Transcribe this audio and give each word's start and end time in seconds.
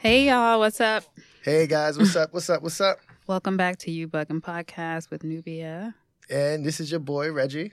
Hey 0.00 0.26
y'all, 0.26 0.58
what's 0.58 0.80
up? 0.80 1.04
Hey 1.44 1.68
guys, 1.68 1.96
what's 1.96 2.16
up? 2.16 2.32
What's 2.34 2.50
up? 2.50 2.60
What's 2.60 2.80
up? 2.80 2.98
Welcome 3.28 3.56
back 3.56 3.78
to 3.80 3.90
You 3.92 4.08
Buggin 4.08 4.40
Podcast 4.40 5.10
with 5.10 5.22
Nubia. 5.22 5.94
And 6.28 6.66
this 6.66 6.80
is 6.80 6.90
your 6.90 6.98
boy 6.98 7.30
Reggie. 7.30 7.72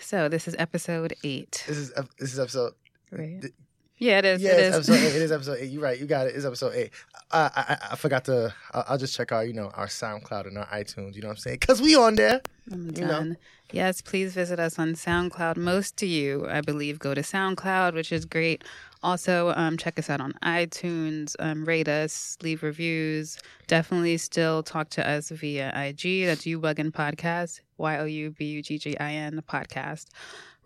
So 0.00 0.28
this 0.28 0.46
is 0.46 0.54
episode 0.60 1.14
eight. 1.24 1.64
This 1.66 1.76
is 1.76 1.92
this 2.20 2.32
is 2.32 2.38
episode. 2.38 2.74
Right? 3.10 3.40
th- 3.40 3.52
Yeah, 3.98 4.18
it 4.20 4.24
is. 4.26 4.42
Yeah, 4.42 4.50
it 4.52 4.60
it's 4.60 4.76
is. 4.76 4.90
episode 4.90 5.04
eight. 5.06 5.16
It 5.16 5.22
is 5.22 5.32
episode 5.38 5.58
eight. 5.60 5.70
You're 5.72 5.82
right. 5.82 5.98
You 5.98 6.06
got 6.06 6.28
it. 6.28 6.36
It's 6.36 6.44
episode 6.44 6.74
eight. 6.74 6.90
I 7.32 7.38
I, 7.40 7.50
I, 7.56 7.78
I 7.92 7.96
forgot 7.96 8.24
to. 8.26 8.54
I'll, 8.72 8.84
I'll 8.90 8.98
just 8.98 9.16
check 9.16 9.32
our 9.32 9.44
you 9.44 9.54
know 9.54 9.70
our 9.74 9.86
SoundCloud 9.88 10.46
and 10.46 10.56
our 10.56 10.66
iTunes. 10.66 11.16
You 11.16 11.22
know 11.22 11.28
what 11.28 11.32
I'm 11.34 11.38
saying? 11.38 11.58
Cause 11.58 11.82
we 11.82 11.96
on 11.96 12.14
there. 12.14 12.40
I'm 12.70 12.86
you 12.94 13.02
know. 13.02 13.08
done. 13.08 13.36
Yes, 13.72 14.00
please 14.02 14.34
visit 14.34 14.58
us 14.60 14.78
on 14.80 14.94
SoundCloud. 14.94 15.56
Most 15.56 16.00
of 16.02 16.08
you, 16.08 16.46
I 16.48 16.60
believe, 16.60 16.98
go 16.98 17.14
to 17.14 17.20
SoundCloud, 17.22 17.94
which 17.94 18.10
is 18.12 18.24
great. 18.24 18.64
Also, 19.02 19.52
um, 19.56 19.76
check 19.78 19.98
us 19.98 20.10
out 20.10 20.20
on 20.20 20.34
iTunes, 20.42 21.34
um, 21.38 21.64
rate 21.64 21.88
us, 21.88 22.36
leave 22.42 22.62
reviews. 22.62 23.38
Definitely 23.66 24.18
still 24.18 24.62
talk 24.62 24.90
to 24.90 25.08
us 25.08 25.30
via 25.30 25.68
IG. 25.74 26.26
That's 26.26 26.44
You 26.46 26.60
Buggin 26.60 26.90
Podcast, 26.90 27.60
Y 27.78 27.98
O 27.98 28.04
U 28.04 28.30
B 28.30 28.44
U 28.46 28.62
G 28.62 28.78
G 28.78 28.98
I 28.98 29.12
N 29.12 29.42
Podcast. 29.48 30.06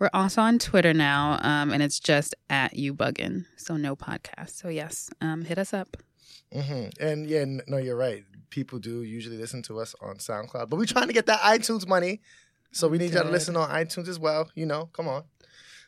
We're 0.01 0.11
also 0.13 0.43
on 0.43 0.59
Twitter 0.59 0.93
now, 0.93 1.39
um, 1.43 1.71
and 1.73 1.81
it's 1.81 2.01
just 2.01 2.35
at 2.51 2.75
You 2.75 2.93
Buggin, 2.93 3.47
so 3.57 3.77
no 3.77 3.95
podcast. 3.95 4.51
So 4.51 4.69
yes, 4.69 5.09
um, 5.21 5.45
hit 5.45 5.57
us 5.59 5.73
up. 5.73 5.97
hmm 6.53 6.87
And 7.01 7.29
yeah, 7.29 7.45
no, 7.69 7.77
you're 7.77 7.97
right. 7.97 8.25
People 8.51 8.81
do 8.81 9.03
usually 9.03 9.37
listen 9.37 9.63
to 9.63 9.79
us 9.79 9.95
on 10.01 10.17
SoundCloud, 10.17 10.69
but 10.69 10.77
we're 10.77 10.87
trying 10.87 11.07
to 11.07 11.13
get 11.13 11.27
that 11.27 11.41
iTunes 11.41 11.87
money, 11.87 12.21
so 12.73 12.89
we 12.89 12.99
need 12.99 13.13
y'all 13.13 13.23
to 13.23 13.31
listen 13.31 13.57
on 13.57 13.71
iTunes 13.71 14.09
as 14.09 14.19
well. 14.19 14.51
You 14.57 14.67
know, 14.67 14.91
come 14.93 15.07
on. 15.07 15.23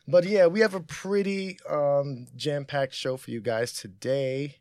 But 0.07 0.25
yeah, 0.25 0.47
we 0.47 0.61
have 0.61 0.73
a 0.73 0.79
pretty 0.79 1.57
um, 1.69 2.27
jam-packed 2.35 2.93
show 2.93 3.17
for 3.17 3.31
you 3.31 3.41
guys 3.41 3.73
today. 3.73 4.57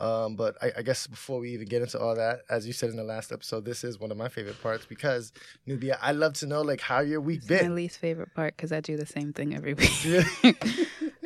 Um, 0.00 0.34
but 0.36 0.56
I, 0.60 0.72
I 0.78 0.82
guess 0.82 1.06
before 1.06 1.38
we 1.38 1.50
even 1.50 1.66
get 1.68 1.80
into 1.82 1.98
all 2.00 2.16
that, 2.16 2.40
as 2.50 2.66
you 2.66 2.72
said 2.72 2.90
in 2.90 2.96
the 2.96 3.04
last 3.04 3.30
episode, 3.30 3.64
this 3.64 3.84
is 3.84 4.00
one 4.00 4.10
of 4.10 4.16
my 4.16 4.28
favorite 4.28 4.60
parts 4.60 4.84
because 4.84 5.32
Nubia, 5.66 5.96
I 6.02 6.12
love 6.12 6.32
to 6.34 6.46
know 6.46 6.62
like 6.62 6.80
how 6.80 7.00
your 7.00 7.20
week 7.20 7.40
It's 7.42 7.50
my 7.50 7.58
been. 7.58 7.74
least 7.74 7.98
favorite 7.98 8.34
part 8.34 8.56
because 8.56 8.72
I 8.72 8.80
do 8.80 8.96
the 8.96 9.06
same 9.06 9.32
thing 9.32 9.54
every 9.54 9.74
week. 9.74 10.04
Yeah. 10.04 10.24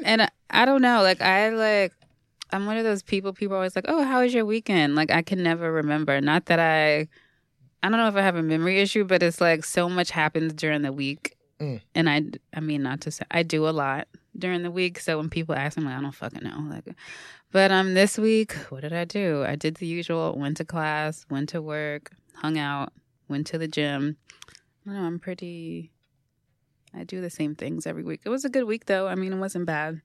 and 0.04 0.22
I, 0.22 0.28
I 0.50 0.64
don't 0.66 0.82
know, 0.82 1.02
like 1.02 1.22
I 1.22 1.48
like 1.50 1.92
I'm 2.52 2.66
one 2.66 2.76
of 2.76 2.84
those 2.84 3.02
people. 3.02 3.32
People 3.32 3.54
are 3.54 3.58
always 3.58 3.74
like, 3.74 3.86
"Oh, 3.88 4.04
how 4.04 4.22
was 4.22 4.32
your 4.34 4.44
weekend?" 4.44 4.94
Like 4.94 5.10
I 5.10 5.22
can 5.22 5.42
never 5.42 5.72
remember. 5.72 6.20
Not 6.20 6.46
that 6.46 6.60
I, 6.60 7.08
I 7.82 7.88
don't 7.88 7.98
know 7.98 8.08
if 8.08 8.14
I 8.16 8.22
have 8.22 8.36
a 8.36 8.42
memory 8.42 8.80
issue, 8.80 9.04
but 9.04 9.22
it's 9.22 9.40
like 9.40 9.64
so 9.64 9.88
much 9.88 10.10
happens 10.10 10.52
during 10.52 10.82
the 10.82 10.92
week, 10.92 11.35
Mm. 11.60 11.80
and 11.94 12.10
I, 12.10 12.22
I 12.54 12.60
mean, 12.60 12.82
not 12.82 13.00
to 13.02 13.10
say 13.10 13.24
I 13.30 13.42
do 13.42 13.66
a 13.66 13.70
lot 13.70 14.08
during 14.38 14.62
the 14.62 14.70
week. 14.70 15.00
So 15.00 15.16
when 15.16 15.30
people 15.30 15.54
ask 15.54 15.78
me, 15.78 15.84
like, 15.84 15.96
I 15.96 16.02
don't 16.02 16.12
fucking 16.12 16.44
know. 16.44 16.66
Like, 16.68 16.94
but 17.50 17.70
um, 17.72 17.94
this 17.94 18.18
week, 18.18 18.52
what 18.68 18.82
did 18.82 18.92
I 18.92 19.04
do? 19.04 19.44
I 19.44 19.56
did 19.56 19.76
the 19.76 19.86
usual. 19.86 20.34
Went 20.36 20.58
to 20.58 20.64
class, 20.64 21.24
went 21.30 21.48
to 21.50 21.62
work, 21.62 22.10
hung 22.34 22.58
out, 22.58 22.92
went 23.28 23.46
to 23.48 23.58
the 23.58 23.68
gym. 23.68 24.16
I 24.86 24.90
know, 24.90 25.02
I'm 25.02 25.18
pretty. 25.18 25.90
I 26.94 27.04
do 27.04 27.20
the 27.20 27.30
same 27.30 27.54
things 27.54 27.86
every 27.86 28.02
week. 28.04 28.22
It 28.24 28.28
was 28.30 28.44
a 28.44 28.50
good 28.50 28.64
week 28.64 28.86
though. 28.86 29.06
I 29.06 29.14
mean, 29.14 29.32
it 29.32 29.36
wasn't 29.36 29.66
bad. 29.66 30.00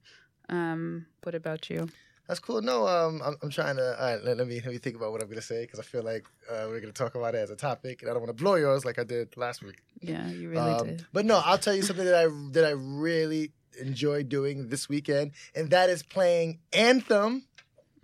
Um, 0.48 1.06
what 1.22 1.34
about 1.34 1.70
you? 1.70 1.88
That's 2.28 2.40
cool. 2.40 2.62
No, 2.62 2.86
um, 2.86 3.20
I'm, 3.24 3.36
I'm 3.42 3.50
trying 3.50 3.76
to. 3.76 4.00
All 4.00 4.06
right, 4.14 4.22
let, 4.24 4.36
let 4.38 4.46
me 4.46 4.54
let 4.64 4.72
me 4.72 4.78
think 4.78 4.96
about 4.96 5.12
what 5.12 5.20
I'm 5.22 5.28
gonna 5.28 5.42
say 5.42 5.62
because 5.62 5.80
I 5.80 5.82
feel 5.82 6.02
like 6.02 6.24
uh, 6.50 6.66
we're 6.68 6.80
gonna 6.80 6.92
talk 6.92 7.14
about 7.14 7.34
it 7.34 7.38
as 7.38 7.50
a 7.50 7.56
topic, 7.56 8.02
and 8.02 8.10
I 8.10 8.14
don't 8.14 8.22
want 8.22 8.36
to 8.36 8.42
blow 8.42 8.54
yours 8.54 8.84
like 8.84 8.98
I 8.98 9.04
did 9.04 9.36
last 9.36 9.62
week. 9.62 9.82
Yeah, 10.00 10.28
you 10.28 10.48
really 10.50 10.70
Um, 10.72 10.86
did. 10.86 11.06
But 11.12 11.26
no, 11.26 11.42
I'll 11.44 11.58
tell 11.58 11.74
you 11.74 11.82
something 11.82 12.04
that 12.04 12.14
I 12.14 12.28
that 12.52 12.64
I 12.64 12.70
really 12.70 13.52
enjoy 13.80 14.22
doing 14.22 14.68
this 14.68 14.88
weekend, 14.88 15.32
and 15.54 15.70
that 15.70 15.90
is 15.90 16.02
playing 16.02 16.60
Anthem. 16.72 17.44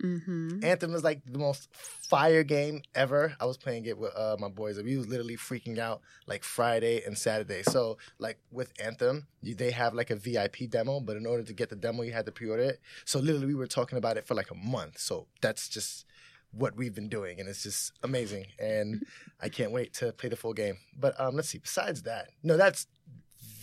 Mm-hmm. 0.03 0.63
Anthem 0.63 0.93
is 0.93 1.03
like 1.03 1.21
the 1.25 1.39
most 1.39 1.67
fire 1.73 2.43
game 2.43 2.81
ever. 2.95 3.35
I 3.39 3.45
was 3.45 3.57
playing 3.57 3.85
it 3.85 3.97
with 3.97 4.15
uh, 4.15 4.37
my 4.39 4.47
boys, 4.47 4.81
we 4.81 4.97
was 4.97 5.07
literally 5.07 5.35
freaking 5.35 5.77
out 5.77 6.01
like 6.25 6.43
Friday 6.43 7.03
and 7.05 7.17
Saturday. 7.17 7.63
So 7.63 7.97
like 8.17 8.39
with 8.51 8.71
Anthem, 8.83 9.27
you, 9.41 9.55
they 9.55 9.71
have 9.71 9.93
like 9.93 10.09
a 10.09 10.15
VIP 10.15 10.69
demo, 10.69 10.99
but 10.99 11.17
in 11.17 11.25
order 11.25 11.43
to 11.43 11.53
get 11.53 11.69
the 11.69 11.75
demo, 11.75 12.03
you 12.03 12.13
had 12.13 12.25
to 12.27 12.31
pre-order 12.31 12.63
it. 12.63 12.79
So 13.05 13.19
literally, 13.19 13.47
we 13.47 13.55
were 13.55 13.67
talking 13.67 13.97
about 13.97 14.17
it 14.17 14.25
for 14.25 14.35
like 14.35 14.51
a 14.51 14.55
month. 14.55 14.99
So 14.99 15.27
that's 15.41 15.67
just 15.67 16.05
what 16.51 16.75
we've 16.75 16.95
been 16.95 17.09
doing, 17.09 17.39
and 17.39 17.47
it's 17.47 17.63
just 17.63 17.93
amazing. 18.03 18.45
And 18.57 19.05
I 19.41 19.49
can't 19.49 19.71
wait 19.71 19.93
to 19.95 20.11
play 20.13 20.29
the 20.29 20.35
full 20.35 20.53
game. 20.53 20.77
But 20.97 21.19
um, 21.19 21.35
let's 21.35 21.49
see. 21.49 21.59
Besides 21.59 22.03
that, 22.03 22.29
no, 22.43 22.57
that's 22.57 22.87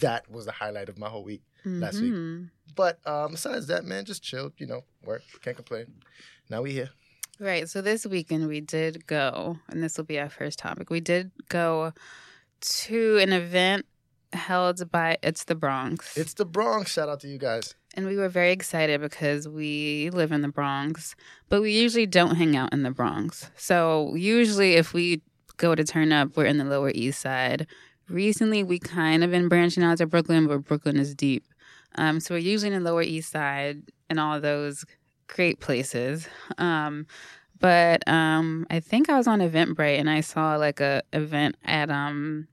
that 0.01 0.31
was 0.31 0.45
the 0.45 0.53
highlight 0.53 0.89
of 0.89 0.99
my 0.99 1.09
whole 1.09 1.25
week. 1.25 1.43
Last 1.67 2.01
week. 2.01 2.13
Mhm. 2.13 2.51
But 2.75 2.99
um, 3.07 3.33
besides 3.33 3.67
that, 3.69 3.85
man, 3.85 4.05
just 4.05 4.23
chilled. 4.23 4.53
You 4.59 4.67
know, 4.67 4.85
work. 5.05 5.23
Can't 5.43 5.57
complain. 5.57 5.87
Now 6.49 6.63
we 6.63 6.73
here. 6.73 6.91
Right. 7.39 7.69
So 7.69 7.83
this 7.83 8.07
weekend 8.07 8.49
we 8.49 8.61
did 8.61 9.07
go, 9.07 9.59
and 9.69 9.83
this 9.83 9.97
will 9.97 10.05
be 10.05 10.19
our 10.19 10.31
first 10.31 10.59
topic. 10.59 10.89
We 10.91 11.01
did 11.01 11.31
go 11.49 11.93
to 12.61 13.19
an 13.19 13.33
event 13.33 13.87
held 14.33 14.91
by 14.91 15.19
It's 15.23 15.45
the 15.45 15.55
Bronx. 15.55 16.17
It's 16.17 16.35
the 16.35 16.45
Bronx. 16.45 16.93
Shout 16.93 17.09
out 17.09 17.21
to 17.21 17.29
you 17.29 17.39
guys. 17.39 17.75
And 17.95 18.07
we 18.07 18.17
were 18.17 18.29
very 18.29 18.53
excited 18.53 19.01
because 19.01 19.49
we 19.49 20.11
live 20.11 20.31
in 20.33 20.43
the 20.43 20.49
Bronx, 20.49 21.15
but 21.49 21.63
we 21.63 21.73
usually 21.73 22.05
don't 22.07 22.35
hang 22.37 22.55
out 22.55 22.73
in 22.75 22.83
the 22.83 22.91
Bronx. 22.91 23.51
So 23.57 24.15
usually, 24.15 24.75
if 24.75 24.93
we 24.93 25.23
go 25.57 25.75
to 25.75 25.83
turn 25.85 26.13
up, 26.13 26.37
we're 26.37 26.45
in 26.45 26.59
the 26.59 26.65
Lower 26.65 26.93
East 26.95 27.21
Side. 27.21 27.67
Recently, 28.09 28.63
we 28.63 28.79
kind 28.79 29.25
of 29.25 29.31
been 29.31 29.49
branching 29.49 29.83
out 29.83 29.99
to 29.99 30.07
Brooklyn, 30.07 30.47
but 30.47 30.65
Brooklyn 30.65 30.99
is 30.99 31.15
deep. 31.15 31.45
Um, 31.97 32.21
so 32.21 32.35
we're 32.35 32.39
usually 32.39 32.73
in 32.73 32.83
the 32.83 32.91
Lower 32.91 33.03
East 33.03 33.33
Side 33.33 33.83
and 34.09 34.21
all 34.21 34.41
those 34.41 34.85
great 35.27 35.61
places. 35.61 36.29
Um, 36.59 37.07
but 37.59 38.07
um, 38.07 38.67
I 38.71 38.81
think 38.81 39.09
I 39.09 39.17
was 39.17 39.27
on 39.27 39.41
Eventbrite 39.41 39.99
and 39.99 40.11
I 40.11 40.21
saw 40.21 40.57
like 40.57 40.81
a 40.81 41.03
event 41.13 41.57
at 41.65 41.91
um, 41.91 42.49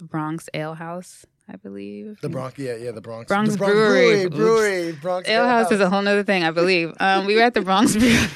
Bronx 0.00 0.48
Ale 0.52 0.74
House, 0.74 1.24
I 1.48 1.56
believe. 1.56 2.18
The 2.20 2.28
Bronx. 2.28 2.58
Yeah, 2.58 2.76
yeah, 2.76 2.90
the 2.92 3.00
Bronx. 3.00 3.28
Bronx 3.28 3.52
the 3.52 3.58
Brewery. 3.58 4.28
Brewery. 4.28 4.28
Brewery. 4.28 4.92
Bronx 4.92 5.28
Ale 5.28 5.46
House 5.46 5.72
is 5.72 5.80
a 5.80 5.88
whole 5.88 6.02
nother 6.02 6.22
thing, 6.22 6.44
I 6.44 6.50
believe. 6.50 6.92
Um, 7.00 7.26
we 7.26 7.36
were 7.36 7.42
at 7.42 7.54
the 7.54 7.60
Bronx 7.62 7.96
Brewery. 7.96 8.28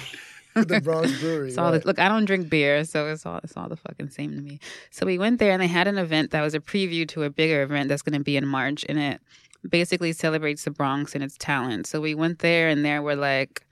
the 0.54 0.80
Bronx 0.82 1.20
Brewery. 1.20 1.48
It's 1.48 1.58
all 1.58 1.72
right. 1.72 1.80
the, 1.80 1.86
look, 1.86 1.98
I 1.98 2.08
don't 2.08 2.24
drink 2.24 2.48
beer, 2.48 2.84
so 2.84 3.06
it's 3.08 3.26
all 3.26 3.40
it's 3.44 3.56
all 3.56 3.68
the 3.68 3.76
fucking 3.76 4.10
same 4.10 4.32
to 4.32 4.40
me. 4.40 4.60
So 4.90 5.04
we 5.06 5.18
went 5.18 5.38
there 5.38 5.52
and 5.52 5.62
they 5.62 5.66
had 5.66 5.86
an 5.86 5.98
event 5.98 6.30
that 6.30 6.40
was 6.40 6.54
a 6.54 6.60
preview 6.60 7.06
to 7.08 7.24
a 7.24 7.30
bigger 7.30 7.62
event 7.62 7.88
that's 7.88 8.02
going 8.02 8.18
to 8.18 8.24
be 8.24 8.36
in 8.36 8.46
March, 8.46 8.84
and 8.88 8.98
it 8.98 9.20
basically 9.68 10.12
celebrates 10.12 10.64
the 10.64 10.70
Bronx 10.70 11.14
and 11.14 11.24
its 11.24 11.36
talent. 11.38 11.86
So 11.86 12.00
we 12.00 12.14
went 12.14 12.40
there, 12.40 12.68
and 12.68 12.84
there 12.84 13.02
were 13.02 13.16
like 13.16 13.64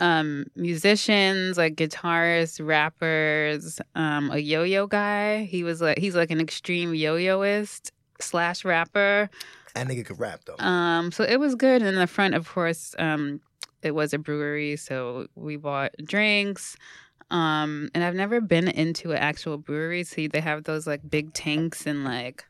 um 0.00 0.46
musicians 0.56 1.58
like 1.58 1.74
guitarists 1.74 2.58
rappers 2.66 3.82
um 3.94 4.30
a 4.30 4.38
yo-yo 4.38 4.86
guy 4.86 5.44
he 5.44 5.62
was 5.62 5.82
like 5.82 5.98
he's 5.98 6.16
like 6.16 6.30
an 6.30 6.40
extreme 6.40 6.94
yo-yoist 6.94 7.92
slash 8.18 8.64
rapper 8.64 9.28
That 9.74 9.86
nigga 9.86 10.06
could 10.06 10.18
rap 10.18 10.40
though. 10.46 10.56
um, 10.64 11.12
so 11.12 11.22
it 11.24 11.38
was 11.38 11.54
good. 11.54 11.82
And 11.82 11.90
in 11.90 11.96
the 11.96 12.06
front, 12.06 12.34
of 12.34 12.48
course, 12.48 12.94
um, 12.98 13.40
it 13.82 13.90
was 13.94 14.14
a 14.14 14.18
brewery, 14.18 14.76
so 14.76 15.26
we 15.34 15.56
bought 15.56 15.90
drinks. 16.02 16.76
Um, 17.30 17.90
and 17.92 18.04
I've 18.04 18.14
never 18.14 18.40
been 18.40 18.68
into 18.68 19.10
an 19.10 19.18
actual 19.18 19.58
brewery, 19.58 20.04
so 20.04 20.28
they 20.28 20.40
have 20.40 20.64
those 20.64 20.86
like 20.86 21.00
big 21.10 21.34
tanks 21.34 21.86
and 21.86 22.04
like 22.04 22.44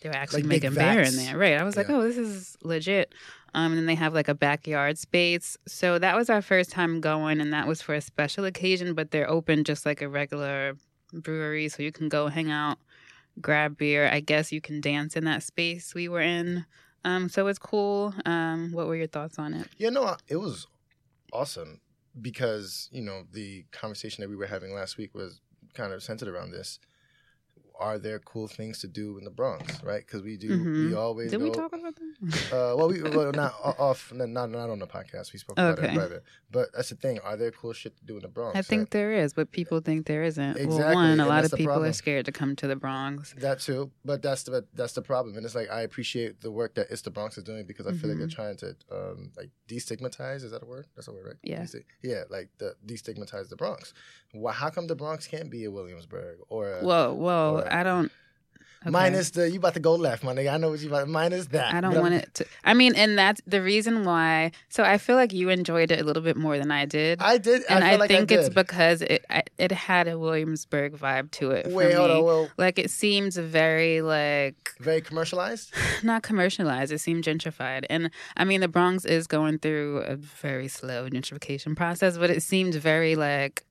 they 0.00 0.08
were 0.08 0.14
actually 0.14 0.42
Like 0.42 0.48
making 0.48 0.74
beer 0.74 1.02
in 1.02 1.16
there, 1.16 1.36
right? 1.36 1.54
I 1.54 1.64
was 1.64 1.76
like, 1.76 1.88
Yeah. 1.88 1.96
oh, 1.96 2.02
this 2.02 2.16
is 2.16 2.56
legit. 2.62 3.12
Um, 3.54 3.72
and 3.72 3.78
then 3.78 3.86
they 3.86 3.94
have 3.94 4.14
like 4.14 4.28
a 4.28 4.34
backyard 4.34 4.98
space. 4.98 5.56
So 5.66 5.98
that 5.98 6.14
was 6.16 6.28
our 6.30 6.42
first 6.42 6.70
time 6.70 7.00
going, 7.00 7.40
and 7.40 7.52
that 7.52 7.66
was 7.66 7.80
for 7.82 7.94
a 7.94 8.00
special 8.00 8.44
occasion. 8.44 8.94
But 8.94 9.10
they're 9.10 9.28
open 9.28 9.64
just 9.64 9.86
like 9.86 10.02
a 10.02 10.08
regular 10.08 10.74
brewery, 11.12 11.68
so 11.68 11.82
you 11.82 11.90
can 11.90 12.08
go 12.08 12.28
hang 12.28 12.50
out, 12.50 12.78
grab 13.40 13.76
beer. 13.78 14.08
I 14.12 14.20
guess 14.20 14.52
you 14.52 14.60
can 14.60 14.80
dance 14.80 15.16
in 15.16 15.24
that 15.24 15.42
space 15.42 15.94
we 15.94 16.08
were 16.08 16.20
in. 16.20 16.66
Um, 17.04 17.28
so 17.28 17.46
it's 17.46 17.58
cool. 17.58 18.12
Um, 18.26 18.70
what 18.72 18.86
were 18.86 18.96
your 18.96 19.06
thoughts 19.06 19.38
on 19.38 19.54
it? 19.54 19.66
Yeah, 19.78 19.90
no, 19.90 20.16
it 20.28 20.36
was 20.36 20.66
awesome 21.32 21.80
because 22.20 22.88
you 22.92 23.00
know 23.02 23.22
the 23.32 23.64
conversation 23.72 24.22
that 24.22 24.28
we 24.28 24.36
were 24.36 24.46
having 24.46 24.74
last 24.74 24.96
week 24.98 25.14
was 25.14 25.40
kind 25.74 25.92
of 25.92 26.02
centered 26.02 26.28
around 26.28 26.50
this. 26.50 26.78
Are 27.78 27.98
there 27.98 28.18
cool 28.18 28.48
things 28.48 28.80
to 28.80 28.88
do 28.88 29.18
in 29.18 29.24
the 29.24 29.30
Bronx, 29.30 29.82
right? 29.84 30.04
Because 30.04 30.22
we 30.22 30.36
do, 30.36 30.48
we 30.48 30.90
Mhm. 30.90 30.96
always 30.96 31.30
Did 31.30 31.38
go. 31.38 31.44
we 31.44 31.50
talk 31.52 31.72
about 31.72 31.94
that? 31.94 32.14
Uh, 32.52 32.74
well, 32.76 32.88
we 32.88 33.00
well, 33.02 33.30
not 33.32 33.54
off, 33.62 34.12
not 34.12 34.28
not 34.50 34.68
on 34.70 34.78
the 34.78 34.86
podcast. 34.86 35.32
We 35.32 35.38
spoke 35.38 35.58
about 35.58 35.78
it 35.78 35.84
Okay. 35.84 35.94
private. 35.94 36.22
But 36.50 36.68
that's 36.74 36.88
the 36.88 36.96
thing. 36.96 37.18
Are 37.20 37.36
there 37.36 37.50
cool 37.50 37.72
shit 37.74 37.96
to 37.98 38.04
do 38.04 38.16
in 38.16 38.22
the 38.22 38.28
Bronx? 38.28 38.56
I 38.58 38.62
think 38.62 38.80
right? 38.80 38.90
there 38.90 39.12
is, 39.12 39.32
but 39.34 39.52
people 39.52 39.80
think 39.80 40.06
there 40.06 40.22
isn't. 40.24 40.54
Well, 40.56 40.64
Exactly, 40.64 40.94
one, 40.94 41.20
a 41.20 41.26
lot 41.26 41.44
of 41.44 41.52
people 41.52 41.66
problem. 41.74 41.90
are 41.90 41.92
scared 41.92 42.24
to 42.26 42.32
come 42.32 42.56
to 42.56 42.66
the 42.66 42.74
Bronx. 42.76 43.34
that 43.38 43.60
too. 43.60 43.90
But 44.04 44.22
that's 44.22 44.42
the 44.44 44.66
that's 44.74 44.94
the 44.94 45.02
problem. 45.02 45.36
And 45.36 45.44
it's 45.46 45.54
like 45.54 45.70
I 45.70 45.82
appreciate 45.82 46.40
the 46.40 46.50
work 46.50 46.74
that 46.74 46.86
It's 46.90 47.02
the 47.02 47.10
Bronx 47.10 47.36
is 47.38 47.44
doing 47.44 47.64
because 47.66 47.86
I 47.86 47.92
feel 47.92 48.08
like 48.10 48.18
they're 48.18 48.26
Mhm. 48.28 48.32
trying 48.34 48.56
to 48.56 48.74
um, 48.90 49.30
like 49.36 49.50
destigmatize. 49.68 50.42
Is 50.42 50.50
that 50.50 50.62
a 50.62 50.66
word? 50.66 50.86
That's 50.96 51.08
a 51.08 51.12
word, 51.12 51.26
right? 51.26 51.36
Yeah. 51.42 51.62
Desti- 51.62 51.84
yeah, 52.02 52.24
like 52.30 52.48
the 52.58 52.74
destigmatize 52.86 53.48
the 53.50 53.56
Bronx. 53.56 53.92
Why? 54.32 54.52
How 54.52 54.70
come 54.70 54.86
the 54.86 54.96
Bronx 54.96 55.26
can't 55.26 55.50
be 55.50 55.64
a 55.64 55.70
Williamsburg 55.70 56.38
or 56.48 56.70
a, 56.72 56.84
Whoa, 56.84 57.14
whoa! 57.14 57.64
I 57.70 57.82
don't. 57.82 58.10
Okay. 58.82 58.90
Minus 58.90 59.30
the 59.30 59.50
you 59.50 59.58
about 59.58 59.74
to 59.74 59.80
go 59.80 59.96
left, 59.96 60.22
my 60.22 60.32
nigga. 60.32 60.52
I 60.54 60.56
know 60.56 60.70
what 60.70 60.78
you 60.78 60.86
about. 60.86 61.08
Minus 61.08 61.46
that. 61.48 61.74
I 61.74 61.80
don't 61.80 61.90
But 61.90 61.96
I'm- 61.96 62.12
want 62.12 62.14
it 62.22 62.34
to. 62.34 62.46
I 62.64 62.74
mean, 62.74 62.94
and 62.94 63.18
that's 63.18 63.40
the 63.44 63.60
reason 63.60 64.04
why. 64.04 64.52
So 64.68 64.84
I 64.84 64.98
feel 64.98 65.16
like 65.16 65.32
you 65.32 65.48
enjoyed 65.48 65.90
it 65.90 66.00
a 66.00 66.04
little 66.04 66.22
bit 66.22 66.36
more 66.36 66.58
than 66.58 66.70
I 66.70 66.84
did. 66.84 67.20
I 67.20 67.38
did. 67.38 67.62
and 67.68 67.82
I, 67.82 67.94
I, 67.94 67.96
like 67.96 68.08
think 68.08 68.30
I 68.30 68.36
it's 68.36 68.48
because 68.48 69.02
it 69.02 69.24
I, 69.28 69.42
it 69.58 69.72
had 69.72 70.06
a 70.06 70.16
Williamsburg 70.16 70.92
vibe 70.96 71.32
to 71.32 71.50
it. 71.50 71.64
For 71.66 71.72
Wait, 71.74 71.92
hold 71.92 72.10
me. 72.10 72.16
on. 72.18 72.24
Well, 72.24 72.50
Like 72.56 72.78
it 72.78 72.88
seems 72.92 73.36
very 73.36 74.00
like 74.00 74.74
very 74.78 75.00
commercialized. 75.00 75.74
not 76.04 76.22
commercialized. 76.22 76.92
It 76.92 77.00
seemed 77.00 77.24
gentrified, 77.24 77.84
and 77.90 78.12
I 78.36 78.44
mean 78.44 78.60
the 78.60 78.68
Bronx 78.68 79.04
is 79.04 79.26
going 79.26 79.58
through 79.58 80.02
a 80.02 80.14
very 80.14 80.68
slow 80.68 81.08
gentrification 81.10 81.74
process, 81.76 82.16
but 82.16 82.30
it 82.30 82.44
seemed 82.44 82.74
very 82.76 83.16
like. 83.16 83.64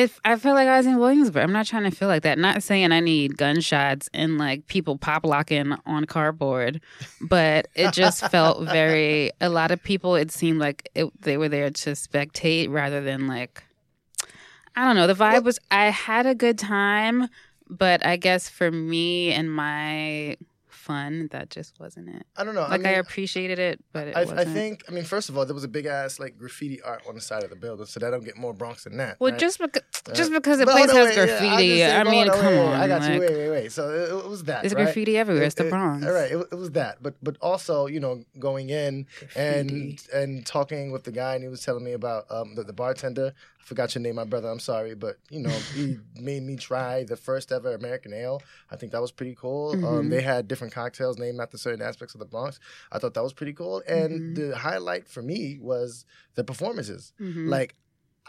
If 0.00 0.18
I 0.24 0.36
felt 0.36 0.56
like 0.56 0.66
I 0.66 0.78
was 0.78 0.86
in 0.86 0.98
Williamsburg, 0.98 1.42
I'm 1.42 1.52
not 1.52 1.66
trying 1.66 1.84
to 1.84 1.90
feel 1.90 2.08
like 2.08 2.22
that. 2.22 2.38
Not 2.38 2.62
saying 2.62 2.90
I 2.90 3.00
need 3.00 3.36
gunshots 3.36 4.08
and 4.14 4.38
like 4.38 4.66
people 4.66 4.96
pop 4.96 5.26
locking 5.26 5.74
on 5.84 6.06
cardboard, 6.06 6.80
but 7.20 7.68
it 7.74 7.92
just 7.92 8.26
felt 8.30 8.64
very. 8.64 9.30
A 9.42 9.50
lot 9.50 9.70
of 9.70 9.82
people, 9.82 10.14
it 10.14 10.32
seemed 10.32 10.58
like 10.58 10.88
it, 10.94 11.08
they 11.20 11.36
were 11.36 11.50
there 11.50 11.68
to 11.68 11.90
spectate 11.90 12.70
rather 12.70 13.02
than 13.02 13.26
like. 13.26 13.62
I 14.74 14.86
don't 14.86 14.96
know. 14.96 15.06
The 15.06 15.12
vibe 15.12 15.44
was. 15.44 15.58
I 15.70 15.90
had 15.90 16.24
a 16.24 16.34
good 16.34 16.58
time, 16.58 17.28
but 17.68 18.04
I 18.06 18.16
guess 18.16 18.48
for 18.48 18.70
me 18.70 19.32
and 19.32 19.54
my 19.54 20.38
fun, 20.90 21.28
that 21.30 21.50
just 21.50 21.78
wasn't 21.78 22.08
it. 22.08 22.26
I 22.36 22.44
don't 22.44 22.54
know. 22.54 22.62
Like 22.68 22.84
I, 22.84 22.90
I, 22.90 22.92
appreciated 22.94 23.58
it, 23.58 23.82
but 23.92 24.08
it 24.08 24.16
I, 24.16 24.20
wasn't. 24.20 24.40
I 24.40 24.44
think. 24.44 24.84
I 24.88 24.92
mean, 24.92 25.04
first 25.04 25.28
of 25.28 25.38
all, 25.38 25.44
there 25.44 25.54
was 25.54 25.64
a 25.64 25.68
big 25.68 25.86
ass 25.86 26.18
like 26.18 26.36
graffiti 26.38 26.80
art 26.82 27.02
on 27.08 27.14
the 27.14 27.20
side 27.20 27.44
of 27.44 27.50
the 27.50 27.56
building, 27.56 27.86
so 27.86 28.00
that 28.00 28.10
don't 28.10 28.24
get 28.24 28.36
more 28.36 28.52
Bronx 28.52 28.84
than 28.84 28.96
that. 28.96 29.18
Well, 29.20 29.30
right? 29.30 29.40
just 29.40 29.58
because 29.58 29.82
Uh, 30.08 30.12
just 30.12 30.32
because 30.32 30.58
the 30.58 30.66
place 30.66 30.90
hold 30.90 31.06
has 31.06 31.16
wait, 31.16 31.16
yeah, 31.16 31.22
I'm 31.22 31.26
graffiti, 31.26 31.78
saying, 31.78 32.06
I 32.06 32.10
mean, 32.10 32.26
hold 32.26 32.30
on, 32.30 32.36
come 32.42 32.46
wait, 32.54 32.58
on, 32.58 32.70
wait, 32.70 32.76
I 32.76 32.88
got 32.88 33.00
like, 33.02 33.12
you. 33.12 33.20
Wait, 33.20 33.30
wait, 33.36 33.50
wait. 33.50 33.72
So 33.72 33.90
it, 33.90 34.24
it 34.24 34.28
was 34.28 34.44
that. 34.44 34.62
there's 34.62 34.74
right? 34.74 34.84
graffiti 34.84 35.16
everywhere. 35.18 35.44
It's 35.44 35.54
the 35.54 35.64
It- 35.64 35.66
it- 35.66 35.70
Bronx. 35.70 36.06
all 36.06 36.12
right, 36.12 36.30
it, 36.32 36.38
it 36.52 36.58
was 36.64 36.70
that, 36.72 37.02
but 37.02 37.14
but 37.22 37.36
also 37.40 37.86
you 37.86 38.00
know 38.00 38.22
going 38.38 38.70
in 38.70 39.06
and 39.36 40.02
and 40.12 40.44
talking 40.46 40.90
with 40.92 41.04
the 41.04 41.12
guy, 41.12 41.34
and 41.34 41.42
he 41.42 41.48
was 41.48 41.62
telling 41.62 41.84
me 41.84 41.92
about 41.92 42.24
um, 42.30 42.54
the, 42.54 42.64
the 42.64 42.72
bartender. 42.72 43.32
I 43.60 43.64
forgot 43.64 43.94
your 43.94 44.02
name, 44.02 44.16
my 44.16 44.24
brother. 44.24 44.48
I'm 44.48 44.58
sorry, 44.58 44.94
but 44.94 45.18
you 45.30 45.38
know 45.40 45.50
he 45.74 45.98
made 46.20 46.42
me 46.42 46.56
try 46.56 47.04
the 47.04 47.16
first 47.16 47.52
ever 47.52 47.74
American 47.74 48.12
ale. 48.12 48.42
I 48.70 48.76
think 48.76 48.90
that 48.92 49.00
was 49.00 49.12
pretty 49.12 49.34
cool. 49.34 49.72
Um, 49.84 50.06
Mhm. 50.06 50.10
they 50.10 50.22
had 50.22 50.48
different 50.48 50.72
cocktails 50.72 51.18
named 51.18 51.40
after 51.40 51.58
certain 51.58 51.82
aspects 51.82 52.14
of 52.14 52.18
the 52.20 52.26
Bronx. 52.26 52.58
I 52.90 52.98
thought 52.98 53.14
that 53.14 53.22
was 53.22 53.32
pretty 53.32 53.52
cool. 53.52 53.82
And 53.86 54.20
Mhm. 54.20 54.34
the 54.34 54.56
highlight 54.56 55.08
for 55.08 55.22
me 55.22 55.58
was 55.60 56.04
the 56.34 56.44
performances. 56.44 57.12
Mhm. 57.20 57.48
Like. 57.48 57.74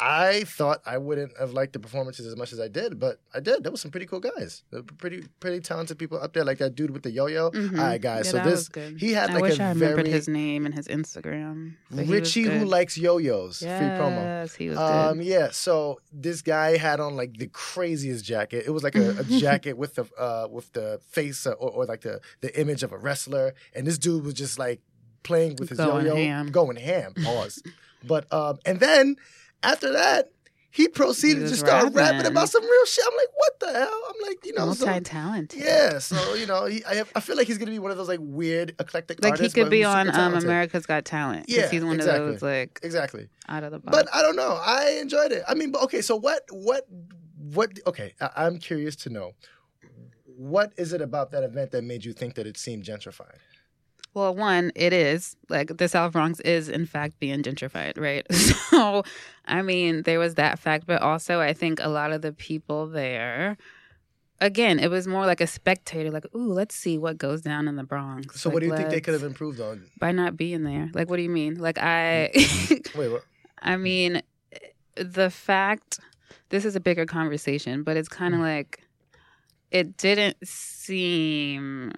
I 0.04 0.46
thought 0.46 0.82
I 0.86 0.98
wouldn't 0.98 1.38
have 1.38 1.54
liked 1.54 1.74
the 1.74 1.80
performances 1.80 2.26
as 2.26 2.36
much 2.36 2.52
as 2.54 2.60
I 2.60 2.68
did, 2.68 3.00
but 3.00 3.20
I 3.36 3.40
did. 3.40 3.64
There 3.64 3.72
was 3.72 3.82
some 3.82 3.92
pretty 3.92 4.08
cool 4.08 4.20
guys, 4.20 4.64
pretty 4.98 5.26
pretty 5.40 5.60
talented 5.60 6.00
people 6.00 6.20
up 6.20 6.34
there, 6.34 6.44
like 6.44 6.58
that 6.58 6.74
dude 6.76 6.90
with 6.90 7.04
the 7.04 7.12
yo-yo. 7.12 7.52
Mhm. 7.52 7.78
All 7.78 7.86
right, 7.86 8.02
guys. 8.02 8.26
Yeah, 8.26 8.32
so 8.32 8.38
this 8.50 8.60
was 8.62 8.70
good. 8.70 9.00
he 9.00 9.12
had 9.14 9.30
I 9.30 9.34
like 9.36 9.42
wish 9.44 9.60
a 9.60 9.64
I 9.64 9.70
remembered 9.70 10.06
very 10.08 10.10
his 10.10 10.28
name 10.28 10.66
and 10.66 10.74
his 10.74 10.88
Instagram. 10.88 11.76
but 11.92 12.06
he 12.06 12.10
was 12.12 12.20
Richie 12.20 12.44
who 12.44 12.66
likes 12.66 12.98
yo-yos. 12.98 13.60
Free 13.60 13.68
promo. 13.68 14.16
Yes, 14.24 14.56
he 14.56 14.70
was 14.70 14.78
Um, 14.80 15.18
good. 15.20 15.28
yeah. 15.28 15.50
So 15.52 16.00
this 16.12 16.42
guy 16.42 16.78
had 16.78 17.00
on 17.00 17.16
like 17.16 17.38
the 17.38 17.48
craziest 17.48 18.26
jacket. 18.26 18.64
It 18.66 18.72
was 18.72 18.82
like 18.84 18.96
a, 18.96 19.20
a 19.20 19.24
jacket 19.46 19.74
with 19.78 19.96
the 19.96 20.06
uh 20.18 20.48
with 20.50 20.72
the 20.74 21.00
face 21.12 21.46
uh, 21.46 21.52
or, 21.52 21.70
or 21.70 21.86
like 21.86 22.02
the 22.02 22.22
the 22.42 22.60
image 22.60 22.82
of 22.82 22.92
a 22.92 22.98
wrestler, 22.98 23.54
and 23.76 23.86
this 23.86 23.98
dude 24.00 24.26
was 24.26 24.34
just 24.34 24.58
like 24.58 24.82
playing 25.24 25.58
with 25.60 25.70
his 25.70 25.78
Going 25.78 26.08
yo-yo, 26.08 26.16
ham. 26.16 26.50
going 26.52 26.78
ham. 26.78 27.14
Pause. 27.24 27.62
but 28.04 28.32
um, 28.34 28.58
and 28.66 28.80
then 28.80 29.16
after 29.64 29.92
that. 29.94 30.32
He 30.74 30.88
proceeded 30.88 31.44
He 31.44 31.50
to 31.50 31.56
start 31.58 31.84
rapping. 31.84 31.98
rapping. 31.98 32.26
about 32.28 32.48
some 32.48 32.64
real 32.64 32.86
shit. 32.86 33.04
I'm 33.06 33.18
like, 33.18 33.28
what 33.36 33.60
the 33.60 33.74
hell? 33.74 34.02
I'm 34.08 34.28
like, 34.30 34.46
you 34.46 34.54
know, 34.54 34.72
so, 34.72 34.86
Multi-talented. 34.86 35.62
yeah. 35.62 36.00
So 36.00 36.34
you 36.36 36.46
know, 36.46 36.64
he, 36.66 36.82
I, 36.86 37.04
I 37.14 37.20
feel 37.20 37.36
like 37.36 37.48
he's 37.48 37.58
gonna 37.58 37.72
be 37.72 37.80
one 37.80 37.92
of 37.92 37.98
those 37.98 38.08
like 38.08 38.22
weird 38.22 38.74
eclectic 38.80 39.22
Like 39.22 39.38
he 39.38 39.50
could 39.50 39.70
be 39.70 39.84
on 39.84 40.10
um. 40.16 40.34
America's 40.34 40.86
Got 40.86 41.04
Talent. 41.04 41.48
Yeah, 41.50 41.68
he's 41.68 41.84
one 41.84 41.96
exactly. 41.98 42.26
of 42.26 42.32
those 42.40 42.42
like 42.42 42.80
Exactly. 42.84 43.28
out 43.50 43.66
of 43.66 43.74
the 43.74 43.80
box. 43.80 43.98
But 43.98 44.16
I 44.16 44.22
don't 44.22 44.38
know. 44.38 44.58
I 44.66 44.98
enjoyed 45.02 45.34
it. 45.34 45.44
I 45.46 45.56
mean, 45.56 45.72
but 45.74 45.82
okay. 45.84 46.02
So 46.02 46.16
what? 46.16 46.44
What? 46.52 46.88
What? 47.38 47.78
Okay. 47.86 48.14
I, 48.22 48.30
I'm 48.46 48.58
curious 48.58 48.96
to 48.98 49.10
know. 49.10 49.34
What 50.38 50.72
is 50.78 50.94
it 50.94 51.02
about 51.02 51.32
that 51.32 51.44
event 51.44 51.72
that 51.72 51.84
made 51.84 52.06
you 52.06 52.14
think 52.14 52.36
that 52.36 52.48
it 52.48 52.56
seemed 52.58 52.86
gentrified? 52.86 53.36
Well, 54.14 54.36
one, 54.36 54.72
it 54.76 54.92
is 54.94 55.36
like 55.50 55.78
the 55.78 55.88
South 55.88 56.12
Bronx 56.12 56.40
is 56.42 56.68
in 56.70 56.86
fact 56.86 57.20
being 57.20 57.44
gentrified, 57.44 57.98
right? 57.98 58.26
So, 58.72 59.04
I 59.46 59.62
mean, 59.62 60.04
there 60.04 60.20
was 60.20 60.36
that 60.36 60.58
fact, 60.60 60.86
but 60.88 61.02
also 61.02 61.40
I 61.40 61.54
think 61.54 61.80
a 61.82 61.88
lot 61.90 62.12
of 62.12 62.22
the 62.22 62.32
people 62.34 62.88
there, 62.88 63.58
again, 64.40 64.80
it 64.80 64.90
was 64.90 65.08
more 65.08 65.26
like 65.26 65.40
a 65.42 65.48
spectator, 65.48 66.10
like, 66.12 66.26
ooh, 66.36 66.52
let's 66.54 66.74
see 66.76 66.98
what 66.98 67.18
goes 67.18 67.42
down 67.42 67.68
in 67.68 67.76
the 67.76 67.84
Bronx. 67.84 68.42
So, 68.42 68.50
what 68.50 68.62
do 68.62 68.68
you 68.68 68.76
think 68.76 68.90
they 68.90 69.02
could 69.02 69.14
have 69.14 69.24
improved 69.24 69.60
on? 69.60 69.86
by 70.00 70.12
not 70.12 70.36
being 70.38 70.64
there? 70.64 70.90
Like, 70.94 71.10
what 71.10 71.18
do 71.18 71.22
you 71.24 71.30
mean? 71.30 71.56
Like, 71.56 71.78
I, 71.78 72.32
Wait, 72.96 73.10
what? 73.10 73.24
I 73.62 73.78
mean, 73.78 74.22
the 74.96 75.30
fact 75.30 76.00
this 76.50 76.66
is 76.66 76.76
a 76.76 76.80
bigger 76.80 77.06
conversation, 77.06 77.84
but 77.84 77.96
it's 77.98 78.10
kind 78.10 78.34
of 78.34 78.40
Mm. 78.40 78.44
like 78.44 78.82
it 79.70 79.96
didn't 79.98 80.38
seem. 80.46 81.92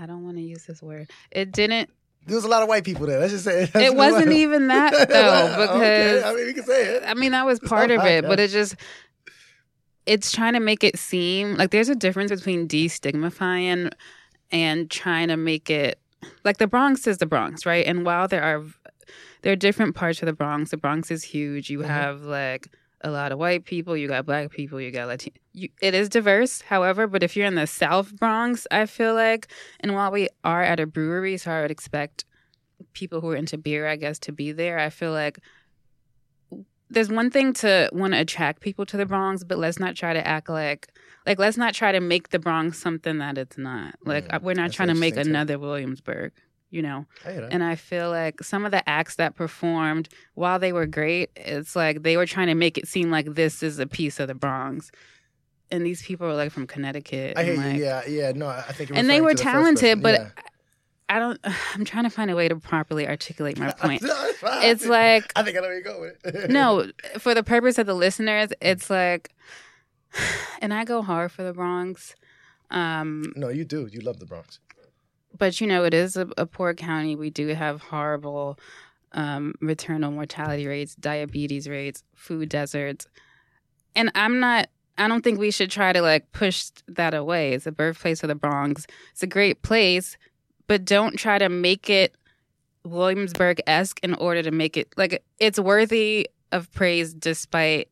I 0.00 0.06
don't 0.06 0.24
want 0.24 0.36
to 0.36 0.42
use 0.42 0.64
this 0.66 0.82
word. 0.82 1.10
It 1.30 1.52
didn't. 1.52 1.90
There 2.26 2.36
was 2.36 2.44
a 2.44 2.48
lot 2.48 2.62
of 2.62 2.68
white 2.68 2.84
people 2.84 3.06
there. 3.06 3.18
Let's 3.18 3.32
just 3.32 3.44
say 3.44 3.68
It 3.74 3.94
wasn't 3.96 4.32
even 4.32 4.68
that 4.68 4.92
though, 5.08 5.64
Okay, 5.76 6.18
because 6.18 6.24
I 6.24 6.34
mean, 6.34 6.46
we 6.46 6.52
can 6.52 6.64
say 6.64 6.84
it. 6.96 7.02
I 7.06 7.14
mean 7.14 7.32
that 7.32 7.46
was 7.46 7.58
part 7.60 7.90
of 7.90 8.04
it, 8.04 8.22
but 8.26 8.38
it 8.38 8.50
just 8.50 8.76
it's 10.06 10.32
trying 10.32 10.54
to 10.54 10.60
make 10.60 10.82
it 10.82 10.98
seem 10.98 11.56
like 11.56 11.70
there's 11.70 11.88
a 11.88 11.94
difference 11.94 12.30
between 12.30 12.66
destigmatizing 12.66 13.90
and 14.50 14.90
trying 14.90 15.28
to 15.28 15.36
make 15.36 15.70
it 15.70 15.98
like 16.44 16.58
the 16.58 16.66
Bronx 16.66 17.06
is 17.06 17.18
the 17.18 17.26
Bronx, 17.26 17.64
right? 17.64 17.86
And 17.86 18.04
while 18.04 18.28
there 18.28 18.42
are 18.42 18.64
there 19.42 19.52
are 19.52 19.56
different 19.56 19.94
parts 19.94 20.20
of 20.22 20.26
the 20.26 20.32
Bronx, 20.32 20.70
the 20.70 20.76
Bronx 20.76 21.10
is 21.10 21.22
huge. 21.24 21.70
You 21.70 21.78
Mhm. 21.80 21.86
have 21.86 22.22
like 22.22 22.68
a 23.02 23.10
lot 23.10 23.32
of 23.32 23.38
white 23.38 23.64
people, 23.64 23.96
you 23.96 24.08
got 24.08 24.26
black 24.26 24.50
people, 24.50 24.80
you 24.80 24.90
got 24.90 25.08
Latino. 25.08 25.36
You, 25.52 25.68
it 25.80 25.94
is 25.94 26.08
diverse, 26.08 26.60
however, 26.60 27.06
but 27.06 27.22
if 27.22 27.36
you're 27.36 27.46
in 27.46 27.54
the 27.54 27.66
South 27.66 28.14
Bronx, 28.16 28.66
I 28.70 28.86
feel 28.86 29.14
like, 29.14 29.48
and 29.80 29.94
while 29.94 30.10
we 30.10 30.28
are 30.44 30.62
at 30.62 30.80
a 30.80 30.86
brewery, 30.86 31.36
so 31.38 31.50
I 31.50 31.62
would 31.62 31.70
expect 31.70 32.24
people 32.92 33.20
who 33.20 33.30
are 33.30 33.36
into 33.36 33.56
beer, 33.58 33.86
I 33.86 33.96
guess, 33.96 34.18
to 34.20 34.32
be 34.32 34.52
there. 34.52 34.78
I 34.78 34.90
feel 34.90 35.12
like 35.12 35.38
there's 36.90 37.08
one 37.08 37.30
thing 37.30 37.52
to 37.54 37.88
want 37.92 38.14
to 38.14 38.20
attract 38.20 38.60
people 38.60 38.84
to 38.86 38.96
the 38.96 39.06
Bronx, 39.06 39.44
but 39.44 39.58
let's 39.58 39.78
not 39.78 39.96
try 39.96 40.12
to 40.12 40.26
act 40.26 40.48
like 40.48 40.88
like 41.26 41.38
let's 41.38 41.56
not 41.56 41.74
try 41.74 41.92
to 41.92 42.00
make 42.00 42.30
the 42.30 42.38
Bronx 42.38 42.78
something 42.78 43.18
that 43.18 43.38
it's 43.38 43.56
not. 43.56 43.94
Like 44.04 44.28
Mm, 44.28 44.42
we're 44.42 44.54
not 44.54 44.72
trying 44.72 44.88
to 44.88 44.94
make 44.94 45.16
another 45.16 45.58
Williamsburg, 45.58 46.32
you 46.70 46.82
know. 46.82 47.06
I. 47.24 47.30
And 47.30 47.62
I 47.62 47.74
feel 47.74 48.10
like 48.10 48.42
some 48.42 48.64
of 48.64 48.70
the 48.70 48.88
acts 48.88 49.16
that 49.16 49.36
performed, 49.36 50.08
while 50.34 50.58
they 50.58 50.72
were 50.72 50.86
great, 50.86 51.30
it's 51.36 51.76
like 51.76 52.02
they 52.02 52.16
were 52.16 52.26
trying 52.26 52.48
to 52.48 52.54
make 52.54 52.78
it 52.78 52.88
seem 52.88 53.10
like 53.10 53.34
this 53.34 53.62
is 53.62 53.78
a 53.78 53.86
piece 53.86 54.20
of 54.20 54.28
the 54.28 54.34
Bronx. 54.34 54.90
And 55.70 55.86
these 55.86 56.02
people 56.02 56.26
are 56.26 56.34
like 56.34 56.50
from 56.50 56.66
Connecticut. 56.66 57.36
I 57.36 57.44
hear 57.44 57.56
like, 57.56 57.76
you. 57.76 57.84
Yeah, 57.84 58.06
yeah. 58.06 58.32
No, 58.32 58.48
I 58.48 58.62
think. 58.72 58.90
And 58.92 59.08
they 59.08 59.20
were 59.20 59.34
talented, 59.34 60.02
but 60.02 60.32
I 61.08 61.18
don't 61.18 61.38
I'm 61.74 61.84
trying 61.84 62.04
to 62.04 62.10
find 62.10 62.30
a 62.30 62.36
way 62.36 62.48
to 62.48 62.56
properly 62.56 63.06
articulate 63.06 63.58
my 63.58 63.72
point. 63.78 64.02
It's. 64.02 64.42
It's 64.42 64.86
like 64.86 65.32
I 65.36 65.42
think 65.42 65.56
I 65.56 65.60
know 65.60 65.68
where 65.68 65.76
you 65.76 65.84
go 65.84 66.00
with 66.00 66.34
it. 66.34 66.50
no, 66.50 66.90
for 67.18 67.34
the 67.34 67.42
purpose 67.42 67.78
of 67.78 67.86
the 67.86 67.94
listeners, 67.94 68.50
it's 68.60 68.90
like, 68.90 69.30
and 70.60 70.72
I 70.72 70.84
go 70.84 71.02
hard 71.02 71.30
for 71.30 71.42
the 71.42 71.52
Bronx, 71.52 72.14
um, 72.70 73.32
no, 73.36 73.48
you 73.48 73.64
do. 73.64 73.88
You 73.90 74.00
love 74.00 74.18
the 74.20 74.26
Bronx. 74.26 74.60
But 75.36 75.60
you 75.60 75.66
know 75.66 75.84
it 75.84 75.94
is 75.94 76.16
a, 76.16 76.28
a 76.36 76.46
poor 76.46 76.74
county. 76.74 77.16
We 77.16 77.30
do 77.30 77.48
have 77.48 77.80
horrible 77.82 78.58
um, 79.12 79.54
maternal 79.60 80.10
mortality 80.10 80.66
rates, 80.66 80.94
diabetes 80.94 81.68
rates, 81.68 82.02
food 82.14 82.48
deserts, 82.48 83.06
and 83.94 84.10
I'm 84.14 84.40
not. 84.40 84.68
I 84.98 85.08
don't 85.08 85.22
think 85.22 85.38
we 85.38 85.50
should 85.50 85.70
try 85.70 85.92
to 85.92 86.02
like 86.02 86.30
push 86.32 86.70
that 86.88 87.14
away. 87.14 87.54
It's 87.54 87.64
the 87.64 87.72
birthplace 87.72 88.22
of 88.22 88.28
the 88.28 88.34
Bronx. 88.34 88.86
It's 89.12 89.22
a 89.22 89.26
great 89.26 89.62
place, 89.62 90.16
but 90.66 90.84
don't 90.84 91.16
try 91.18 91.38
to 91.38 91.48
make 91.48 91.88
it 91.88 92.14
Williamsburg 92.84 93.60
esque 93.66 94.00
in 94.02 94.14
order 94.14 94.42
to 94.42 94.50
make 94.50 94.76
it 94.76 94.92
like 94.96 95.22
it's 95.38 95.58
worthy 95.58 96.28
of 96.52 96.72
praise 96.72 97.14
despite 97.14 97.88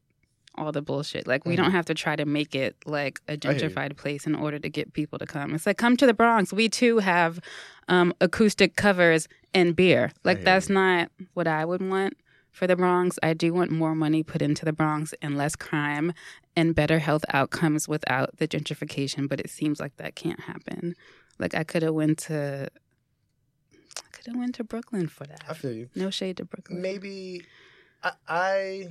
all 0.59 0.73
the 0.73 0.83
bullshit. 0.83 1.27
Like 1.27 1.45
we 1.47 1.55
Mhm. 1.55 1.59
don't 1.59 1.71
have 1.73 1.85
to 1.87 1.95
try 1.95 2.17
to 2.17 2.25
make 2.25 2.55
it 2.55 2.77
like 2.87 3.21
a 3.29 3.37
gentrified 3.37 3.97
place 3.97 4.27
in 4.27 4.35
order 4.35 4.59
to 4.59 4.69
get 4.69 4.93
people 4.93 5.19
to 5.19 5.27
come. 5.27 5.55
It's 5.55 5.67
like 5.67 5.79
come 5.79 5.97
to 5.97 6.07
the 6.07 6.15
Bronx. 6.15 6.53
We 6.53 6.69
too 6.69 6.99
have 6.99 7.41
um, 7.89 8.13
acoustic 8.21 8.77
covers 8.77 9.29
and 9.55 9.75
beer. 9.75 10.13
Like 10.25 10.43
that's 10.45 10.69
you. 10.69 10.75
not 10.75 11.11
what 11.35 11.47
I 11.47 11.65
would 11.65 11.81
want 11.81 12.19
for 12.53 12.67
the 12.67 12.77
Bronx. 12.77 13.19
I 13.23 13.33
do 13.35 13.55
want 13.55 13.71
more 13.71 13.95
money 13.95 14.23
put 14.23 14.43
into 14.43 14.65
the 14.67 14.73
Bronx 14.75 15.15
and 15.23 15.39
less 15.39 15.57
crime 15.57 16.13
and 16.55 16.75
better 16.75 16.99
health 16.99 17.25
outcomes 17.33 17.89
without 17.89 18.37
the 18.39 18.47
gentrification. 18.49 19.29
But 19.29 19.41
it 19.41 19.49
seems 19.49 19.81
like 19.81 19.97
that 19.97 20.17
can't 20.17 20.41
happen. 20.41 20.95
Like 21.39 21.55
I 21.55 21.65
could 21.65 21.83
have 21.83 21.95
went 21.95 22.19
to. 22.29 22.69
I 23.97 24.09
could 24.13 24.27
have 24.27 24.37
went 24.37 24.55
to 24.57 24.65
Brooklyn 24.65 25.09
for 25.09 25.25
that. 25.25 25.45
I 25.49 25.55
feel 25.55 25.73
you. 25.73 25.89
No 25.95 26.11
shade 26.11 26.37
to 26.39 26.45
Brooklyn. 26.45 26.83
maybe 26.83 27.43
I 28.03 28.13
I 28.29 28.89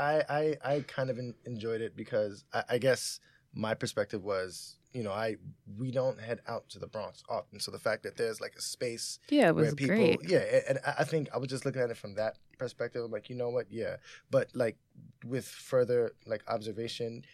I 0.00 0.22
I, 0.28 0.56
I 0.74 0.80
kind 0.86 1.10
of 1.10 1.18
en- 1.18 1.34
enjoyed 1.44 1.80
it 1.80 1.96
because 1.96 2.44
I, 2.52 2.62
I 2.70 2.78
guess 2.78 3.20
my 3.54 3.74
perspective 3.74 4.22
was, 4.24 4.76
you 4.92 5.02
know, 5.02 5.12
I 5.12 5.36
we 5.78 5.90
don't 5.90 6.20
head 6.20 6.40
out 6.48 6.68
to 6.70 6.78
the 6.78 6.86
Bronx 6.86 7.22
often, 7.28 7.60
so 7.60 7.70
the 7.70 7.78
fact 7.78 8.02
that 8.04 8.16
there's 8.16 8.40
like 8.40 8.54
a 8.56 8.62
space 8.62 9.18
Yeah, 9.28 9.48
it 9.48 9.54
was 9.54 9.66
where 9.66 9.74
people, 9.74 9.96
great. 9.96 10.20
yeah, 10.28 10.60
and 10.68 10.78
I- 10.98 11.04
think 11.04 11.28
I 11.34 11.38
was 11.38 11.48
just 11.48 11.64
looking 11.64 11.82
at 11.82 11.90
it 11.90 11.96
from 11.96 12.14
that 12.14 12.38
perspective. 12.58 13.02
I'm 13.04 13.10
like, 13.10 13.28
you 13.28 13.36
know 13.36 13.50
what, 13.50 13.66
yeah, 13.70 13.96
but 14.30 14.48
like 14.54 14.76
with 15.26 15.46
further 15.46 16.12
like 16.26 16.42
observation, 16.48 17.24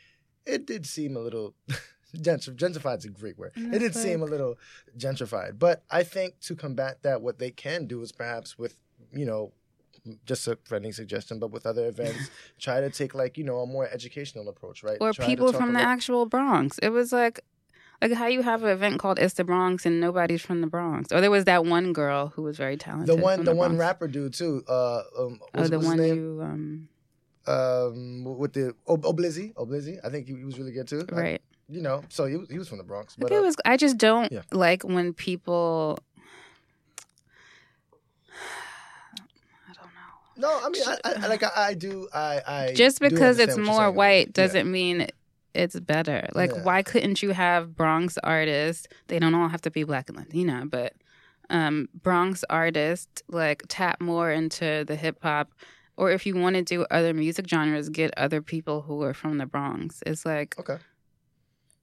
it 0.46 0.66
did 0.66 0.87
seem 0.87 1.16
a 1.16 1.20
little. 1.20 1.54
Gentr- 2.16 2.56
gentrified 2.56 2.99
is 2.99 3.04
a 3.04 3.08
great 3.11 3.37
word. 3.37 3.52
Mm, 3.56 3.75
it 3.75 3.78
did 3.80 3.90
it's 3.90 4.00
seem 4.00 4.23
a 4.23 4.25
little 4.25 4.56
gentrified, 4.96 5.58
but 5.58 5.82
I 5.90 6.02
think 6.02 6.40
to 6.42 6.54
combat 6.56 7.02
that, 7.02 7.20
what 7.20 7.38
they 7.38 7.50
can 7.50 7.87
do 7.87 8.00
is 8.00 8.11
perhaps 8.12 8.56
with 8.56 8.80
you 9.12 9.26
know 9.26 9.52
just 10.25 10.47
a 10.49 10.57
friendly 10.65 10.93
suggestion, 10.93 11.39
but 11.39 11.51
with 11.51 11.67
other 11.67 11.87
events, 11.87 12.31
try 12.59 12.81
to 12.81 12.91
take 12.91 13.15
like 13.15 13.37
you 13.39 13.45
know 13.45 13.59
a 13.61 13.67
more 13.67 13.89
educational 13.89 14.49
approach, 14.49 14.83
right? 14.83 14.99
or 15.01 15.13
Try 15.13 15.27
people 15.27 15.53
from 15.53 15.73
the 15.73 15.81
actual 15.81 16.27
Bronx. 16.27 16.79
It 16.79 16.91
was 16.91 17.13
like 17.13 17.41
like 18.03 18.13
how 18.13 18.27
you 18.27 18.43
have 18.43 18.63
an 18.63 18.69
event 18.69 18.99
called 18.99 19.19
It's 19.19 19.35
the 19.35 19.45
Bronx 19.45 19.87
and 19.87 20.01
nobody's 20.01 20.43
from 20.43 20.61
the 20.61 20.67
Bronx. 20.67 21.11
Or 21.13 21.21
there 21.21 21.31
was 21.31 21.45
that 21.47 21.65
one 21.65 21.93
girl 21.93 22.29
who 22.29 22.43
was 22.43 22.57
very 22.57 22.77
talented. 22.77 23.17
the 23.17 23.23
one 23.23 23.37
from 23.39 23.45
the, 23.47 23.55
one 23.55 23.79
rapper 23.79 24.07
dude 24.07 24.35
too. 24.35 24.63
Uh, 24.69 25.03
um, 25.19 25.41
Oh, 25.55 25.67
the 25.67 25.79
one 25.81 25.99
you 26.05 26.41
um 26.43 26.89
um 27.47 28.25
with 28.39 28.53
the 28.53 28.75
Ob- 28.89 29.05
Oblizzy 29.05 29.55
Oblizzy. 29.55 29.99
I 30.05 30.11
think 30.11 30.27
he, 30.27 30.35
he 30.37 30.45
was 30.45 30.59
really 30.59 30.73
good 30.73 30.89
too. 30.89 31.07
I- 31.11 31.15
right. 31.15 31.43
you 31.69 31.81
know, 31.81 32.03
so 32.11 32.27
he 32.27 32.37
was, 32.37 32.51
he 32.51 32.59
was 32.59 32.69
from 32.69 32.79
the 32.79 32.85
Bronx, 32.85 33.15
I 33.17 33.23
but 33.23 33.29
think 33.31 33.39
uh, 33.39 33.43
it 33.43 33.47
was 33.47 33.57
I 33.65 33.77
just 33.77 33.97
don't 33.99 34.31
yeah. 34.31 34.43
like 34.53 34.83
when 34.83 35.13
people 35.15 35.99
I 39.69 39.73
don't 39.73 39.87
know. 39.95 40.13
No, 40.37 40.49
I 40.62 40.69
mean, 40.69 40.83
I, 40.87 41.14
I 41.23 41.26
like 41.28 41.43
I, 41.43 41.50
I 41.57 41.75
do 41.75 42.09
I 42.12 42.43
I 42.47 42.73
Just 42.75 43.00
do 43.00 43.09
because 43.09 43.38
it's 43.38 43.52
understand 43.52 43.66
what 43.69 43.75
you're 43.75 43.85
more 43.85 43.90
white 43.93 44.26
Yeah. 44.28 44.33
doesn't 44.33 44.71
mean 44.71 45.07
it's 45.55 45.78
better. 45.81 46.28
Like 46.35 46.55
Yeah. 46.55 46.62
why 46.62 46.83
couldn't 46.83 47.23
you 47.23 47.31
have 47.31 47.75
Bronx 47.75 48.19
artists? 48.23 48.87
They 49.09 49.19
don't 49.19 49.35
all 49.35 49.49
have 49.49 49.62
to 49.62 49.71
be 49.71 49.85
black 49.85 50.09
and 50.09 50.19
Latina, 50.19 50.64
but 50.66 50.93
um 51.49 51.88
Bronx 52.02 52.45
artists 52.50 53.23
like 53.28 53.62
tap 53.69 54.00
more 54.00 54.31
into 54.31 54.85
the 54.87 54.97
hip 54.97 55.19
hop 55.23 55.52
or 55.97 56.11
if 56.11 56.26
you 56.26 56.35
want 56.37 56.57
to 56.57 56.62
do 56.62 56.85
other 56.90 57.14
music 57.14 57.49
genres, 57.49 57.88
get 57.88 58.12
other 58.19 58.43
people 58.43 58.83
who 58.83 59.02
are 59.02 59.14
from 59.14 59.38
the 59.38 59.47
Bronx. 59.47 60.02
It's 60.05 60.26
like 60.26 60.55
Okay. 60.59 60.76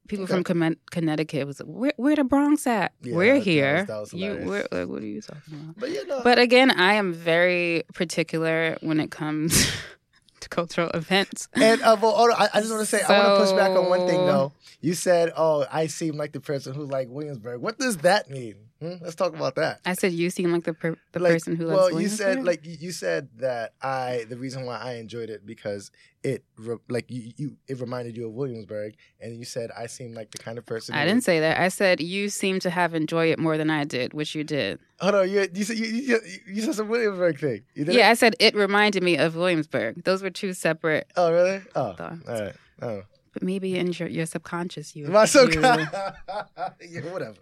People 0.07 0.25
Okay. 0.25 0.33
from 0.33 0.43
Conne- 0.43 0.77
Connecticut 0.91 1.47
was 1.47 1.59
like, 1.59 1.67
where, 1.67 1.93
where 1.97 2.15
the 2.15 2.23
Bronx 2.23 2.65
at? 2.67 2.91
Yeah, 3.01 3.15
We're 3.15 3.33
that 3.33 3.35
was- 3.39 3.45
here. 3.45 3.85
that 3.85 3.99
was 3.99 4.13
you, 4.13 4.35
where, 4.35 4.67
like, 4.71 4.87
what 4.87 5.01
are 5.01 5.05
you 5.05 5.21
talking 5.21 5.53
about? 5.53 5.79
But 5.79 5.91
yeah, 5.91 6.01
no, 6.07 6.21
But 6.23 6.39
again, 6.39 6.71
I 6.71 6.93
am 6.93 7.13
very 7.13 7.83
particular 7.93 8.77
when 8.81 8.99
it 8.99 9.11
comes 9.11 9.71
to 10.41 10.49
cultural 10.49 10.89
events. 10.89 11.47
And 11.53 11.81
uh, 11.81 11.95
well, 12.01 12.13
on, 12.13 12.31
I, 12.33 12.49
I 12.53 12.59
just 12.59 12.71
want 12.71 12.81
to 12.81 12.85
say 12.85 13.01
I 13.01 13.25
want 13.27 13.39
to 13.39 13.45
push 13.45 13.57
back 13.57 13.71
on 13.71 13.89
one 13.89 14.07
thing 14.07 14.25
though. 14.25 14.51
You 14.81 14.93
said, 14.93 15.31
"Oh, 15.37 15.65
I 15.71 15.87
seem 15.87 16.17
like 16.17 16.33
the 16.33 16.41
person 16.41 16.73
who 16.73 16.83
like 16.83 17.07
Williamsburg." 17.09 17.61
What 17.61 17.79
does 17.79 17.97
that 17.99 18.29
mean? 18.29 18.55
Hmm? 18.83 19.03
Let's 19.03 19.15
talk 19.15 19.33
about 19.35 19.55
that. 19.55 19.79
I 19.85 19.93
said 19.93 20.11
you 20.11 20.29
seem 20.29 20.51
like 20.51 20.63
the 20.65 20.73
per- 20.73 20.97
the 21.13 21.19
Like, 21.19 21.33
person 21.33 21.55
who 21.55 21.67
well, 21.67 21.89
loves 21.91 22.01
you 22.01 22.09
said 22.09 22.43
like 22.43 22.65
you- 22.65 22.91
said 22.91 23.29
that 23.37 23.73
I 23.81 24.25
the 24.27 24.35
reason 24.37 24.65
why 24.65 24.77
I 24.77 24.95
enjoyed 24.95 25.29
it 25.29 25.45
because 25.45 25.89
it 26.23 26.43
re- 26.57 26.77
like 26.89 27.09
you, 27.09 27.31
you 27.37 27.57
it 27.67 27.79
reminded 27.79 28.17
you 28.17 28.25
of 28.27 28.33
Williamsburg, 28.33 28.95
and 29.21 29.37
you 29.37 29.45
said 29.45 29.71
I 29.77 29.87
seem 29.87 30.13
like 30.13 30.31
the 30.31 30.37
kind 30.37 30.57
of 30.57 30.65
person. 30.65 30.95
I 30.95 31.03
didn't 31.05 31.17
would- 31.17 31.23
say 31.23 31.39
that. 31.39 31.59
I 31.59 31.69
said 31.69 32.01
you 32.01 32.29
seem 32.29 32.59
to 32.59 32.69
have 32.69 32.93
enjoyed 32.93 33.29
it 33.31 33.39
more 33.39 33.57
than 33.57 33.69
I 33.69 33.83
did, 33.85 34.13
which 34.13 34.35
you 34.35 34.43
did. 34.43 34.79
Hold 34.99 35.15
on, 35.15 35.29
you 35.29 35.47
you 35.53 35.63
said 35.63 35.77
you, 35.77 35.85
you, 35.87 36.19
you 36.47 36.61
said 36.61 36.75
some 36.75 36.89
Williamsburg 36.89 37.39
thing. 37.39 37.63
Yeah, 37.75 38.09
I 38.09 38.15
said 38.15 38.35
it 38.39 38.53
reminded 38.55 39.01
me 39.03 39.17
of 39.17 39.35
Williamsburg. 39.35 40.03
Those 40.03 40.21
were 40.21 40.29
two 40.29 40.53
separate, 40.53 41.07
Oh, 41.15 41.31
really? 41.31 41.61
Oh, 41.75 41.81
all 41.81 41.93
Thoughts. 41.93 42.27
right. 42.27 42.53
Oh, 42.81 43.03
but 43.33 43.41
maybe 43.43 43.77
in 43.77 43.91
your, 43.93 44.07
your 44.07 44.25
subconscious 44.27 44.95
you. 44.95 45.07
my 45.07 45.23
you- 45.25 45.51
yeah, 46.89 47.01
whatever. 47.11 47.35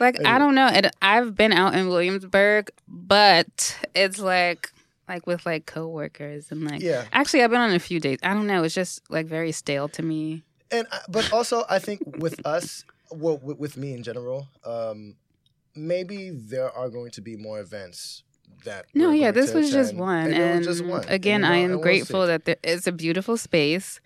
Like 0.00 0.16
Anyway. 0.16 0.30
I 0.30 0.38
don't 0.38 0.54
know. 0.54 0.66
And 0.66 0.90
I've 1.02 1.34
been 1.34 1.52
out 1.52 1.74
in 1.74 1.88
Williamsburg, 1.88 2.70
but 2.86 3.76
it's 3.94 4.18
like 4.18 4.72
like 5.08 5.26
with 5.26 5.46
like 5.46 5.64
coworkers 5.66 6.50
and 6.52 6.64
like 6.64 6.82
Yeah. 6.82 7.04
actually 7.12 7.42
I've 7.42 7.50
been 7.50 7.60
on 7.60 7.72
a 7.72 7.78
few 7.78 7.98
dates. 8.00 8.22
I 8.22 8.34
don't 8.34 8.46
know. 8.46 8.62
It's 8.62 8.74
just 8.74 9.00
like 9.10 9.26
very 9.26 9.52
stale 9.52 9.88
to 9.90 10.02
me. 10.02 10.42
and 10.70 10.86
I- 10.92 11.00
but 11.08 11.32
also 11.32 11.64
I 11.68 11.78
think 11.78 12.02
with 12.18 12.44
us, 12.46 12.84
well, 13.10 13.38
with, 13.42 13.58
with 13.58 13.76
me 13.78 13.94
in 13.94 14.02
general, 14.02 14.48
um, 14.64 15.16
maybe 15.74 16.30
there 16.30 16.70
are 16.70 16.90
going 16.90 17.10
to 17.12 17.22
be 17.22 17.36
more 17.36 17.58
events 17.60 18.22
that. 18.64 18.84
No, 18.94 19.12
yeah, 19.12 19.30
this 19.30 19.54
was 19.54 19.70
just 19.70 19.94
one, 19.94 20.26
and, 20.26 20.34
and, 20.34 20.58
was 20.66 20.78
just 20.78 20.84
one. 20.84 21.04
again, 21.08 21.42
And, 21.44 21.52
I 21.54 21.56
am 21.58 21.80
grateful 21.80 22.26
that 22.26 22.44
there 22.44 22.56
it's 22.62 22.86
a 22.86 22.92
beautiful 22.92 23.36
space, 23.38 23.98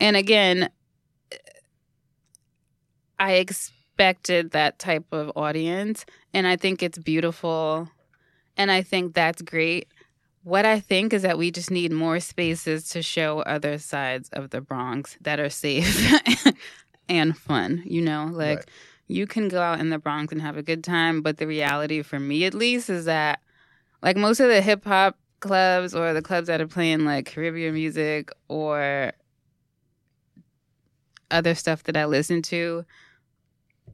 and 0.00 0.16
again, 0.16 0.68
I 3.18 3.32
expected 4.02 4.50
that 4.50 4.78
type 4.78 5.06
of 5.12 5.30
audience, 5.36 6.04
and 6.34 6.46
I 6.46 6.56
think 6.56 6.82
it's 6.82 6.98
beautiful, 6.98 7.88
and 8.56 8.70
I 8.70 8.82
think 8.82 9.14
that's 9.14 9.42
great. 9.42 9.88
What 10.42 10.66
I 10.66 10.80
think 10.80 11.12
is 11.12 11.22
that 11.22 11.38
we 11.38 11.52
just 11.52 11.70
need 11.70 11.92
more 11.92 12.18
spaces 12.18 12.88
to 12.90 13.02
show 13.02 13.40
other 13.40 13.78
sides 13.78 14.28
of 14.32 14.50
the 14.50 14.60
Bronx 14.60 15.16
that 15.20 15.38
are 15.38 15.50
safe 15.50 16.12
and 17.08 17.36
fun. 17.36 17.82
You 17.86 18.02
know, 18.02 18.28
like 18.32 18.58
Right. 18.58 18.70
you 19.06 19.26
can 19.28 19.48
go 19.48 19.62
out 19.62 19.78
in 19.78 19.90
the 19.90 19.98
Bronx 19.98 20.32
and 20.32 20.42
have 20.42 20.56
a 20.56 20.62
good 20.62 20.82
time, 20.82 21.22
but 21.22 21.36
the 21.36 21.46
reality 21.46 22.02
for 22.02 22.18
me 22.18 22.44
at 22.44 22.54
least 22.54 22.90
is 22.90 23.04
that 23.04 23.38
like 24.02 24.16
most 24.16 24.40
of 24.40 24.48
the 24.48 24.60
hip 24.60 24.84
hop 24.84 25.16
clubs 25.38 25.94
or 25.94 26.12
the 26.12 26.22
clubs 26.22 26.48
that 26.48 26.60
are 26.60 26.66
playing 26.66 27.04
like 27.04 27.26
Caribbean 27.26 27.74
music 27.74 28.30
or 28.48 29.12
other 31.30 31.54
stuff 31.54 31.84
that 31.84 31.96
I 31.96 32.04
listen 32.06 32.42
to 32.42 32.84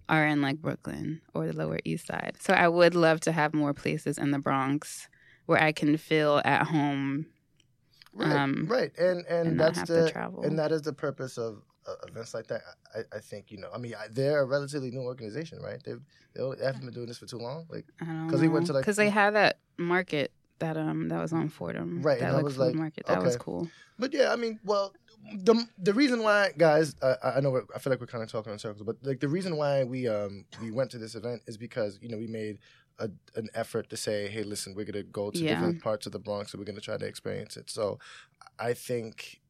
are 0.09 0.27
in 0.27 0.41
like 0.43 0.59
Brooklyn 0.63 1.21
or 1.35 1.47
the 1.47 1.53
Lower 1.53 1.79
East 1.85 2.07
Side. 2.07 2.37
So 2.41 2.53
I 2.55 2.69
would 2.69 2.95
love 2.95 3.21
to 3.21 3.33
have 3.33 3.53
more 3.55 3.75
places 3.75 4.19
in 4.19 4.31
the 4.31 4.39
Bronx 4.39 5.09
where 5.47 5.63
I 5.63 5.73
can 5.73 5.97
feel 5.97 6.41
at 6.45 6.67
home 6.69 7.27
Right, 8.15 8.33
um, 8.37 8.67
right, 8.69 8.91
and 8.99 9.25
and, 9.27 9.49
and 9.49 9.61
that's 9.61 9.83
the 9.83 10.11
and 10.43 10.59
that 10.59 10.73
is 10.73 10.83
the 10.83 10.93
purpose 10.95 11.37
of 11.39 11.63
uh, 11.87 11.93
events 12.09 12.35
like 12.35 12.47
that. 12.49 12.63
I, 12.95 13.17
I 13.17 13.21
think 13.21 13.53
you 13.53 13.59
know. 13.59 13.69
I 13.73 13.79
mean, 13.79 13.95
I, 13.95 14.07
they're 14.11 14.41
a 14.41 14.45
relatively 14.45 14.91
new 14.91 15.03
organization, 15.03 15.61
right? 15.63 15.81
They've 15.85 16.01
they 16.35 16.43
they 16.59 16.65
haven't 16.65 16.81
been 16.85 16.95
doing 16.95 17.07
this 17.07 17.19
for 17.19 17.27
too 17.27 17.39
long. 17.39 17.67
Like, 17.71 17.85
I 18.01 18.07
don't 18.07 18.29
'Cause 18.31 18.41
we 18.41 18.49
went 18.49 18.67
to, 18.69 18.73
like- 18.73 18.83
because 18.83 18.97
they 18.97 19.11
had 19.11 19.35
that 19.35 19.59
market 19.77 20.33
that 20.59 20.77
um 20.77 21.09
that 21.11 21.21
was 21.21 21.33
on 21.33 21.49
Fordham, 21.49 22.03
Right, 22.03 22.19
That 22.19 22.31
that 22.31 22.35
like 22.37 22.45
was 22.45 22.57
food 22.57 22.63
like- 22.69 22.75
market 22.75 23.07
that 23.07 23.23
was 23.23 23.37
cool. 23.37 23.69
But 24.01 24.13
yeah, 24.13 24.33
I 24.33 24.37
mean, 24.37 24.59
well, 24.65 24.95
the 25.37 25.67
the 25.79 25.95
reason 25.95 26.23
why, 26.23 26.53
guys, 26.57 26.97
uh, 27.03 27.17
I 27.23 27.31
I 27.37 27.41
know 27.41 27.63
I 27.75 27.79
feel 27.79 27.91
like 27.91 28.01
we're 28.01 28.07
kind 28.07 28.23
of 28.25 28.31
talking 28.31 28.53
in 28.53 28.59
circles, 28.59 28.83
but 28.85 28.97
like 29.03 29.21
the 29.21 29.29
reason 29.29 29.57
why 29.57 29.85
we 29.85 30.09
um 30.09 30.45
we 30.63 30.71
went 30.71 30.91
to 30.93 30.99
this 30.99 31.15
event 31.15 31.43
is 31.47 31.57
because 31.57 31.99
you 32.03 32.09
know 32.09 32.17
we 32.19 32.27
made 32.27 32.59
a, 32.99 33.11
an 33.37 33.49
effort 33.55 33.89
to 33.91 33.97
say, 33.97 34.29
hey, 34.29 34.43
listen, 34.43 34.75
we're 34.75 34.85
gonna 34.85 35.03
go 35.05 35.31
to 35.31 35.39
Yeah. 35.39 35.55
different 35.55 35.83
parts 35.83 36.07
of 36.07 36.13
the 36.13 36.19
Bronx, 36.19 36.53
and 36.53 36.61
we're 36.61 36.65
gonna 36.67 36.81
try 36.81 36.97
to 36.97 37.07
experience 37.07 37.57
it. 37.57 37.71
So, 37.71 37.99
I 38.59 38.75
think 38.75 39.41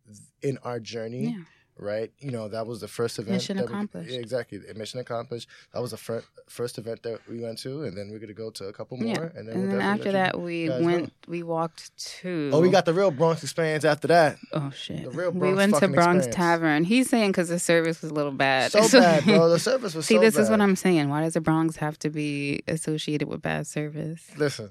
in 0.43 0.59
our 0.65 0.81
journey. 0.81 1.35
Yeah. 1.37 1.45
Right, 1.81 2.11
you 2.19 2.33
know 2.33 2.49
that 2.49 2.67
was 2.67 2.81
the 2.81 2.89
first 2.89 3.19
event. 3.21 3.35
Mission 3.37 3.57
that 3.59 3.67
we- 3.67 3.73
accomplished. 3.73 4.11
yeah, 4.11 4.19
exactly, 4.19 4.61
mission 4.75 4.99
accomplished. 4.99 5.49
That 5.73 5.81
was 5.81 5.93
the 5.93 5.97
fir- 5.97 6.25
first 6.49 6.77
event 6.77 7.05
that 7.05 7.21
we 7.29 7.39
went 7.41 7.59
to, 7.61 7.85
and 7.85 7.97
then 7.97 8.11
we're 8.11 8.19
gonna 8.19 8.33
go 8.33 8.51
to 8.51 8.65
a 8.65 8.73
couple 8.73 8.97
more, 8.97 9.07
Yeah. 9.15 9.29
and 9.37 9.49
then, 9.49 9.57
And 9.57 9.73
then 9.73 9.81
after 9.81 10.11
that, 10.13 10.41
we 10.41 10.69
went. 10.69 11.05
know. 11.05 11.09
We 11.29 11.45
walked 11.45 11.97
to. 12.21 12.51
Oh, 12.53 12.61
we 12.61 12.71
got 12.71 12.85
the 12.85 12.93
real 12.95 13.13
Bronx 13.13 13.43
experience 13.45 13.85
after 13.85 14.09
that. 14.09 14.39
Oh 14.53 14.71
shit! 14.71 15.05
the 15.05 15.11
real 15.11 15.31
Bronx. 15.31 15.41
we 15.47 15.55
went 15.55 15.75
to 15.77 15.89
Bronx 15.89 16.27
experience. 16.27 16.35
Tavern. 16.35 16.85
He's 16.85 17.09
saying 17.09 17.31
because 17.31 17.49
the 17.49 17.59
service 17.61 18.03
was 18.03 18.11
a 18.11 18.15
little 18.15 18.33
bad. 18.33 18.73
So 18.73 18.81
bad, 19.01 19.25
bro. 19.25 19.49
The 19.49 19.59
service 19.61 19.95
was 19.95 20.07
so 20.07 20.09
bad. 20.09 20.09
See, 20.09 20.15
so 20.17 20.21
this 20.21 20.35
bad. 20.35 20.43
is 20.43 20.51
what 20.51 20.61
I'm 20.61 20.75
saying. 20.77 21.09
Why 21.11 21.23
does 21.23 21.35
the 21.35 21.41
Bronx 21.41 21.77
have 21.77 21.97
to 22.01 22.11
be 22.11 22.61
associated 22.67 23.29
with 23.29 23.41
bad 23.41 23.69
service? 23.69 24.27
Listen, 24.37 24.71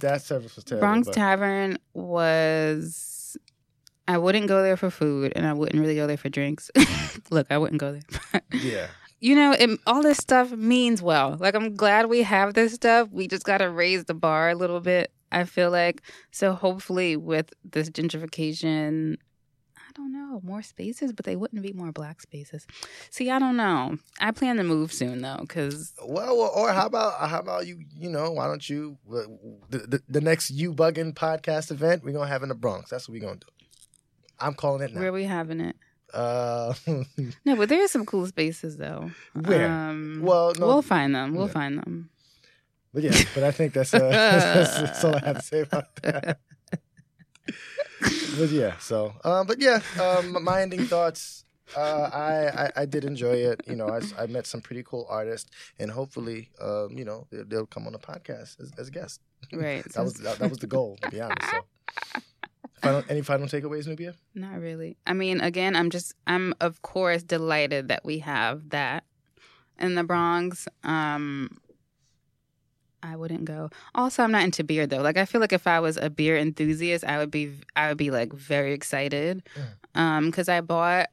that 0.00 0.20
service 0.20 0.54
was 0.56 0.64
terrible. 0.64 0.86
Bronx 0.86 1.06
but- 1.08 1.14
Tavern 1.14 1.78
was. 1.94 3.10
I 4.06 4.18
wouldn't 4.18 4.48
go 4.48 4.62
there 4.62 4.76
for 4.76 4.90
food, 4.90 5.32
and 5.34 5.46
I 5.46 5.52
wouldn't 5.52 5.80
really 5.80 5.94
go 5.94 6.06
there 6.06 6.16
for 6.16 6.28
drinks. 6.28 6.70
Look, 7.30 7.46
I 7.50 7.58
wouldn't 7.58 7.80
go 7.80 7.92
there. 7.92 8.42
yeah, 8.52 8.88
you 9.20 9.34
know, 9.34 9.52
it, 9.52 9.80
all 9.86 10.02
this 10.02 10.18
stuff 10.18 10.52
means 10.52 11.00
well. 11.00 11.36
Like, 11.40 11.54
I'm 11.54 11.74
glad 11.74 12.10
we 12.10 12.22
have 12.22 12.52
this 12.54 12.74
stuff. 12.74 13.08
We 13.10 13.26
just 13.26 13.44
got 13.44 13.58
to 13.58 13.70
raise 13.70 14.04
the 14.04 14.14
bar 14.14 14.50
a 14.50 14.54
little 14.54 14.80
bit. 14.80 15.10
I 15.32 15.44
feel 15.44 15.70
like 15.70 16.02
so. 16.30 16.52
Hopefully, 16.52 17.16
with 17.16 17.52
this 17.64 17.88
gentrification, 17.88 19.16
I 19.76 19.92
don't 19.94 20.12
know 20.12 20.40
more 20.44 20.62
spaces, 20.62 21.12
but 21.12 21.24
they 21.24 21.36
wouldn't 21.36 21.62
be 21.62 21.72
more 21.72 21.90
black 21.90 22.20
spaces. 22.20 22.66
See, 23.10 23.30
I 23.30 23.38
don't 23.38 23.56
know. 23.56 23.96
I 24.20 24.30
plan 24.32 24.56
to 24.58 24.64
move 24.64 24.92
soon 24.92 25.22
though, 25.22 25.38
because 25.40 25.94
Well, 26.04 26.38
or, 26.54 26.72
how 26.72 26.86
about 26.86 27.28
how 27.28 27.38
about 27.40 27.66
you? 27.66 27.84
You 27.96 28.10
know, 28.10 28.30
why 28.32 28.46
don't 28.46 28.68
you 28.68 28.98
the 29.08 29.38
the, 29.70 30.02
the 30.08 30.20
next 30.20 30.50
you 30.50 30.74
bugging 30.74 31.14
podcast 31.14 31.70
event 31.70 32.04
we're 32.04 32.12
gonna 32.12 32.28
have 32.28 32.42
in 32.42 32.48
the 32.50 32.54
Bronx? 32.54 32.90
That's 32.90 33.08
what 33.08 33.14
we're 33.14 33.26
gonna 33.26 33.40
do. 33.40 33.46
I'm 34.44 34.54
calling 34.54 34.82
it 34.82 34.92
where 34.94 35.02
now. 35.04 35.08
are 35.08 35.12
we 35.12 35.24
having 35.24 35.60
it? 35.60 35.76
Uh, 36.12 36.74
No, 37.44 37.56
but 37.56 37.68
there 37.68 37.82
are 37.82 37.88
some 37.88 38.04
cool 38.06 38.26
spaces 38.26 38.76
though. 38.76 39.10
where? 39.32 39.68
Um, 39.70 40.20
Well, 40.22 40.52
no- 40.58 40.66
we'll 40.66 40.82
find 40.82 41.14
them. 41.14 41.34
We'll 41.34 41.46
Yeah. 41.46 41.52
find 41.60 41.78
them. 41.78 42.10
but 42.92 43.02
yeah, 43.02 43.16
but 43.34 43.42
I 43.42 43.50
think 43.50 43.72
that's, 43.72 43.92
uh, 43.94 43.98
that's, 43.98 44.78
that's 44.80 45.04
all 45.04 45.16
I 45.16 45.20
have 45.26 45.36
to 45.38 45.42
say 45.42 45.60
about 45.62 45.94
that. 46.02 46.38
but 48.38 48.50
yeah, 48.50 48.76
so 48.78 49.12
um, 49.24 49.46
but 49.46 49.60
yeah, 49.60 49.80
um, 50.00 50.42
my 50.44 50.62
ending 50.62 50.86
thoughts. 50.86 51.44
Uh, 51.74 52.10
I, 52.12 52.64
I 52.66 52.82
I 52.82 52.84
did 52.86 53.04
enjoy 53.04 53.36
it. 53.50 53.62
You 53.66 53.74
know, 53.76 53.88
I 54.18 54.26
met 54.26 54.46
some 54.46 54.60
pretty 54.60 54.82
cool 54.84 55.06
artists, 55.08 55.50
and 55.78 55.90
hopefully, 55.90 56.50
um, 56.60 56.88
you 56.98 57.04
know, 57.06 57.26
they'll, 57.30 57.44
they'll 57.48 57.66
come 57.66 57.86
on 57.86 57.92
the 57.94 57.98
podcast 57.98 58.60
as, 58.60 58.70
as 58.78 58.90
guests. 58.90 59.18
Right. 59.52 59.82
That 59.94 60.04
was 60.04 60.14
that, 60.24 60.38
that 60.40 60.50
was 60.50 60.58
the 60.58 60.66
goal, 60.66 60.98
to 61.02 61.10
be 61.10 61.20
honest. 61.22 61.50
So, 61.50 62.20
final, 62.84 63.02
any 63.08 63.22
final 63.22 63.46
takeaways, 63.46 63.86
Nubia? 63.86 64.14
Not 64.34 64.60
really. 64.60 64.96
I 65.06 65.12
mean, 65.12 65.40
again, 65.40 65.74
I'm 65.76 65.90
just, 65.90 66.14
I'm 66.26 66.54
of 66.60 66.82
course 66.82 67.22
delighted 67.22 67.88
that 67.88 68.04
we 68.04 68.18
have 68.20 68.70
that 68.70 69.04
in 69.78 69.94
the 69.96 70.04
Bronx. 70.04 70.68
Um, 70.84 71.58
I 73.02 73.16
wouldn't 73.16 73.44
go. 73.44 73.68
Also, 73.94 74.22
I'm 74.22 74.32
not 74.32 74.44
into 74.44 74.64
beer 74.64 74.86
though. 74.86 75.02
Like, 75.02 75.18
I 75.18 75.26
feel 75.26 75.40
like 75.40 75.52
if 75.52 75.66
I 75.66 75.78
was 75.80 75.96
a 75.98 76.08
beer 76.08 76.38
enthusiast, 76.38 77.04
I 77.04 77.18
would 77.18 77.30
be, 77.30 77.52
I 77.76 77.88
would 77.88 77.98
be 77.98 78.10
like 78.10 78.32
very 78.32 78.72
excited. 78.72 79.42
Um, 79.94 80.26
because 80.26 80.48
I 80.48 80.60
bought, 80.62 81.08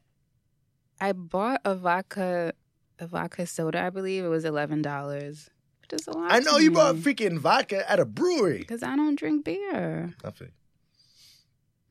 I 1.00 1.12
bought 1.12 1.60
a 1.64 1.74
vodka, 1.74 2.54
a 2.98 3.06
vodka 3.06 3.46
soda. 3.46 3.82
I 3.82 3.90
believe 3.90 4.24
it 4.24 4.28
was 4.28 4.44
eleven 4.44 4.80
dollars. 4.80 5.50
But 5.82 5.92
it's 5.98 6.06
a 6.06 6.12
lot. 6.12 6.32
I 6.32 6.38
know 6.38 6.56
you 6.58 6.70
bought 6.70 6.94
Mm. 6.94 7.00
freaking 7.02 7.38
vodka 7.38 7.88
at 7.90 8.00
a 8.00 8.04
brewery. 8.06 8.58
because 8.58 8.82
I 8.82 8.96
don't 8.96 9.16
drink 9.16 9.44
beer. 9.44 10.14
I 10.24 10.30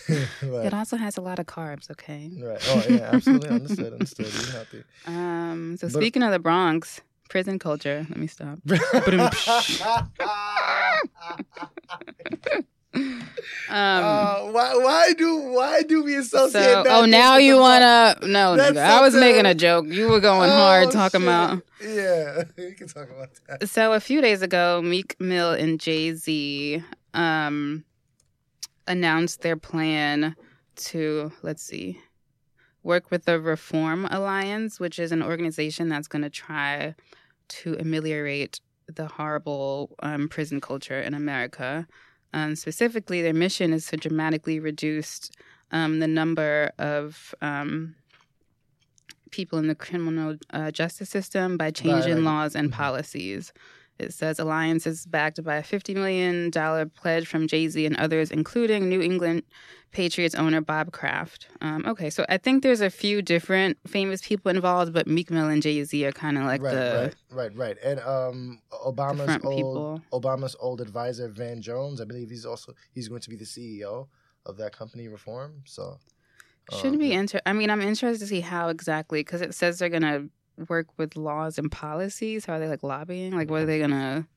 It 0.08 0.74
also 0.76 0.96
has 0.98 1.18
a 1.18 1.22
lot 1.22 1.40
of 1.40 1.48
carbs. 1.48 1.90
Okay. 1.90 2.30
right. 2.40 2.60
Oh 2.68 2.84
yeah, 2.88 3.10
absolutely 3.14 3.50
understood. 3.60 3.94
Understood. 3.94 4.28
You're 4.32 4.52
healthy. 4.52 4.84
Um. 5.08 5.76
So 5.80 5.88
But- 5.88 5.94
speaking 5.94 6.22
of 6.22 6.32
the 6.32 6.38
Bronx, 6.40 7.02
prison 7.30 7.58
culture. 7.58 8.06
Let 8.10 8.18
me 8.18 8.28
stop. 8.28 8.60
Um. 12.94 13.24
Uh, 13.70 14.40
why? 14.52 14.76
Why 14.76 15.14
do? 15.18 15.38
Why 15.38 15.82
do 15.84 16.04
we 16.04 16.16
associate 16.18 16.52
so, 16.62 16.84
that? 16.84 16.88
oh, 16.88 17.06
now 17.06 17.38
you 17.38 17.58
wanna? 17.58 18.18
No, 18.24 18.58
That's 18.58 18.76
nigga, 18.78 18.84
I 18.84 19.02
was 19.02 19.16
making 19.16 19.46
a 19.46 19.56
joke. 19.56 19.86
You 19.88 20.10
were 20.10 20.20
going 20.20 20.50
Oh, 20.50 20.54
hard 20.56 20.92
talking 20.92 21.22
shit. 21.22 21.30
about. 21.30 21.62
Yeah, 21.82 22.44
you 22.58 22.74
can 22.76 22.88
talk 22.90 23.10
about 23.10 23.30
that. 23.48 23.70
So 23.70 23.94
a 23.94 24.02
few 24.02 24.20
days 24.22 24.42
ago, 24.42 24.82
Meek 24.84 25.16
Mill 25.22 25.52
and 25.54 25.80
Jay 25.80 26.14
Z 26.14 26.84
um, 27.14 27.86
announced 28.88 29.42
their 29.42 29.58
plan 29.58 30.36
to 30.76 31.32
let's 31.42 31.64
see, 31.64 32.00
work 32.84 33.12
with 33.12 33.26
the 33.26 33.40
Reform 33.40 34.06
Alliance, 34.10 34.80
which 34.80 35.00
is 35.00 35.12
an 35.12 35.22
organization 35.22 35.90
that's 35.90 36.08
going 36.08 36.24
to 36.24 36.30
try 36.30 36.96
to 37.50 37.76
ameliorate 37.80 38.60
the 38.88 39.08
horrible 39.08 39.96
um, 40.02 40.28
prison 40.30 40.60
culture 40.62 41.00
in 41.00 41.14
America. 41.14 41.88
Um, 42.34 42.56
specifically, 42.56 43.22
their 43.22 43.34
mission 43.34 43.74
is 43.74 43.88
to 43.88 43.98
dramatically 43.98 44.60
reduce 44.60 45.30
um, 45.72 46.00
the 46.00 46.08
number 46.08 46.72
of 46.80 47.36
um, 47.42 47.96
people 49.32 49.60
in 49.60 49.68
the 49.68 49.76
criminal 49.76 50.36
uh, 50.52 50.72
justice 50.72 51.10
system 51.10 51.58
by 51.58 51.72
changing 51.72 52.16
right. 52.16 52.24
laws 52.24 52.56
and 52.56 52.70
Mhm. 52.70 52.76
policies. 52.76 53.54
It 54.02 54.14
says 54.14 54.40
Alliance 54.40 54.86
is 54.88 55.06
backed 55.06 55.44
by 55.44 55.58
a 55.58 55.64
$50 55.64 55.96
million 55.96 56.52
pledge 56.92 57.28
from 57.28 57.48
Jay 57.48 57.68
Z 57.68 57.86
and 57.86 57.96
others, 57.98 58.32
including 58.32 58.90
New 58.90 59.02
England 59.02 59.44
Patriots 59.92 60.36
owner 60.36 60.62
Bob 60.62 60.92
Kraft. 60.92 61.48
Um, 61.60 61.86
okay, 61.86 62.10
so 62.10 62.26
I 62.30 62.38
think 62.38 62.64
there's 62.64 62.82
a 62.82 62.90
few 62.90 63.22
different 63.22 63.78
famous 63.88 64.22
people 64.22 64.50
involved, 64.50 64.94
but 64.94 65.08
Meek 65.08 65.30
Mill 65.30 65.50
and 65.50 65.62
Jay 65.62 65.84
Z 65.84 66.06
are 66.06 66.12
kind 66.12 66.38
of 66.38 66.46
like 66.46 66.62
right, 66.62 66.74
the. 66.74 67.14
right, 67.32 67.56
right, 67.56 67.58
right. 67.58 67.78
And 67.84 68.00
um, 68.00 68.62
Obama's 68.72 69.44
old 69.44 69.56
people. 69.56 70.02
Obama's 70.14 70.56
old 70.60 70.82
advisor 70.82 71.28
Van 71.28 71.62
Jones, 71.62 72.02
I 72.02 72.06
believe 72.06 72.30
he's 72.30 72.46
also 72.46 72.74
he's 72.94 73.10
going 73.10 73.22
to 73.22 73.30
be 73.30 73.36
the 73.36 73.46
CEO 73.46 74.08
of 74.46 74.58
that 74.58 74.76
company, 74.76 75.08
Reform. 75.08 75.62
So 75.66 75.98
Should 76.72 76.94
um, 76.94 76.98
be 76.98 77.08
yeah. 77.10 77.20
inter. 77.20 77.42
I 77.46 77.54
mean, 77.54 77.70
I'm 77.70 77.82
interested 77.82 78.20
to 78.20 78.28
see 78.28 78.42
how 78.42 78.70
exactly 78.70 79.20
because 79.20 79.42
it 79.42 79.54
says 79.54 79.80
they're 79.80 79.90
gonna 79.90 80.28
work 80.68 80.88
with 80.98 81.16
laws 81.16 81.58
and 81.58 81.72
policies. 81.72 82.46
How 82.46 82.54
are 82.54 82.60
they 82.60 82.68
like 82.68 82.84
lobbying? 82.84 83.36
Like, 83.36 83.50
what 83.50 83.62
are 83.62 83.66
they 83.66 83.80
gonna? 83.80 84.28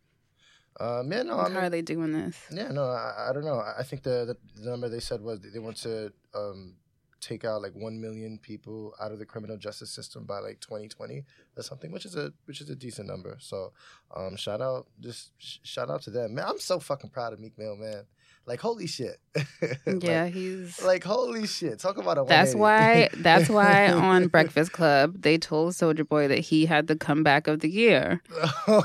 Um, 0.81 1.13
yeah, 1.13 1.23
no, 1.23 1.39
I 1.39 1.51
how 1.51 1.61
are 1.61 1.71
they 1.71 1.83
doing 1.83 2.13
this? 2.13 2.37
Yeah, 2.51 2.73
no, 2.73 2.85
I, 2.85 3.29
I 3.31 3.33
don't 3.33 3.45
know. 3.45 3.59
I 3.59 3.81
I 3.81 3.83
think 3.85 4.03
the, 4.03 4.25
the 4.55 4.61
the 4.61 4.71
number 4.71 4.89
they 4.89 5.01
said 5.01 5.21
was 5.21 5.41
they 5.41 5.59
want 5.59 5.77
to 5.79 6.13
um, 6.35 6.75
take 7.21 7.45
out 7.45 7.63
like 7.63 7.73
one 7.75 8.01
million 8.01 8.39
people 8.39 8.93
out 9.01 9.13
of 9.13 9.19
the 9.19 9.25
criminal 9.25 9.57
justice 9.57 9.91
system 9.91 10.25
by 10.25 10.41
like 10.41 10.61
2020 10.61 11.25
or 11.57 11.63
something, 11.63 11.93
which 11.93 12.05
is 12.05 12.17
a 12.17 12.33
which 12.47 12.61
is 12.61 12.69
a 12.71 12.77
decent 12.77 13.09
number. 13.09 13.37
So, 13.41 13.73
um, 14.15 14.37
shout 14.37 14.61
out, 14.61 14.87
just 15.01 15.31
sh- 15.39 15.59
shout 15.63 15.91
out 15.91 16.03
to 16.03 16.11
them, 16.11 16.35
man. 16.35 16.47
I'm 16.49 16.59
so 16.59 16.81
fucking 16.81 17.11
proud 17.11 17.33
of 17.33 17.41
Meek 17.41 17.57
Mill, 17.57 17.77
man. 17.77 18.05
Like 18.47 18.61
holy 18.61 18.87
shit. 18.87 19.19
Like- 19.87 20.03
yeah, 20.05 20.27
he's. 20.27 20.83
Like, 20.83 21.03
holy 21.05 21.47
shit. 21.47 21.79
Talk 21.79 21.97
about 21.99 22.19
a 22.19 22.25
that's 22.29 22.55
why. 22.55 23.09
That's 23.17 23.49
why 23.49 23.91
on 23.93 24.29
Breakfast 24.29 24.73
Club 24.73 25.23
they 25.23 25.39
told 25.39 25.73
Soulja 25.73 26.07
Boy 26.09 26.29
that 26.29 26.39
he 26.41 26.67
had 26.67 26.87
the 26.87 26.97
comeback 26.97 27.47
of 27.49 27.61
the 27.61 27.69
year, 27.71 28.23
oh, 28.69 28.85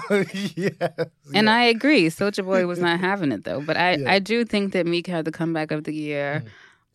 yes. 0.56 0.74
and 1.34 1.46
yeah. 1.48 1.54
I 1.54 1.64
agree. 1.64 2.08
Soulja 2.08 2.44
Boy 2.46 2.66
was 2.68 2.80
not 2.80 3.00
having 3.00 3.32
it 3.32 3.44
though, 3.44 3.62
but 3.62 3.76
I 3.78 3.96
Yeah. 3.96 4.12
I 4.14 4.20
do 4.20 4.46
think 4.46 4.74
that 4.74 4.86
Meek 4.86 5.08
had 5.08 5.26
the 5.26 5.32
comeback 5.32 5.72
of 5.72 5.84
the 5.84 5.94
year. 5.94 6.44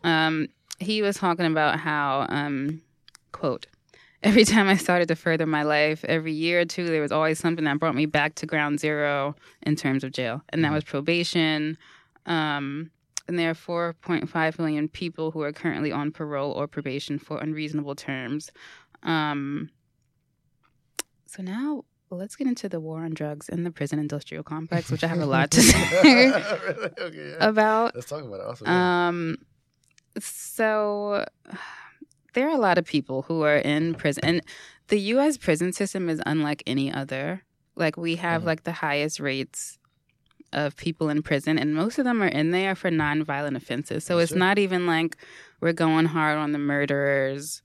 Um, 0.02 0.48
he 0.78 1.02
was 1.02 1.16
talking 1.16 1.46
about 1.46 1.78
how 1.80 2.26
um, 2.28 2.80
quote. 3.32 3.66
Every 4.22 4.44
time 4.46 4.68
I 4.68 4.76
started 4.78 5.08
to 5.08 5.16
further 5.16 5.44
my 5.46 5.64
life, 5.64 6.02
every 6.06 6.32
year 6.32 6.60
or 6.60 6.64
two, 6.64 6.86
there 6.86 7.02
was 7.02 7.12
always 7.12 7.38
something 7.38 7.66
that 7.66 7.78
brought 7.78 7.94
me 7.94 8.06
back 8.06 8.34
to 8.36 8.46
ground 8.46 8.80
zero 8.80 9.36
in 9.62 9.76
terms 9.76 10.02
of 10.02 10.12
jail. 10.12 10.40
And 10.48 10.64
that 10.64 10.70
Mhm. 10.70 10.74
was 10.76 10.84
probation. 10.84 11.76
Um, 12.26 12.90
and 13.28 13.38
there 13.38 13.50
are 13.50 13.54
4.5 13.54 14.58
million 14.58 14.88
people 14.88 15.30
who 15.30 15.40
are 15.42 15.52
currently 15.52 15.90
on 15.92 16.10
parole 16.12 16.52
or 16.52 16.66
probation 16.66 17.18
for 17.18 17.38
unreasonable 17.38 17.94
terms. 17.94 18.50
Um, 19.02 19.70
so 21.26 21.42
now 21.42 21.84
let's 22.10 22.36
get 22.36 22.46
into 22.46 22.68
the 22.68 22.80
war 22.80 23.02
on 23.04 23.12
drugs 23.14 23.48
in 23.48 23.64
the 23.64 23.70
prison 23.70 23.98
industrial 23.98 24.42
complex, 24.44 24.90
which 24.90 25.02
I 25.02 25.06
have 25.08 25.20
a 25.20 25.26
lot 25.26 25.50
to 25.52 25.60
say 25.62 26.00
Really? 26.02 26.32
okay, 27.00 27.28
yeah. 27.30 27.36
about. 27.48 27.94
Let's 27.94 28.08
talk 28.08 28.24
about 28.24 28.40
it. 28.40 28.46
Also, 28.46 28.64
yeah. 28.66 29.08
Um, 29.08 29.36
so 30.18 31.24
there 32.34 32.46
are 32.48 32.54
a 32.54 32.58
lot 32.60 32.78
of 32.78 32.84
people 32.84 33.22
who 33.22 33.42
are 33.42 33.56
in 33.56 33.94
prison, 33.94 34.22
and 34.24 34.42
the 34.88 34.98
U.S. 35.00 35.36
prison 35.38 35.72
system 35.72 36.08
is 36.08 36.20
unlike 36.26 36.62
any 36.66 36.92
other. 36.92 37.42
Like 37.76 37.96
we 37.96 38.16
have 38.16 38.42
Mhm. 38.42 38.46
like 38.46 38.62
the 38.64 38.72
highest 38.72 39.18
rates 39.18 39.78
of 40.54 40.76
people 40.76 41.08
in 41.08 41.22
prison, 41.22 41.58
and 41.58 41.74
most 41.74 41.98
of 41.98 42.04
them 42.04 42.22
are 42.22 42.28
in 42.28 42.50
there 42.50 42.74
for 42.74 42.90
nonviolent 42.90 43.56
offenses. 43.56 44.04
So 44.04 44.16
That's 44.16 44.24
it's 44.24 44.32
true. 44.32 44.38
not 44.38 44.58
even 44.58 44.86
like 44.86 45.16
we're 45.60 45.72
going 45.72 46.06
hard 46.06 46.38
on 46.38 46.52
the 46.52 46.58
murderers, 46.58 47.62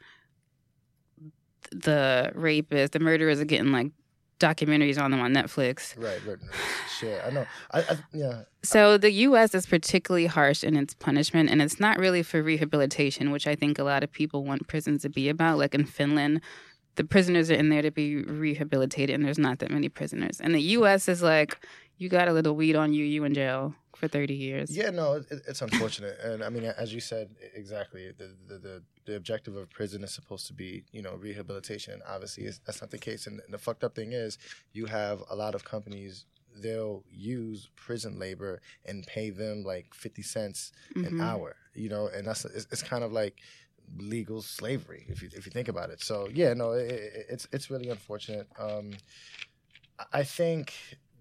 the 1.71 2.32
rapists. 2.36 2.91
The 2.91 2.99
murderers 2.99 3.39
are 3.39 3.45
getting 3.45 3.71
like 3.71 3.91
documentaries 4.39 4.99
on 4.99 5.12
them 5.12 5.19
on 5.19 5.34
Netflix. 5.34 6.02
right, 6.02 6.19
right. 6.25 6.38
Shit, 6.97 7.21
I 7.25 7.30
know. 7.30 7.45
I, 7.71 7.80
I 7.82 7.97
yeah. 8.13 8.41
So 8.63 8.97
the 8.97 9.12
U.S. 9.12 9.54
is 9.54 9.65
particularly 9.65 10.25
harsh 10.25 10.63
in 10.63 10.75
its 10.75 10.93
punishment, 10.93 11.49
and 11.49 11.62
it's 11.62 11.80
not 11.80 11.97
really 11.97 12.23
for 12.23 12.41
rehabilitation, 12.41 13.32
which 13.32 13.47
I 13.47 13.56
think 13.56 13.80
a 13.80 13.84
lot 13.84 14.04
of 14.04 14.12
people 14.12 14.43
want 14.43 14.67
prisons 14.67 15.02
to 15.04 15.10
be 15.10 15.30
about. 15.30 15.58
Like 15.58 15.75
in 15.75 15.86
Finland, 15.86 16.41
the 16.95 17.04
prisoners 17.04 17.52
are 17.52 17.56
in 17.56 17.69
there 17.69 17.82
to 17.82 17.91
be 17.91 18.23
rehabilitated, 18.23 19.13
and 19.13 19.23
there's 19.25 19.39
not 19.39 19.60
that 19.60 19.71
many 19.71 19.89
prisoners. 19.89 20.39
And 20.41 20.54
the 20.56 20.62
U.S. 20.62 21.08
is 21.08 21.21
like, 21.21 21.58
you 21.99 22.09
got 22.09 22.27
a 22.27 22.33
little 22.33 22.55
weed 22.55 22.75
on 22.75 22.93
you, 22.93 23.03
you 23.05 23.23
in 23.25 23.33
jail 23.35 23.75
for 23.95 24.07
30 24.07 24.33
years. 24.33 24.75
Yeah, 24.75 24.89
no, 24.89 25.13
it, 25.15 25.25
it's 25.47 25.62
unfortunate, 25.62 26.17
and 26.23 26.43
I 26.43 26.49
mean, 26.49 26.63
as 26.63 26.93
you 26.93 26.99
said, 27.01 27.29
exactly. 27.53 28.12
The, 28.17 28.35
the 28.47 28.57
the 28.57 28.83
the 29.05 29.15
objective 29.15 29.55
of 29.55 29.69
prison 29.69 30.03
is 30.03 30.12
supposed 30.12 30.47
to 30.47 30.53
be, 30.53 30.83
you 30.91 31.01
know, 31.01 31.15
rehabilitation. 31.15 31.93
And 31.93 32.03
obviously, 32.07 32.45
that's 32.65 32.79
not 32.81 32.89
the 32.91 32.97
case. 32.97 33.27
And 33.27 33.41
the 33.49 33.57
fucked 33.57 33.83
up 33.83 33.95
thing 33.95 34.13
is, 34.13 34.38
you 34.73 34.85
have 34.88 35.21
a 35.29 35.35
lot 35.35 35.53
of 35.55 35.63
companies. 35.65 36.25
They'll 36.55 37.03
use 37.12 37.69
prison 37.75 38.17
labor 38.19 38.62
and 38.85 39.05
pay 39.05 39.29
them 39.29 39.63
like 39.63 39.93
fifty 39.93 40.21
cents 40.23 40.71
an 40.95 41.03
Mhm. 41.17 41.21
hour, 41.21 41.55
you 41.75 41.89
know, 41.89 42.07
and 42.07 42.25
that's 42.27 42.43
it's, 42.45 42.67
it's 42.71 42.81
kind 42.83 43.03
of 43.03 43.12
like 43.12 43.35
legal 43.97 44.41
slavery 44.41 45.05
if 45.09 45.21
you 45.23 45.29
if 45.33 45.45
you 45.45 45.51
think 45.51 45.67
about 45.67 45.89
it. 45.89 46.01
So 46.01 46.27
yeah, 46.33 46.53
no, 46.53 46.71
it, 46.71 46.89
it, 46.91 47.25
it's 47.29 47.47
it's 47.51 47.69
really 47.69 47.89
unfortunate. 47.89 48.47
Um, 48.57 48.91
I 50.13 50.23
think 50.23 50.73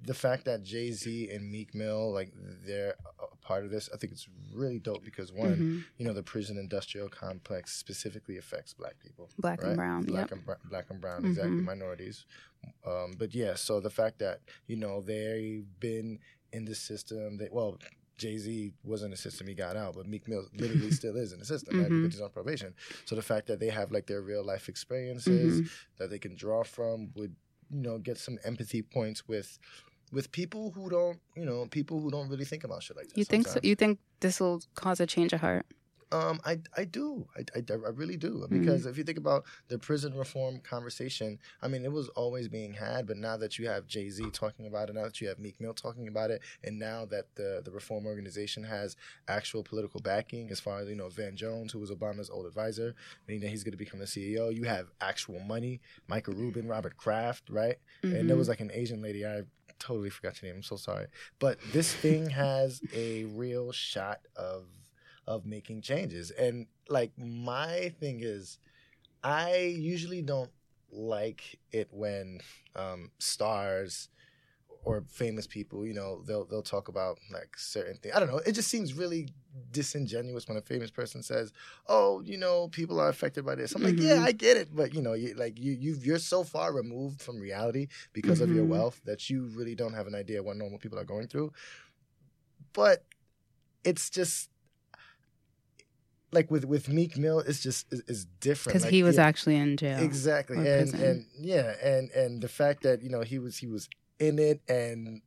the 0.05 0.15
fact 0.15 0.45
that 0.45 0.63
Jay 0.63 0.91
Z 0.93 1.31
and 1.31 1.51
Meek 1.51 1.75
Mill 1.75 2.13
like 2.13 2.33
they're 2.67 2.95
a 3.21 3.37
part 3.45 3.65
of 3.65 3.71
this, 3.71 3.89
I 3.93 3.97
think 3.97 4.13
it's 4.13 4.29
really 4.55 4.79
dope 4.79 5.05
because 5.05 5.33
one, 5.33 5.57
Mhm. 5.57 5.85
you 5.99 6.07
know, 6.07 6.13
the 6.13 6.23
prison 6.23 6.57
industrial 6.57 7.09
complex 7.09 7.75
specifically 7.75 8.37
affects 8.39 8.73
Black 8.75 8.99
people 9.01 9.29
Black 9.39 9.61
right? 9.63 9.69
and 9.69 9.77
brown. 9.77 10.03
black 10.05 10.31
Yep. 10.31 10.33
and 10.33 10.47
br- 10.47 10.69
black 10.69 10.91
and 10.91 11.01
brown, 11.01 11.25
exactly 11.25 11.57
Mhm. 11.57 11.65
minorities. 11.65 12.25
Um, 12.87 13.13
but 13.19 13.35
yeah, 13.35 13.55
so 13.55 13.81
the 13.81 13.91
fact 13.91 14.19
that 14.21 14.41
you 14.67 14.77
know 14.77 15.01
they've 15.01 15.67
been 15.81 16.21
in 16.53 16.65
the 16.65 16.75
system, 16.75 17.37
they 17.39 17.49
well. 17.51 17.79
Jay 18.17 18.37
Z 18.37 18.75
was 18.83 19.05
in 19.05 19.13
the 19.13 19.17
system; 19.17 19.47
he 19.47 19.55
got 19.55 19.77
out, 19.77 19.95
but 19.95 20.05
Meek 20.09 20.27
Mill 20.27 20.49
literally 20.53 20.91
still 20.91 21.17
is 21.17 21.33
in 21.33 21.39
the 21.39 21.45
system, 21.45 21.79
right? 21.81 21.89
Mhm. 21.89 22.03
Because 22.03 22.15
he's 22.17 22.21
on 22.21 22.31
probation. 22.33 22.75
So 23.05 23.15
the 23.15 23.23
fact 23.23 23.47
that 23.47 23.61
they 23.61 23.69
have 23.69 23.93
like 23.93 24.07
their 24.09 24.23
real 24.23 24.43
life 24.45 24.69
experiences 24.69 25.61
Mhm. 25.61 25.71
that 25.99 26.11
they 26.11 26.19
can 26.19 26.35
draw 26.35 26.65
from 26.65 27.13
would, 27.15 27.37
you 27.71 27.81
know, 27.81 27.97
get 27.99 28.19
some 28.19 28.41
empathy 28.43 28.83
points 28.83 29.29
with, 29.29 29.61
with 30.13 30.31
people 30.33 30.73
who 30.73 30.89
don't, 30.91 31.19
you 31.37 31.45
know, 31.45 31.67
people 31.67 32.01
who 32.01 32.11
don't 32.11 32.29
really 32.29 32.45
think 32.45 32.65
about 32.65 32.83
shit 32.83 32.97
like 32.97 33.09
this. 33.09 33.17
You 33.19 33.25
think 33.25 33.47
so? 33.49 33.61
You 33.63 33.75
think 33.75 33.99
this 34.21 34.41
will 34.41 34.63
cause 34.75 35.01
a 35.01 35.07
change 35.07 35.33
of 35.33 35.41
heart? 35.41 35.67
Um, 36.11 36.41
I 36.43 36.61
I 36.75 36.85
do. 36.85 37.29
I, 37.37 37.41
I, 37.55 37.63
I 37.71 37.91
really 37.91 38.17
do 38.17 38.31
Mm-hmm. 38.39 38.59
because 38.59 38.87
if 38.87 38.97
you 38.97 39.05
think 39.05 39.19
about 39.19 39.45
the 39.69 39.79
prison 39.79 40.15
reform 40.17 40.59
conversation, 40.61 41.39
I 41.61 41.69
mean, 41.69 41.85
it 41.85 41.93
was 41.93 42.09
always 42.11 42.49
being 42.49 42.73
had, 42.73 43.07
but 43.07 43.19
now 43.19 43.37
that 43.37 43.59
you 43.59 43.69
have 43.69 43.87
Jay 43.87 44.09
Z 44.09 44.31
talking 44.33 44.67
about 44.67 44.89
it, 44.89 44.95
now 44.95 45.03
that 45.05 45.21
you 45.21 45.29
have 45.29 45.39
Meek 45.39 45.61
Mill 45.61 45.75
talking 45.75 46.09
about 46.09 46.31
it, 46.31 46.41
and 46.65 46.79
now 46.79 47.05
that 47.05 47.27
the 47.35 47.61
the 47.63 47.71
reform 47.71 48.07
organization 48.07 48.65
has 48.65 48.97
actual 49.29 49.63
political 49.63 50.01
backing, 50.01 50.51
as 50.51 50.61
far 50.61 50.79
as 50.79 50.89
you 50.89 50.97
know, 50.97 51.11
Van 51.11 51.37
Jones, 51.37 51.73
who 51.73 51.79
was 51.79 51.91
Obama's 51.91 52.31
old 52.31 52.47
advisor, 52.47 52.95
meaning 53.27 53.43
that 53.43 53.49
he's 53.51 53.63
going 53.63 53.73
to 53.73 53.77
become 53.85 54.01
the 54.01 54.07
CEO. 54.07 54.55
You 54.55 54.65
have 54.65 54.87
actual 55.03 55.41
money, 55.41 55.83
Michael 56.09 56.33
Rubin, 56.33 56.67
Robert 56.69 56.97
Kraft, 56.97 57.51
right? 57.51 57.77
And 58.03 58.31
there 58.31 58.35
Mhm. 58.37 58.39
was 58.39 58.49
like 58.49 58.61
an 58.61 58.71
Asian 58.73 59.03
lady. 59.03 59.27
I 59.27 59.43
totally 59.79 60.11
forgot 60.11 60.41
your 60.43 60.51
name. 60.51 60.59
I'm 60.59 60.63
so 60.63 60.77
sorry. 60.77 61.07
But 61.39 61.59
this 61.73 61.93
thing 61.95 62.31
has 62.31 62.81
a 62.95 63.25
real 63.25 63.73
shot 63.73 64.21
of 64.37 64.67
of 65.27 65.45
making 65.45 65.83
changes. 65.83 66.31
And 66.31 66.67
like 66.89 67.13
my 67.19 67.93
thing 68.01 68.21
is, 68.23 68.59
I 69.23 69.75
usually 69.79 70.23
don't 70.23 70.51
like 70.91 71.59
it 71.71 71.89
when 71.91 72.41
um, 72.75 73.11
stars 73.19 74.09
or 74.89 75.05
famous 75.11 75.47
people, 75.47 75.87
you 75.87 75.93
know, 75.93 76.23
they'll 76.27 76.47
they'll 76.47 76.63
talk 76.63 76.89
about 76.89 77.19
like 77.31 77.59
certain 77.59 77.99
things. 77.99 78.15
I 78.15 78.21
don't 78.21 78.31
know. 78.31 78.39
It 78.39 78.53
just 78.53 78.71
seems 78.71 78.95
really 78.95 79.29
disingenuous 79.71 80.49
when 80.49 80.57
a 80.57 80.63
famous 80.63 80.91
person 80.91 81.23
says, 81.23 81.53
"Oh, 81.89 82.23
you 82.23 82.39
know, 82.39 82.69
people 82.69 82.99
are 82.99 83.11
affected 83.11 83.45
by 83.45 83.55
this." 83.55 83.75
I'm 83.75 83.83
like, 83.83 83.97
Mhm. 83.97 84.09
"Yeah, 84.09 84.23
I 84.23 84.33
get 84.33 84.57
it," 84.57 84.75
but 84.75 84.95
you 84.95 85.03
know, 85.03 85.13
you, 85.13 85.35
like 85.35 85.59
you 85.59 85.73
you 85.73 85.93
you're 86.01 86.19
so 86.35 86.43
far 86.43 86.73
removed 86.73 87.21
from 87.21 87.39
reality 87.39 87.89
because 88.15 88.41
of 88.41 88.49
your 88.51 88.65
Mhm. 88.65 88.71
wealth 88.71 88.99
that 89.05 89.29
you 89.29 89.39
really 89.59 89.75
don't 89.75 89.93
have 89.93 90.07
an 90.07 90.15
idea 90.15 90.43
what 90.43 90.57
normal 90.57 90.79
people 90.79 90.99
are 90.99 91.05
going 91.15 91.29
through. 91.29 91.53
But 92.73 93.05
it's 93.85 94.09
just 94.09 94.49
like 96.33 96.51
with 96.51 96.65
with 96.65 96.89
Meek 96.89 97.19
Mill, 97.19 97.41
it's 97.41 97.63
just 97.63 97.93
is, 97.93 98.01
is 98.15 98.25
different 98.41 98.73
because 98.79 98.85
Like, 98.85 98.93
he 98.93 99.03
was 99.03 99.17
yeah, 99.19 99.27
actually 99.29 99.57
in 99.57 99.77
jail. 99.77 100.03
exactly 100.03 100.57
and 100.57 100.91
prison. 100.93 101.05
and 101.07 101.27
yeah 101.39 101.75
and 101.83 102.11
and 102.13 102.43
the 102.43 102.49
fact 102.49 102.83
that 102.85 103.03
you 103.03 103.11
know 103.11 103.21
he 103.23 103.39
was 103.39 103.59
he 103.59 103.67
was 103.67 103.89
in 104.19 104.39
it 104.39 104.61
and 104.69 105.23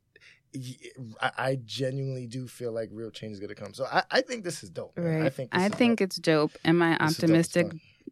I, 1.20 1.30
I 1.38 1.58
genuinely 1.64 2.26
do 2.26 2.46
feel 2.46 2.72
like 2.72 2.90
real 2.92 3.10
change 3.10 3.32
is 3.32 3.40
going 3.40 3.48
to 3.48 3.54
come 3.54 3.72
so 3.74 3.84
I, 3.90 4.02
I 4.10 4.20
think 4.20 4.44
this 4.44 4.62
is 4.62 4.70
dope 4.70 4.96
man. 4.96 5.20
Right. 5.20 5.26
I 5.26 5.30
think 5.30 5.50
this 5.50 5.62
I 5.62 5.68
think 5.68 5.98
dope. 5.98 6.06
it's 6.06 6.16
dope. 6.16 6.52
Am 6.64 6.82
I 6.82 6.90
This 6.90 6.94
is 6.94 6.98
dope 6.98 7.06
as 7.06 7.24
optimistic? 7.24 7.66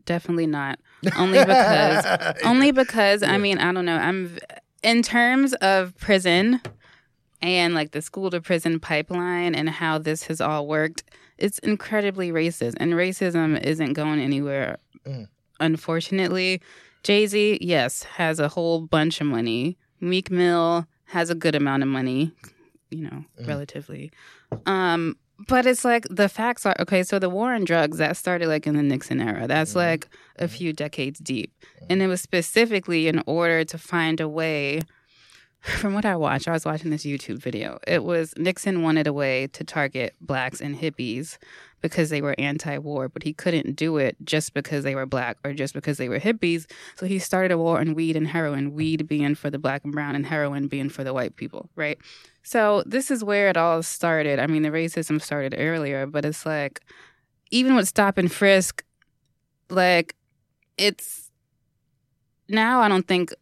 Definitely 0.07 0.47
not. 0.47 0.79
Only 1.17 1.39
because 1.41 2.37
only 2.45 2.73
because 2.73 3.23
Yeah. 3.23 3.33
I 3.33 3.39
mean 3.39 3.59
I 3.59 3.73
don't 3.73 3.85
know. 3.85 3.97
I'm 3.97 4.39
in 4.83 5.03
terms 5.03 5.53
of 5.55 5.97
prison 5.99 6.61
and 7.43 7.75
like 7.75 7.93
the 7.93 8.03
school 8.03 8.31
to 8.31 8.41
prison 8.41 8.81
pipeline 8.81 9.55
and 9.55 9.69
how 9.69 9.99
this 9.99 10.25
has 10.25 10.41
all 10.41 10.67
worked. 10.67 11.05
It's 11.39 11.59
incredibly 11.61 12.31
racist, 12.33 12.75
and 12.79 12.93
racism 12.93 13.59
isn't 13.63 13.95
going 13.95 14.21
anywhere. 14.21 14.77
Mm. 15.07 15.27
Unfortunately, 15.59 16.61
Jay 17.03 17.27
Z, 17.27 17.59
yes, 17.63 18.03
has 18.03 18.39
a 18.39 18.49
whole 18.49 18.81
bunch 18.83 19.21
of 19.21 19.27
money. 19.27 19.79
Meek 20.01 20.31
Mill 20.31 20.87
has 21.07 21.31
a 21.31 21.35
good 21.35 21.55
amount 21.55 21.83
of 21.83 21.89
money, 21.89 22.33
you 22.91 23.03
know, 23.03 23.25
Mhm. 23.41 23.47
relatively. 23.49 24.11
Um, 24.67 25.17
but 25.49 25.65
it's 25.67 25.85
like 25.85 26.07
the 26.11 26.29
facts 26.29 26.67
are 26.67 26.75
okay. 26.81 27.03
So 27.03 27.19
the 27.19 27.31
war 27.31 27.55
on 27.55 27.65
drugs 27.65 27.99
that 27.99 28.17
started 28.17 28.49
like 28.49 28.67
in 28.67 28.77
the 28.77 28.83
Nixon 28.83 29.21
era. 29.21 29.47
That's 29.47 29.73
Mhm. 29.73 29.77
like 29.77 30.09
a 30.39 30.45
Mhm. 30.45 30.51
few 30.51 30.73
decades 30.73 31.19
deep, 31.19 31.53
and 31.89 32.03
it 32.03 32.07
was 32.09 32.21
specifically 32.21 33.09
in 33.09 33.23
order 33.27 33.65
to 33.65 33.79
find 33.79 34.21
a 34.21 34.29
way. 34.29 34.81
From 35.81 35.93
what 35.95 36.07
I 36.07 36.17
watched, 36.17 36.49
I 36.49 36.53
was 36.53 36.65
watching 36.65 36.91
this 36.91 37.05
YouTube 37.05 37.39
video. 37.39 37.79
It 37.87 38.03
was 38.03 38.33
Nixon 38.39 38.83
wanted 38.83 39.07
a 39.07 39.13
way 39.13 39.47
to 39.49 39.63
target 39.65 40.15
blacks 40.21 40.61
and 40.61 40.77
hippies 40.79 41.37
because 41.81 42.11
they 42.11 42.21
were 42.21 42.35
anti-war, 42.39 43.09
but 43.09 43.23
he 43.23 43.33
couldn't 43.33 43.77
do 43.77 43.97
it 43.97 44.17
just 44.25 44.55
because 44.55 44.85
they 44.85 44.95
were 44.95 45.07
black 45.07 45.39
or 45.45 45.53
just 45.53 45.75
because 45.75 45.99
they 45.99 46.09
were 46.09 46.21
hippies. 46.21 46.71
So 46.97 47.07
he 47.07 47.19
started 47.19 47.53
a 47.53 47.59
war 47.59 47.81
on 47.81 47.95
weed 47.95 48.17
and 48.17 48.27
heroin, 48.27 48.73
weed 48.73 49.07
being 49.09 49.35
for 49.35 49.51
the 49.51 49.59
black 49.59 49.85
and 49.85 49.93
brown 49.93 50.15
and 50.15 50.27
heroin 50.27 50.69
being 50.69 50.89
for 50.89 51.05
the 51.05 51.15
white 51.15 51.37
people, 51.37 51.71
right? 51.77 51.99
So 52.43 52.83
this 52.87 53.11
is 53.11 53.25
where 53.25 53.49
it 53.49 53.57
all 53.57 53.83
started. 53.83 54.39
I 54.39 54.47
mean, 54.47 54.63
the 54.63 54.71
racism 54.71 55.21
started 55.21 55.55
earlier, 55.57 56.07
but 56.07 56.25
it's 56.25 56.47
like 56.47 56.81
even 57.51 57.75
with 57.75 57.89
stop 57.89 58.19
and 58.19 58.31
frisk, 58.31 58.85
like 59.69 60.15
it's 60.77 61.31
now 62.49 62.81
I 62.81 62.89
don't 62.89 63.07
think 63.07 63.33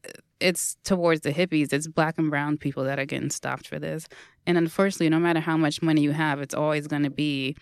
it's 0.41 0.77
towards 0.85 1.23
the 1.23 1.33
hippies. 1.33 1.73
It's 1.73 1.89
black 1.89 2.19
and 2.19 2.31
brown 2.31 2.59
people 2.59 2.85
that 2.85 2.99
are 2.99 3.05
getting 3.05 3.31
stopped 3.31 3.67
for 3.67 3.79
this. 3.79 4.07
And 4.47 4.57
unfortunately, 4.57 5.09
no 5.09 5.19
matter 5.19 5.41
how 5.41 5.57
much 5.57 5.83
money 5.83 6.03
you 6.03 6.13
have, 6.13 6.41
it's 6.41 6.55
always 6.55 6.87
going 6.87 7.03
to 7.03 7.11
be 7.11 7.57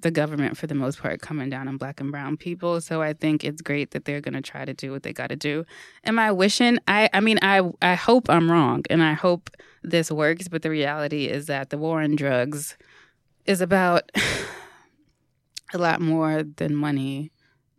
the 0.00 0.10
government 0.12 0.56
for 0.56 0.66
the 0.68 0.74
most 0.74 1.00
part 1.00 1.20
coming 1.20 1.50
down 1.50 1.66
on 1.66 1.76
black 1.76 2.00
and 2.00 2.10
brown 2.12 2.36
people. 2.36 2.80
So 2.80 3.02
I 3.02 3.12
think 3.14 3.42
it's 3.44 3.60
great 3.62 3.90
that 3.90 4.04
they're 4.04 4.20
going 4.20 4.34
to 4.34 4.40
try 4.40 4.64
to 4.64 4.72
do 4.74 4.92
what 4.92 5.02
they 5.02 5.12
got 5.12 5.28
to 5.30 5.36
do. 5.36 5.64
Am 6.04 6.18
I 6.18 6.30
wishing? 6.32 6.78
I 6.86 7.10
I 7.12 7.20
mean 7.20 7.38
I 7.42 7.68
I 7.82 7.94
hope 7.94 8.30
I'm 8.30 8.50
wrong 8.50 8.84
and 8.90 9.02
I 9.02 9.14
hope 9.14 9.50
this 9.82 10.10
works, 10.10 10.46
but 10.48 10.62
the 10.62 10.70
reality 10.70 11.26
is 11.26 11.46
that 11.46 11.70
the 11.70 11.78
war 11.78 12.00
on 12.02 12.14
drugs 12.16 12.76
is 13.44 13.60
about 13.60 14.10
a 15.74 15.78
lot 15.78 16.00
more 16.00 16.42
than 16.42 16.74
money. 16.74 17.30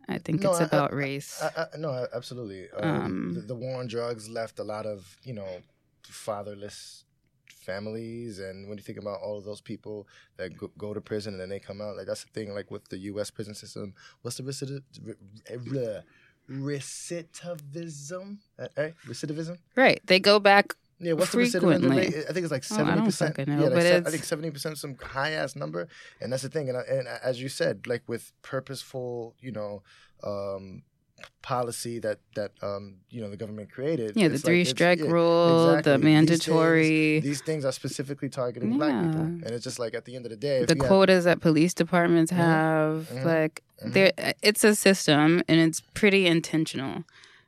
I 0.08 0.18
think 0.18 0.42
No, 0.42 0.50
it's 0.50 0.60
I- 0.60 0.64
about 0.64 0.92
I- 0.92 0.96
race. 0.96 1.40
I, 1.42 1.66
no, 1.78 2.06
absolutely. 2.12 2.68
Um, 2.76 3.00
Um, 3.04 3.34
the, 3.34 3.40
the 3.42 3.54
war 3.54 3.78
on 3.80 3.86
drugs 3.86 4.28
left 4.28 4.58
a 4.58 4.64
lot 4.64 4.84
of 4.86 5.16
you 5.22 5.32
know 5.34 5.62
fatherless 6.02 7.04
families, 7.70 8.38
and 8.46 8.56
when 8.68 8.76
you 8.78 8.84
think 8.88 8.98
about 8.98 9.18
all 9.24 9.36
of 9.38 9.44
those 9.44 9.60
people 9.60 9.96
that 10.38 10.48
go, 10.60 10.66
go 10.84 10.88
to 10.94 11.00
prison 11.00 11.30
and 11.34 11.40
then 11.42 11.48
they 11.54 11.60
come 11.60 11.80
out, 11.84 11.96
like 11.96 12.06
that's 12.10 12.24
the 12.26 12.30
thing. 12.36 12.48
Like 12.58 12.70
with 12.74 12.84
the 12.88 12.98
U.S. 13.12 13.28
prison 13.30 13.54
system, 13.54 13.86
what's 14.22 14.36
the 14.38 14.42
recidiv- 14.50 14.82
re- 15.08 15.16
re- 15.56 16.02
recidivism? 17.20 18.38
Uh, 18.58 18.68
eh? 18.76 18.90
Recidivism? 19.06 19.58
right. 19.76 20.00
They 20.06 20.20
go 20.20 20.38
back 20.38 20.74
Yeah, 20.98 21.14
what's 21.14 21.32
the 21.32 21.38
recidivism 21.38 21.60
Frequently. 21.80 21.96
rate? 21.98 22.14
I 22.28 22.32
think 22.32 22.44
it's 22.44 22.52
like 22.52 22.64
Oh, 22.70 22.74
I 22.74 22.78
seventy 22.78 23.02
percent. 23.08 23.34
yeah, 23.38 23.54
like 23.56 23.72
but 23.72 23.82
se- 23.82 24.02
I 24.06 24.10
think 24.10 24.24
seventy 24.24 24.50
percent, 24.50 24.78
some 24.78 24.96
high 25.00 25.30
ass 25.32 25.56
number, 25.56 25.88
and 26.20 26.32
that's 26.32 26.42
the 26.42 26.48
thing. 26.48 26.68
And, 26.68 26.76
I, 26.78 26.82
and 26.82 27.08
as 27.30 27.40
you 27.42 27.48
said, 27.48 27.86
like 27.86 28.02
with 28.08 28.32
purposeful, 28.42 29.34
you 29.40 29.52
know, 29.52 29.82
um, 30.22 30.82
policy 31.42 31.98
that 32.00 32.18
that 32.34 32.52
um, 32.62 32.96
you 33.10 33.20
know 33.20 33.30
the 33.30 33.36
government 33.36 33.70
created. 33.72 34.12
Yeah, 34.16 34.28
the 34.28 34.34
it's 34.34 34.44
like 34.44 34.48
three 34.50 34.60
it's- 34.62 34.70
strike 34.76 34.98
yeah, 35.00 35.06
rule, 35.10 35.70
exactly. 35.70 35.92
the 35.92 35.98
These 35.98 36.04
mandatory, 36.04 37.20
These 37.20 37.40
things 37.42 37.64
are 37.64 37.72
specifically 37.72 38.28
targeting 38.28 38.76
black 38.78 39.04
people, 39.04 39.20
and 39.22 39.46
it's 39.50 39.64
just 39.64 39.78
like 39.78 39.94
at 39.94 40.04
the 40.04 40.16
end 40.16 40.26
of 40.26 40.30
the 40.30 40.36
day, 40.36 40.64
the 40.64 40.74
you 40.74 40.82
have- 40.82 40.88
quotas 40.88 41.24
that 41.24 41.40
police 41.40 41.74
departments 41.74 42.32
Mhm, 42.32 42.36
have. 42.36 43.08
mhm, 43.12 43.24
Like, 43.24 43.62
mhm. 43.84 43.92
there, 43.92 44.12
it's 44.42 44.64
a 44.64 44.74
system, 44.74 45.42
and 45.48 45.60
it's 45.60 45.80
pretty 45.94 46.26
intentional, 46.26 47.04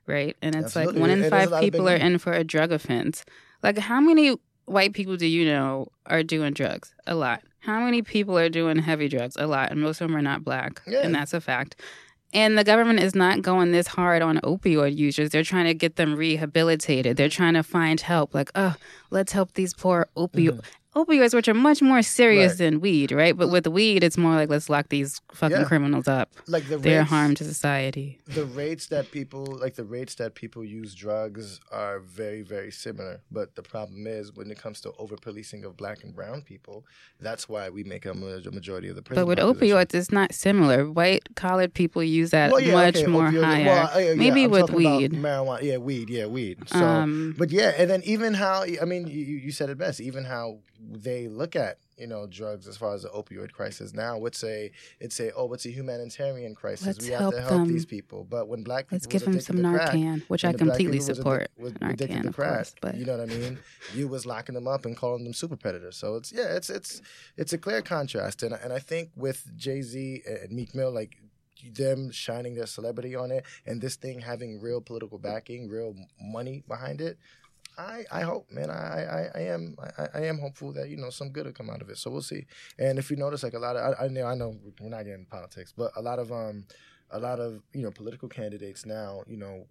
right? 0.07 0.37
And 0.43 0.55
it's 0.55 0.67
Absolutely. 0.77 0.95
like 0.95 1.01
one 1.01 1.11
in 1.11 1.25
a 1.25 1.31
five 1.31 1.61
people 1.61 1.89
are 1.89 1.97
in 1.97 2.19
for 2.19 2.33
a 2.33 2.45
drug 2.45 2.73
offense. 2.73 3.25
Like, 3.63 3.79
how 3.79 4.01
many 4.01 4.37
white 4.67 4.93
people 4.93 5.17
do 5.17 5.27
you 5.27 5.45
know 5.45 5.89
are 6.07 6.23
doing 6.23 6.53
drugs? 6.53 6.95
A 7.07 7.15
lot. 7.15 7.43
How 7.61 7.79
many 7.85 8.03
people 8.03 8.37
are 8.37 8.49
doing 8.49 8.79
heavy 8.79 9.09
drugs? 9.09 9.37
A 9.39 9.47
lot, 9.47 9.71
and 9.71 9.81
most 9.81 10.01
of 10.01 10.09
them 10.09 10.17
are 10.17 10.23
not 10.23 10.43
black, 10.43 10.83
Yeah. 10.87 11.03
and 11.05 11.15
that's 11.15 11.33
a 11.33 11.41
fact. 11.41 11.77
And 12.33 12.57
the 12.57 12.65
government 12.65 13.01
is 13.01 13.15
not 13.15 13.43
going 13.43 13.73
this 13.73 13.87
hard 13.87 14.23
on 14.23 14.39
opioid 14.39 14.97
users. 14.97 15.31
They're 15.31 15.43
trying 15.43 15.67
to 15.67 15.75
get 15.75 15.97
them 15.97 16.15
rehabilitated. 16.15 17.17
They're 17.17 17.29
trying 17.29 17.55
to 17.55 17.63
find 17.63 18.01
help. 18.01 18.35
Like, 18.35 18.51
oh, 18.55 18.75
let's 19.11 19.33
help 19.33 19.53
these 19.53 19.75
poor 19.75 20.09
opioid 20.17 20.49
mm-hmm. 20.49 20.82
Opioids, 20.95 21.35
which 21.35 21.49
are 21.49 21.55
much 21.55 21.81
more 21.83 22.03
serious. 22.03 22.53
Right. 22.53 22.59
than 22.59 22.81
weed, 22.81 23.13
right? 23.13 23.37
But 23.37 23.49
with 23.49 23.67
weed, 23.67 24.05
it's 24.05 24.19
more 24.19 24.35
like 24.35 24.49
let's 24.51 24.69
lock 24.69 24.89
these 24.89 25.21
fucking 25.33 25.59
Yeah. 25.59 25.65
criminals 25.65 26.07
up. 26.09 26.31
like 26.47 26.69
the 26.69 26.77
They're 26.79 27.01
rates- 27.01 27.11
harm 27.11 27.35
to 27.37 27.45
society. 27.45 28.19
the 28.27 28.45
rates 28.45 28.87
that 28.89 29.11
people 29.11 29.45
like 29.61 29.75
the 29.75 29.85
rates 29.85 30.15
that 30.17 30.35
people 30.35 30.65
use 30.65 30.95
drugs 30.95 31.61
are 31.71 31.99
very 32.01 32.43
very 32.43 32.71
similar 32.71 33.21
but 33.31 33.55
the 33.55 33.63
problem 33.63 34.07
is 34.07 34.33
when 34.35 34.51
it 34.51 34.59
comes 34.59 34.81
to 34.81 34.93
over 34.99 35.17
policing 35.17 35.65
of 35.65 35.77
black 35.77 36.03
and 36.05 36.15
brown 36.15 36.43
people 36.43 36.85
that's 37.21 37.49
why 37.49 37.69
we 37.69 37.83
make 37.85 38.05
a 38.07 38.15
ma- 38.15 38.39
majority 38.53 38.89
of 38.89 38.97
the 38.97 39.03
prison 39.03 39.23
But 39.23 39.29
with 39.29 39.39
opioids, 39.39 39.95
it's 39.95 40.11
not 40.13 40.35
similar. 40.35 40.91
White 40.91 41.35
collared 41.37 41.73
people 41.75 42.03
use 42.03 42.31
that 42.31 42.51
Well, 42.53 42.61
yeah, 42.61 42.73
much 42.73 42.97
okay, 42.97 43.07
more 43.07 43.29
opioids- 43.31 43.45
higher. 43.45 43.65
well, 43.67 43.91
uh, 43.95 43.99
yeah, 43.99 44.15
Maybe 44.15 44.45
I'm 44.45 44.51
with 44.51 44.71
weed. 44.71 45.13
marijuana 45.13 45.63
yeah 45.63 45.77
weed 45.79 46.09
yeah 46.11 46.27
weed 46.27 46.59
so 46.67 46.79
um, 46.79 47.35
but 47.39 47.51
yeah 47.51 47.73
and 47.79 47.89
then 47.91 48.03
even 48.05 48.35
how 48.35 48.65
i 48.81 48.85
mean 48.85 49.07
you, 49.07 49.25
you 49.47 49.53
said 49.53 49.71
it 49.71 49.79
best 49.79 50.01
even 50.01 50.25
how 50.25 50.59
they 50.91 51.29
look 51.29 51.55
at 51.55 51.79
you 51.97 52.07
know 52.07 52.27
drugs 52.27 52.67
as 52.67 52.77
far 52.77 52.95
as 52.95 53.03
the 53.03 53.09
opioid 53.11 53.53
crisis 53.53 53.93
now 53.95 54.25
it's 54.25 54.43
a 54.43 54.71
it's 54.99 55.21
a 55.21 55.33
oh 55.35 55.53
it's 55.53 55.67
a 55.67 55.71
humanitarian 55.71 56.55
crisis 56.55 56.87
Let's 56.87 57.05
we 57.05 57.11
have 57.13 57.21
help 57.21 57.35
to 57.35 57.41
help 57.41 57.53
them. 57.53 57.69
these 57.69 57.87
people 57.87 58.27
but 58.29 58.49
when 58.49 58.63
black 58.65 58.87
people 58.87 58.97
let's 58.97 59.07
give 59.07 59.25
them 59.25 59.39
some 59.41 59.57
to 59.59 59.63
crack, 59.63 59.91
Narcan, 59.93 60.23
which 60.29 60.45
I 60.45 60.53
completely 60.55 60.97
was 60.99 61.07
support. 61.07 61.49
addic- 61.59 61.63
was 61.63 61.73
Narcan, 61.75 62.23
to 62.23 62.29
of 62.29 62.35
crack. 62.35 62.55
course, 62.55 62.75
but- 62.81 62.97
You 62.97 63.05
know 63.05 63.19
what 63.19 63.31
I 63.31 63.33
mean? 63.35 63.59
you 63.95 64.09
was 64.09 64.27
locking 64.27 64.55
them 64.55 64.67
up 64.67 64.85
and 64.87 64.97
calling 64.97 65.23
them 65.25 65.35
super 65.35 65.57
predators. 65.57 65.97
So 65.97 66.17
it's 66.17 66.33
yeah, 66.33 66.57
it's 66.57 66.71
it's 66.71 67.01
it's 67.37 67.53
a 67.53 67.59
clear 67.59 67.83
contrast, 67.83 68.43
and 68.43 68.55
and 68.55 68.73
I 68.73 68.79
think 68.81 69.11
with 69.15 69.57
Jay 69.57 69.83
Z 69.83 70.23
and 70.27 70.51
Meek 70.51 70.75
Mill, 70.75 70.91
like 70.91 71.19
them 71.75 72.11
shining 72.11 72.55
their 72.57 72.67
celebrity 72.67 73.15
on 73.15 73.31
it, 73.31 73.45
and 73.67 73.81
this 73.81 73.95
thing 73.95 74.21
having 74.21 74.61
real 74.61 74.81
political 74.81 75.19
backing, 75.19 75.69
real 75.69 75.95
money 76.21 76.65
behind 76.67 77.01
it. 77.01 77.19
I, 77.79 78.05
I 78.11 78.21
hope, 78.23 78.51
man. 78.51 78.71
I, 78.71 78.75
I, 78.75 79.31
I 79.35 79.41
am 79.43 79.77
I, 79.99 80.07
I 80.15 80.21
am 80.27 80.39
hopeful 80.39 80.73
that 80.75 80.89
you 80.89 80.97
know 80.97 81.11
some 81.11 81.31
good 81.31 81.47
will 81.47 81.53
come 81.53 81.71
out 81.71 81.83
of 81.83 81.89
it. 81.91 81.99
So 81.99 82.11
we'll 82.11 82.23
see. 82.23 82.47
And 82.79 82.99
if 82.99 83.11
you 83.11 83.17
notice, 83.17 83.43
like 83.43 83.55
a 83.55 83.59
lot 83.59 83.77
of 83.77 83.95
I, 83.99 84.05
I 84.05 84.09
know 84.09 84.25
I 84.27 84.35
know 84.35 84.57
we're 84.81 84.89
not 84.89 85.05
getting 85.05 85.27
politics, 85.27 85.73
but 85.77 85.91
a 85.97 86.03
lot 86.03 86.19
of 86.19 86.31
um 86.33 86.67
a 87.11 87.19
lot 87.19 87.41
of 87.41 87.63
you 87.73 87.83
know 87.83 87.91
political 87.91 88.29
candidates 88.29 88.85
now, 88.87 89.23
you 89.27 89.37
know, 89.37 89.67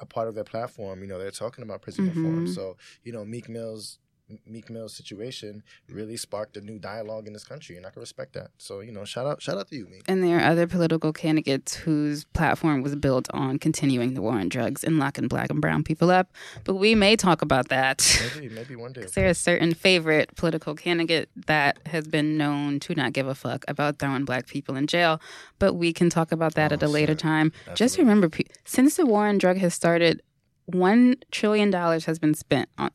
a 0.00 0.06
part 0.06 0.28
of 0.28 0.34
their 0.34 0.44
platform, 0.44 1.00
you 1.00 1.06
know, 1.06 1.18
they're 1.18 1.30
talking 1.30 1.62
about 1.62 1.82
prison 1.82 2.06
reform. 2.06 2.46
Mhm. 2.46 2.54
So 2.54 2.76
you 3.04 3.12
know, 3.12 3.24
Meek 3.24 3.48
Mill's 3.48 3.98
Meek 4.46 4.70
Mill's 4.70 4.94
situation 4.94 5.62
mm-hmm. 5.86 5.94
really 5.96 6.16
sparked 6.16 6.56
a 6.56 6.60
new 6.60 6.78
dialogue 6.78 7.26
in 7.26 7.32
this 7.32 7.44
country, 7.44 7.76
and 7.76 7.86
I 7.86 7.90
can 7.90 8.00
respect 8.00 8.32
that. 8.34 8.50
So 8.58 8.80
you 8.80 8.92
know, 8.92 9.04
shout 9.04 9.26
out 9.26 9.42
shout 9.42 9.58
out 9.58 9.68
to 9.68 9.76
you, 9.76 9.86
Meek. 9.86 10.02
And 10.08 10.22
there 10.22 10.38
are 10.38 10.44
other 10.50 10.66
political 10.66 11.12
candidates 11.12 11.74
whose 11.74 12.24
platform 12.24 12.82
was 12.82 12.94
built 12.96 13.28
on 13.32 13.58
continuing 13.58 14.14
the 14.14 14.22
war 14.22 14.32
on 14.34 14.48
drugs 14.48 14.84
and 14.84 14.98
locking 14.98 15.28
black 15.28 15.50
and 15.50 15.60
brown 15.60 15.82
people 15.84 16.10
up. 16.10 16.32
But 16.64 16.74
we 16.76 16.94
may 16.94 17.16
talk 17.16 17.42
about 17.42 17.68
that. 17.68 17.98
Maybe 18.36 18.48
maybe 18.54 18.76
one 18.76 18.92
day. 18.92 19.02
'Cause 19.02 19.12
There's 19.12 19.36
a 19.36 19.40
certain 19.40 19.74
favorite 19.74 20.34
political 20.36 20.74
candidate 20.74 21.28
that 21.46 21.78
has 21.86 22.06
been 22.06 22.36
known 22.36 22.80
to 22.80 22.94
not 22.94 23.12
give 23.12 23.26
a 23.26 23.34
fuck 23.34 23.64
about 23.68 23.98
throwing 23.98 24.24
black 24.24 24.46
people 24.46 24.76
in 24.76 24.86
jail. 24.86 25.20
But 25.58 25.74
we 25.74 25.92
can 25.92 26.10
talk 26.10 26.32
about 26.32 26.54
that 26.54 26.72
Oh, 26.72 26.74
at 26.74 26.82
a 26.82 26.88
later 26.88 27.12
shit. 27.12 27.18
time. 27.20 27.52
Just 27.74 27.98
remember, 27.98 28.30
since 28.64 28.96
the 28.96 29.06
war 29.06 29.26
on 29.26 29.38
drug 29.38 29.58
has 29.58 29.74
started, 29.74 30.22
one 30.66 31.16
trillion 31.30 31.70
dollars 31.70 32.04
has 32.04 32.18
been 32.18 32.34
spent 32.34 32.68
on. 32.78 32.90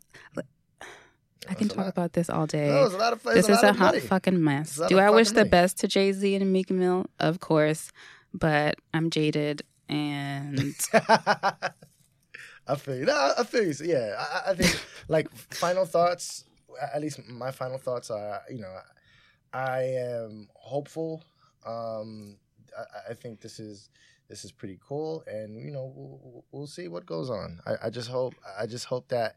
I 1.50 1.54
can 1.54 1.68
talk 1.70 1.78
lot. 1.78 1.88
about 1.88 2.14
this 2.14 2.30
all 2.30 2.46
day. 2.48 2.68
No, 2.70 2.86
it's 2.86 2.94
a 2.94 2.98
lot 2.98 3.14
of 3.14 3.24
this 3.24 3.48
a 3.50 3.52
is 3.54 3.64
a 3.64 3.74
hot 3.74 3.94
money. 3.94 4.00
fucking 4.00 4.44
mess. 4.44 4.80
Do 4.88 5.00
I 5.00 5.10
wish 5.10 5.28
fucking 5.30 5.44
the 5.44 5.50
best 5.50 5.78
to 5.80 5.88
Jay 5.88 6.12
Z 6.12 6.36
and 6.36 6.52
Meek 6.52 6.70
Mill? 6.70 7.06
Of 7.20 7.40
course, 7.40 7.92
but 8.34 8.76
I'm 8.94 9.10
jaded 9.10 9.64
and 9.88 10.76
I 12.68 12.76
feel 12.78 12.96
you. 12.98 13.06
No, 13.06 13.34
I- 13.38 13.44
feel 13.44 13.64
you. 13.64 13.74
So, 13.74 13.84
yeah, 13.84 14.16
I- 14.18 14.50
I, 14.50 14.52
I 14.52 14.56
think 14.56 14.80
like 15.08 15.30
final 15.54 15.86
thoughts. 15.86 16.46
At 16.94 17.02
least 17.02 17.26
my 17.30 17.52
final 17.52 17.78
thoughts 17.78 18.10
are, 18.12 18.42
you 18.50 18.60
know, 18.60 18.76
I 19.54 19.84
am 19.84 20.50
hopeful. 20.56 21.24
Um, 21.66 22.38
I, 22.78 23.12
I 23.12 23.14
think 23.14 23.40
this 23.40 23.60
is 23.60 23.90
this 24.28 24.44
is 24.44 24.52
pretty 24.52 24.80
cool, 24.86 25.24
and 25.28 25.56
you 25.58 25.72
know, 25.72 25.94
we'll, 25.96 26.44
we'll 26.52 26.68
see 26.68 26.88
what 26.88 27.06
goes 27.06 27.30
on. 27.30 27.60
I, 27.66 27.88
I 27.88 27.90
just 27.90 28.10
hope. 28.10 28.34
I 28.60 28.66
just 28.66 28.86
hope 28.86 29.08
that. 29.10 29.36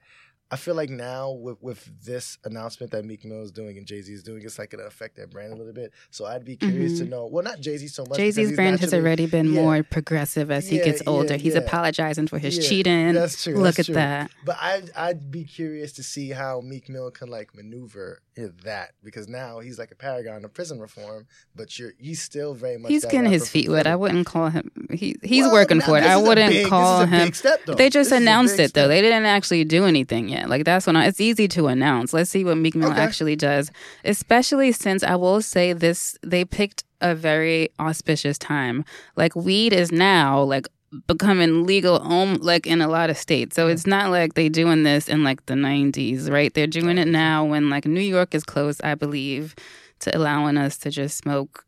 I 0.51 0.57
feel 0.57 0.75
like 0.75 0.89
now 0.89 1.31
with 1.33 1.63
with 1.63 1.91
this 2.05 2.39
announcement 2.45 2.93
that 2.93 3.05
Meek 3.05 3.25
Mill 3.25 3.43
is 3.43 3.53
doing 3.53 3.77
and 3.77 3.87
Jay 3.87 4.01
Z 4.01 4.11
is 4.13 4.23
doing, 4.23 4.43
it's 4.43 4.59
like 4.59 4.71
gonna 4.71 4.85
affect 4.85 5.17
their 5.17 5.27
brand 5.27 5.53
a 5.53 5.57
little 5.57 5.75
bit. 5.75 5.93
So 6.11 6.25
I'd 6.25 6.45
be 6.45 6.57
curious 6.57 6.99
to 6.99 7.05
mm-hmm. 7.05 7.11
know. 7.11 7.27
Well, 7.27 7.45
not 7.45 7.61
Jay 7.61 7.77
Z 7.77 7.89
so 7.89 8.05
much. 8.09 8.17
Jay 8.17 8.31
Z's 8.31 8.53
brand 8.55 8.81
has 8.81 8.95
already 8.95 9.27
been 9.27 9.53
yeah. 9.53 9.63
more 9.63 9.83
progressive 9.83 10.51
as 10.51 10.69
he 10.69 10.79
Yeah, 10.79 10.87
gets 10.87 11.03
older. 11.07 11.35
yeah, 11.35 11.39
He's 11.39 11.55
apologizing 11.55 12.29
for 12.29 12.39
his 12.39 12.67
cheating. 12.67 13.13
That's 13.13 13.43
true. 13.43 13.57
Look 13.57 13.77
that's 13.77 13.81
at 13.81 13.87
true. 13.87 13.95
that. 13.97 14.31
But 14.45 14.57
I'd 14.61 14.91
I'd 14.97 15.31
be 15.31 15.45
curious 15.45 15.93
to 15.95 16.03
see 16.03 16.31
how 16.31 16.63
Meek 16.63 16.89
Mill 16.89 17.11
can 17.11 17.29
like 17.29 17.55
maneuver 17.55 18.23
that 18.65 18.91
because 19.03 19.29
now 19.29 19.59
he's 19.61 19.79
like 19.79 19.91
a 19.91 19.95
paragon 19.97 20.45
of 20.45 20.55
prison 20.55 20.79
reform, 20.81 21.27
but 21.57 21.79
you're 21.79 21.93
he's 21.99 22.23
still 22.23 22.55
very 22.55 22.77
much 22.79 22.91
He's 22.91 23.05
getting 23.05 23.31
his 23.31 23.49
feet 23.49 23.69
wet. 23.69 23.87
I 23.87 23.97
wouldn't 23.97 24.27
call 24.27 24.49
him. 24.51 24.71
He 24.91 25.17
he's 25.23 25.45
Well, 25.45 25.53
working 25.53 25.81
for 25.81 25.99
it. 25.99 26.05
I 26.05 26.17
wouldn't 26.17 26.51
big- 26.53 26.67
call 26.69 27.01
this 27.01 27.09
is 27.09 27.13
a 27.13 27.17
him. 27.25 27.33
step. 27.33 27.65
They 27.67 27.91
just 27.91 28.11
This 28.11 28.21
announced 28.21 28.55
it 28.55 28.75
though. 28.75 28.83
step. 28.83 28.89
They 28.89 29.01
didn't 29.03 29.27
actually 29.27 29.65
do 29.65 29.85
anything 29.87 30.29
yet. 30.29 30.49
Like 30.49 30.65
that's 30.65 30.87
when 30.87 30.97
I, 30.97 31.07
it's 31.07 31.21
easy 31.21 31.49
to 31.49 31.67
announce. 31.67 32.13
Let's 32.13 32.31
see 32.31 32.45
what 32.45 32.57
Meek 32.59 32.75
Mill 32.75 32.91
Okay. 32.93 33.01
actually 33.01 33.37
does. 33.37 33.71
Especially 34.05 34.73
since 34.73 35.03
I 35.03 35.17
will 35.17 35.43
say 35.43 35.73
this, 35.73 36.17
they 36.23 36.45
picked 36.45 36.85
a 37.01 37.15
very 37.15 37.71
auspicious 37.79 38.39
time. 38.39 38.85
Like 39.17 39.35
weed 39.37 39.73
is 39.73 39.91
now 39.93 40.41
like 40.43 40.67
becoming 41.07 41.67
legal 41.67 42.01
um, 42.03 42.37
like 42.37 42.67
in 42.67 42.81
a 42.81 42.89
lot 42.89 43.11
of 43.11 43.19
states. 43.19 43.57
So 43.57 43.69
it's 43.69 43.87
not 43.87 44.11
like 44.11 44.35
they 44.35 44.49
doing 44.49 44.83
this 44.83 45.09
in 45.09 45.25
like 45.25 45.45
the 45.47 45.55
90s, 45.55 46.31
right? 46.31 46.53
They're 46.53 46.67
doing 46.67 46.99
it 46.99 47.09
now 47.09 47.45
when 47.45 47.71
like 47.71 47.87
New 47.87 48.01
York 48.01 48.35
is 48.35 48.45
close, 48.45 48.81
I 48.81 48.95
believe, 48.95 49.55
to 50.01 50.17
allowing 50.17 50.57
us 50.57 50.79
to 50.79 50.91
just 50.91 51.19
smoke 51.19 51.65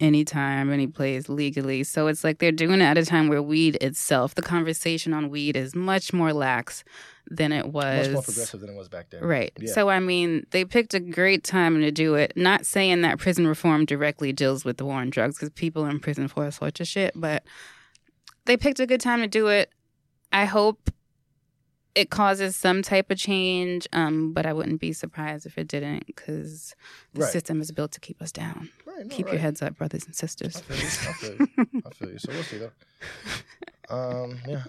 anytime, 0.00 0.72
any 0.72 0.86
place 0.86 1.28
legally. 1.28 1.84
So 1.84 2.06
it's 2.06 2.24
like 2.24 2.38
they're 2.38 2.52
doing 2.52 2.80
it 2.80 2.84
at 2.84 2.98
a 2.98 3.04
time 3.04 3.28
where 3.28 3.42
weed 3.42 3.76
itself, 3.80 4.34
the 4.34 4.42
conversation 4.42 5.12
on 5.12 5.30
weed 5.30 5.56
is 5.56 5.74
much 5.74 6.12
more 6.12 6.32
lax 6.32 6.84
than 7.30 7.52
it 7.52 7.66
was. 7.66 8.08
much 8.08 8.14
more 8.14 8.22
progressive 8.22 8.60
than 8.60 8.70
it 8.70 8.76
was 8.76 8.88
back 8.88 9.10
then. 9.10 9.22
Right. 9.22 9.52
Yeah. 9.58 9.72
So, 9.72 9.88
I 9.88 10.00
mean, 10.00 10.46
they 10.50 10.64
picked 10.64 10.94
a 10.94 11.00
great 11.00 11.44
time 11.44 11.80
to 11.80 11.90
do 11.90 12.14
it. 12.14 12.32
Not 12.34 12.66
saying 12.66 13.02
that 13.02 13.18
prison 13.18 13.46
reform 13.46 13.84
directly 13.84 14.32
deals 14.32 14.64
with 14.64 14.78
the 14.78 14.84
war 14.84 14.96
on 14.96 15.10
drugs 15.10 15.36
because 15.36 15.50
people 15.50 15.84
are 15.84 15.90
in 15.90 16.00
prison 16.00 16.28
for 16.28 16.44
all 16.44 16.50
sorts 16.50 16.80
of 16.80 16.88
shit, 16.88 17.12
but 17.14 17.44
they 18.50 18.56
picked 18.56 18.80
a 18.80 18.86
good 18.86 19.00
time 19.00 19.20
to 19.20 19.28
do 19.28 19.46
it. 19.46 19.70
I 20.32 20.44
hope 20.44 20.90
it 21.94 22.10
causes 22.10 22.56
some 22.56 22.82
type 22.82 23.08
of 23.08 23.16
change, 23.16 23.86
um, 23.92 24.32
but 24.32 24.44
I 24.44 24.52
wouldn't 24.52 24.80
be 24.80 24.92
surprised 24.92 25.46
if 25.46 25.56
it 25.56 25.68
didn't 25.68 26.04
because 26.06 26.74
the 27.14 27.20
Right. 27.20 27.30
system 27.32 27.60
is 27.60 27.70
built 27.70 27.92
to 27.92 28.00
keep 28.00 28.20
us 28.20 28.32
down. 28.32 28.68
Right, 28.84 29.08
keep 29.08 29.26
right. 29.26 29.34
your 29.34 29.40
heads 29.40 29.62
up, 29.62 29.78
brothers 29.78 30.04
and 30.04 30.14
I 30.14 30.18
sisters. 30.18 30.58
feel 30.62 30.76
you. 30.76 30.82
I 30.82 31.12
feel 31.12 31.34
you. 31.36 31.82
I 31.86 31.90
feel 31.90 32.10
you. 32.10 32.18
So 32.18 32.32
we'll 32.32 32.42
see 32.42 32.58
though. 32.58 32.72
Um, 33.88 34.40
yeah, 34.48 34.64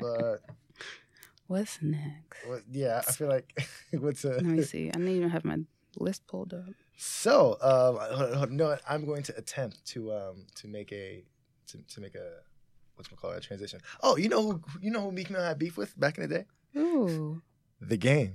but 0.00 0.38
What's 1.46 1.78
next? 1.80 2.44
what, 2.46 2.62
yeah, 2.72 3.02
I 3.06 3.12
feel 3.12 3.28
like 3.28 3.52
what's 3.92 4.24
a 4.24 4.30
Let 4.30 4.42
me 4.46 4.62
see. 4.62 4.88
I 4.88 4.92
don't 4.94 5.06
even 5.06 5.30
have 5.30 5.44
my 5.44 5.58
list 5.96 6.26
pulled 6.26 6.54
up. 6.54 6.74
So, 6.96 7.56
um, 7.60 8.56
no, 8.56 8.76
I'm 8.88 9.04
going 9.06 9.22
to 9.24 9.36
attempt 9.36 9.84
to 9.92 10.12
um 10.12 10.46
to 10.56 10.66
make 10.66 10.90
a 10.92 11.22
to, 11.68 11.78
to 11.94 12.00
make 12.00 12.16
a 12.16 12.40
what's 13.10 13.20
call 13.20 13.30
a 13.30 13.40
transition. 13.40 13.80
Oh, 14.02 14.16
you 14.16 14.28
know 14.28 14.42
who 14.42 14.60
you 14.80 14.90
know 14.90 15.00
who 15.00 15.12
Meek 15.12 15.30
Mill 15.30 15.42
had 15.42 15.58
beef 15.58 15.76
with 15.76 15.98
back 15.98 16.18
in 16.18 16.28
the 16.28 16.38
day? 16.38 16.44
Ooh. 16.78 17.42
The 17.80 17.96
game. 17.96 18.34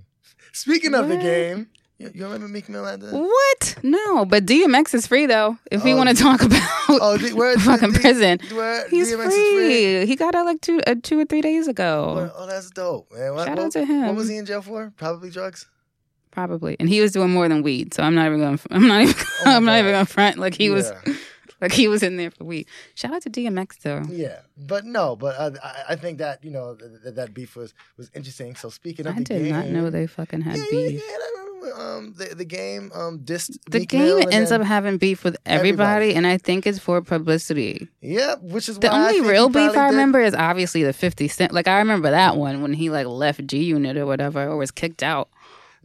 Speaking 0.51 0.93
of 0.93 1.07
the 1.07 1.15
game, 1.17 1.69
you, 1.97 2.11
you 2.13 2.23
remember 2.25 2.47
Meek 2.47 2.67
Mill 2.69 2.83
had 2.85 2.99
the 3.01 3.11
What? 3.17 3.77
No, 3.81 4.25
but 4.25 4.45
DMX 4.45 4.93
is 4.93 5.07
free 5.07 5.25
though. 5.25 5.57
If 5.71 5.83
we 5.83 5.93
Oh, 5.93 5.97
want 5.97 6.09
to 6.09 6.15
talk 6.15 6.41
about 6.41 6.61
oh 6.89 7.17
the, 7.17 7.31
where 7.33 7.55
fucking 7.57 7.93
the, 7.93 7.99
prison, 7.99 8.39
Where 8.55 8.87
he's 8.89 9.13
free. 9.15 9.85
is 9.85 10.09
He 10.09 10.15
got 10.15 10.35
out 10.35 10.45
like 10.45 10.61
two, 10.61 10.81
uh, 10.85 10.95
two 11.01 11.17
or 11.19 11.25
three 11.25 11.41
days 11.41 11.67
ago, 11.67 12.13
Well, 12.15 12.33
oh, 12.35 12.45
that's 12.47 12.69
dope, 12.71 13.11
man. 13.11 13.33
What, 13.33 13.47
Shout 13.47 13.57
what, 13.57 13.65
out 13.67 13.71
to 13.71 13.85
him. 13.85 14.05
What 14.07 14.15
was 14.15 14.27
he 14.29 14.37
in 14.37 14.45
jail 14.45 14.61
for? 14.61 14.91
Probably 14.97 15.29
drugs. 15.29 15.65
probably. 16.31 16.75
And 16.79 16.87
he 16.89 16.99
was 17.01 17.13
doing 17.13 17.31
more 17.31 17.47
than 17.47 17.63
weed, 17.63 17.93
so 17.93 18.03
I'm 18.03 18.13
not 18.15 18.27
even 18.27 18.39
going. 18.39 18.59
I'm 18.69 18.87
not 18.87 19.01
even. 19.01 19.15
Oh 19.17 19.43
I'm 19.55 19.65
not 19.65 19.79
even 19.79 19.91
going 19.93 20.05
front 20.05 20.37
like 20.37 20.53
he 20.55 20.69
was. 20.69 20.91
Yeah. 21.59 21.63
Like 21.67 21.71
he 21.71 21.87
was 21.87 22.03
in 22.03 22.17
there 22.17 22.29
for 22.31 22.43
weed. 22.43 22.67
Shout 22.95 23.13
out 23.13 23.23
to 23.23 23.29
DMX 23.31 23.79
though. 23.81 24.03
Yeah, 24.09 24.41
but 24.57 24.85
no, 24.85 25.15
but 25.15 25.39
I, 25.39 25.83
I 25.89 25.95
think 25.95 26.19
that 26.19 26.43
you 26.43 26.51
know 26.51 26.75
that, 26.75 27.15
that 27.15 27.33
beef 27.33 27.55
was 27.55 27.73
was 27.97 28.11
interesting. 28.13 28.55
So 28.55 28.69
speaking 28.69 29.07
of 29.07 29.15
I 29.15 29.19
the 29.19 29.23
did 29.25 29.43
game, 29.43 29.51
not 29.53 29.65
know 29.67 29.89
they 29.89 30.05
fucking 30.05 30.41
had 30.41 30.57
yeah, 30.57 30.63
yeah, 30.71 30.87
beef. 30.89 31.01
yeah, 31.01 31.15
I 31.15 31.31
remember, 31.35 31.81
um, 31.81 32.13
the 32.15 32.35
the 32.35 32.45
game 32.45 32.91
um 32.93 33.19
dissed 33.19 33.57
The 33.71 33.79
Meek 33.79 33.89
game 33.89 34.23
ends 34.31 34.51
up 34.51 34.61
having 34.61 34.97
beef 34.99 35.23
with 35.23 35.35
everybody, 35.47 36.09
Everybody. 36.11 36.15
and 36.15 36.27
I 36.27 36.37
think 36.37 36.67
it's 36.67 36.77
for 36.79 37.01
publicity. 37.01 37.87
yeah, 38.01 38.35
which 38.35 38.69
is 38.69 38.77
The 38.79 38.93
only 38.93 39.21
real 39.21 39.49
beef 39.49 39.71
I 39.71 39.87
did- 39.87 39.91
remember 39.95 40.19
is 40.21 40.35
obviously 40.35 40.83
the 40.83 40.93
50 40.93 41.27
Cent. 41.27 41.51
Like, 41.53 41.67
I 41.67 41.79
remember 41.79 42.11
that 42.11 42.37
one 42.37 42.61
when 42.61 42.73
he, 42.73 42.89
like, 42.91 43.07
left 43.07 43.45
G 43.47 43.63
Unit 43.63 43.97
or 43.97 44.05
whatever, 44.05 44.43
or 44.47 44.57
was 44.57 44.69
kicked 44.71 45.01
out. 45.03 45.29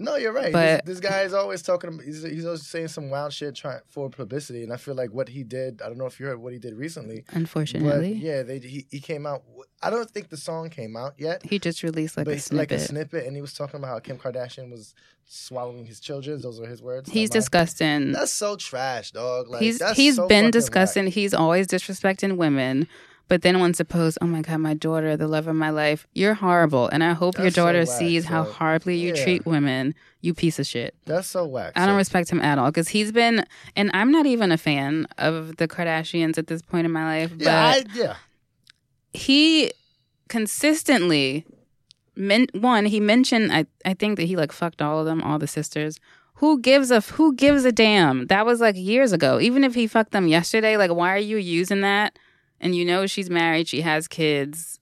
No, 0.02 0.16
you're 0.16 0.32
right. 0.32 0.52
But- 0.52 0.84
this, 0.84 1.00
this 1.00 1.10
guy 1.10 1.22
is 1.22 1.32
always 1.32 1.62
talking. 1.62 2.00
He's, 2.04 2.22
he's 2.22 2.44
always 2.44 2.66
saying 2.66 2.88
some 2.88 3.08
wild 3.10 3.32
shit 3.32 3.54
trying 3.54 3.80
for 3.88 4.10
publicity, 4.10 4.62
and 4.62 4.72
I 4.72 4.76
feel 4.76 4.94
like 4.94 5.10
what 5.10 5.28
he 5.28 5.44
did. 5.44 5.80
I 5.82 5.86
don't 5.88 5.98
know 5.98 6.06
if 6.06 6.18
you 6.18 6.26
heard 6.26 6.40
what 6.40 6.52
he 6.52 6.58
did 6.58 6.74
recently, 6.74 7.24
Unfortunately, 7.30 8.12
yeah, 8.12 8.42
they 8.42 8.58
he, 8.58 8.86
he 8.90 9.00
came 9.00 9.26
out. 9.26 9.42
I 9.82 9.90
don't 9.90 10.10
think 10.10 10.28
the 10.28 10.36
song 10.36 10.70
came 10.70 10.96
out 10.96 11.14
yet. 11.18 11.42
he 11.44 11.58
just 11.58 11.82
released 11.82 12.16
like 12.16 12.26
but 12.26 12.34
a 12.34 12.40
snippet. 12.40 12.70
like 12.70 12.80
a 12.80 12.84
snippet, 12.84 13.26
and 13.26 13.36
he 13.36 13.42
was 13.42 13.54
talking 13.54 13.76
about 13.76 13.88
how 13.88 13.98
Kim 14.00 14.18
Kardashian 14.18 14.70
was 14.70 14.94
swallowing 15.24 15.86
his 15.86 16.00
children. 16.00 16.40
Those 16.40 16.60
are 16.60 16.66
his 16.66 16.82
words. 16.82 17.10
he's 17.10 17.30
disgusting. 17.30 18.12
That's 18.12 18.32
so 18.32 18.56
trash, 18.56 19.12
dog. 19.12 19.48
Like 19.48 19.62
he's 19.62 19.82
he's 19.94 20.16
so 20.16 20.26
been 20.26 20.50
disgusting. 20.50 21.04
whack. 21.04 21.14
He's 21.14 21.34
always 21.34 21.66
disrespecting 21.66 22.36
women. 22.36 22.88
But 23.28 23.42
then 23.42 23.60
when 23.60 23.72
suppose, 23.72 24.18
oh 24.20 24.26
my 24.26 24.42
god, 24.42 24.58
my 24.58 24.74
daughter, 24.74 25.16
the 25.16 25.26
love 25.28 25.46
of 25.46 25.56
my 25.56 25.70
life, 25.70 26.06
you're 26.12 26.34
horrible, 26.34 26.88
and 26.88 27.02
I 27.02 27.12
hope 27.14 27.36
your 27.38 27.44
That's 27.44 27.54
so 27.56 27.64
daughter 27.64 27.78
whack, 27.80 27.88
sees 27.88 28.26
how 28.26 28.42
horribly 28.42 28.98
you 28.98 29.14
yeah. 29.14 29.24
treat 29.24 29.46
women. 29.46 29.94
You 30.20 30.34
piece 30.34 30.58
of 30.58 30.66
shit. 30.66 30.94
That's 31.06 31.26
so 31.28 31.46
whack. 31.46 31.72
I 31.74 31.86
don't 31.86 31.94
So- 31.94 31.98
respect 31.98 32.30
him 32.30 32.40
at 32.40 32.58
all 32.58 32.66
because 32.70 32.88
he's 32.88 33.10
been, 33.10 33.44
and 33.74 33.90
I'm 33.94 34.12
not 34.12 34.26
even 34.26 34.52
a 34.52 34.58
fan 34.58 35.06
of 35.18 35.56
the 35.56 35.66
Kardashians 35.66 36.36
at 36.38 36.46
this 36.46 36.62
point 36.62 36.84
in 36.84 36.92
my 36.92 37.04
life. 37.04 37.32
Yeah, 37.38 37.44
but 37.82 37.90
I, 37.90 37.98
yeah. 37.98 38.16
he 39.12 39.72
consistently 40.28 41.44
men- 42.16 42.48
one 42.54 42.86
he 42.86 43.00
mentioned 43.00 43.52
I, 43.52 43.66
I 43.84 43.94
think 43.94 44.16
that 44.18 44.24
he 44.24 44.34
like 44.36 44.50
fucked 44.52 44.80
all 44.82 44.98
of 45.00 45.06
them 45.06 45.22
all 45.22 45.38
the 45.38 45.46
sisters 45.46 45.98
who 46.36 46.58
gives 46.60 46.90
a 46.90 47.00
who 47.00 47.34
gives 47.34 47.64
a 47.64 47.72
damn 47.72 48.26
that 48.28 48.44
was 48.46 48.60
like 48.60 48.74
years 48.76 49.12
ago 49.12 49.38
even 49.40 49.62
if 49.62 49.74
he 49.74 49.86
fucked 49.86 50.12
them 50.12 50.26
yesterday 50.28 50.76
like 50.78 50.90
why 50.90 51.10
are 51.14 51.18
you 51.18 51.36
using 51.36 51.82
that 51.82 52.18
and 52.62 52.74
you 52.74 52.84
know 52.84 53.06
she's 53.06 53.28
married 53.28 53.68
she 53.68 53.80
has 53.82 54.08
kids 54.08 54.80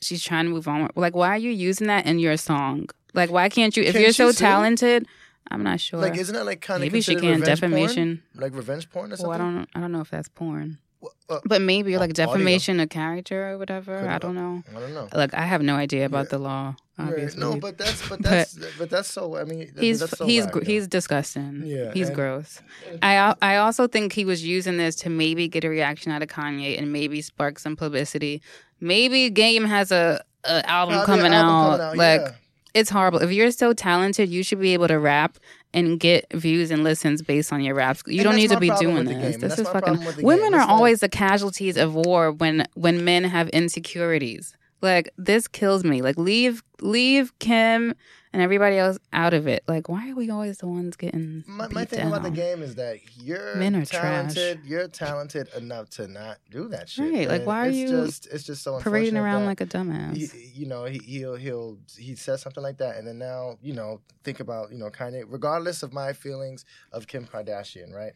she's 0.00 0.22
trying 0.22 0.44
to 0.46 0.50
move 0.50 0.66
on. 0.68 0.88
Like 0.94 1.14
why 1.16 1.28
are 1.30 1.38
you 1.38 1.50
using 1.50 1.86
that 1.88 2.06
in 2.06 2.18
your 2.18 2.36
song? 2.36 2.88
Like 3.14 3.30
why 3.30 3.48
can't 3.48 3.76
you 3.76 3.82
if 3.82 3.92
Can 3.92 4.02
you're 4.02 4.10
she 4.10 4.22
so 4.24 4.32
talented 4.32 5.06
i'm 5.50 5.62
not 5.64 5.80
sure. 5.80 5.98
Like, 6.00 6.16
isn't 6.16 6.34
that 6.34 6.46
like 6.46 6.60
kind 6.60 6.76
of 6.76 6.82
maybe 6.86 7.00
she 7.00 7.16
can 7.16 7.40
defamation? 7.40 8.22
Like 8.34 8.54
revenge 8.54 8.88
porn 8.90 9.12
or 9.12 9.16
something? 9.16 9.28
well 9.30 9.34
i 9.34 9.38
don't 9.38 9.68
i 9.74 9.80
don't 9.80 9.92
know 9.92 10.00
if 10.00 10.10
that's 10.10 10.28
porn. 10.28 10.78
Well, 11.00 11.12
uh, 11.28 11.40
but 11.44 11.60
maybe 11.60 11.98
like 11.98 12.12
defamation 12.14 12.78
of 12.78 12.88
character 12.90 13.50
or 13.50 13.58
whatever. 13.58 13.98
Could- 14.00 14.08
I 14.08 14.18
don't 14.18 14.36
know. 14.36 14.62
I 14.70 14.78
don't 14.78 14.94
know. 14.94 15.08
Look, 15.12 15.34
I 15.34 15.42
have 15.42 15.60
no 15.60 15.74
idea 15.74 16.06
about 16.06 16.26
Yeah. 16.26 16.30
the 16.30 16.38
law. 16.38 16.76
Right. 16.98 17.08
Obviously. 17.08 17.40
No, 17.40 17.56
but 17.56 17.78
that's 17.78 18.06
but 18.08 18.22
that's 18.22 18.58
but, 18.78 18.90
that's 18.90 19.08
so. 19.08 19.36
I 19.36 19.44
mean, 19.44 19.72
he's 19.78 20.00
that's 20.00 20.16
so 20.18 20.26
he's 20.26 20.44
whack, 20.44 20.62
he's 20.64 20.86
disgusting. 20.86 21.62
Yeah, 21.64 21.90
he's 21.92 22.08
and- 22.08 22.16
gross. 22.16 22.60
I 23.02 23.34
I 23.40 23.56
also 23.56 23.86
think 23.88 24.12
he 24.12 24.24
was 24.26 24.44
using 24.44 24.76
this 24.76 24.94
to 24.96 25.08
maybe 25.10 25.48
get 25.48 25.64
a 25.64 25.70
reaction 25.70 26.12
out 26.12 26.22
of 26.22 26.28
Kanye 26.28 26.78
and 26.78 26.92
maybe 26.92 27.22
spark 27.22 27.58
some 27.58 27.76
publicity. 27.76 28.42
Maybe 28.80 29.30
Game 29.30 29.64
has 29.64 29.90
a, 29.90 30.22
a 30.44 30.68
album, 30.68 30.96
Probably 30.96 31.06
coming, 31.06 31.26
an 31.26 31.32
album 31.32 31.50
out. 31.54 31.76
coming 31.78 31.86
out, 31.92 31.96
Like 31.96 32.20
yeah. 32.20 32.32
it's 32.74 32.90
horrible. 32.90 33.22
If 33.22 33.32
you're 33.32 33.50
so 33.52 33.72
talented, 33.72 34.28
you 34.28 34.42
should 34.42 34.60
be 34.60 34.74
able 34.74 34.88
to 34.88 34.98
rap 34.98 35.38
and 35.72 35.98
get 35.98 36.26
views 36.34 36.70
and 36.70 36.84
listens 36.84 37.22
based 37.22 37.54
on 37.54 37.62
your 37.62 37.74
raps. 37.74 38.02
You 38.06 38.16
And 38.18 38.24
don't 38.24 38.36
need 38.36 38.50
to 38.50 38.60
be 38.60 38.70
doing 38.78 39.04
this. 39.06 39.14
game. 39.14 39.22
This 39.22 39.36
That's 39.56 39.58
is 39.60 39.66
fucking. 39.68 39.80
problem 39.80 40.04
with 40.04 40.16
the 40.16 40.24
Women 40.24 40.50
game. 40.50 40.54
are 40.54 40.58
like- 40.60 40.68
always 40.68 41.00
the 41.00 41.08
casualties 41.08 41.78
of 41.78 41.94
war 41.94 42.32
when 42.32 42.66
when 42.74 43.02
men 43.02 43.24
have 43.24 43.48
insecurities. 43.48 44.54
Like 44.82 45.10
this 45.16 45.46
kills 45.48 45.84
me. 45.84 46.02
Like 46.02 46.18
leave 46.18 46.62
leave 46.80 47.38
Kim 47.38 47.94
and 48.32 48.42
everybody 48.42 48.76
else 48.78 48.98
out 49.12 49.32
of 49.32 49.46
it. 49.46 49.62
Like 49.68 49.88
why 49.88 50.10
are 50.10 50.14
we 50.16 50.28
always 50.30 50.58
the 50.58 50.66
ones 50.66 50.96
getting 50.96 51.44
My, 51.46 51.68
my 51.68 51.84
thing 51.84 52.00
down? 52.00 52.08
about 52.08 52.22
the 52.24 52.30
game 52.30 52.62
is 52.62 52.74
that 52.74 52.98
you're 53.16 53.54
Men 53.54 53.76
are 53.76 53.84
talented. 53.84 54.60
You're 54.64 54.88
talented 54.88 55.48
enough 55.56 55.88
to 55.90 56.08
not 56.08 56.38
do 56.50 56.68
that 56.68 56.88
shit. 56.88 57.12
Right, 57.12 57.28
like, 57.28 57.38
And 57.40 57.46
why 57.46 57.66
are 57.66 57.68
it's 57.68 57.76
you 57.76 57.88
Just, 57.88 58.26
it's 58.26 58.44
just 58.44 58.62
so 58.64 58.80
parading 58.80 59.16
around 59.16 59.44
like 59.44 59.60
a 59.60 59.66
dumbass. 59.66 60.16
he, 60.16 60.28
you 60.54 60.66
know, 60.66 60.84
he, 60.86 60.98
he'll 60.98 61.36
he'll 61.36 61.78
he 61.96 62.16
says 62.16 62.40
something 62.42 62.62
like 62.62 62.78
that, 62.78 62.96
and 62.96 63.06
then 63.06 63.18
now 63.18 63.58
you 63.62 63.74
know 63.74 64.00
think 64.24 64.40
about 64.40 64.72
you 64.72 64.78
know 64.78 64.90
Kanye. 64.90 65.24
Regardless 65.28 65.82
of 65.84 65.92
my 65.92 66.12
feelings 66.12 66.64
of 66.90 67.06
Kim 67.06 67.24
Kardashian, 67.26 67.94
right? 67.94 68.12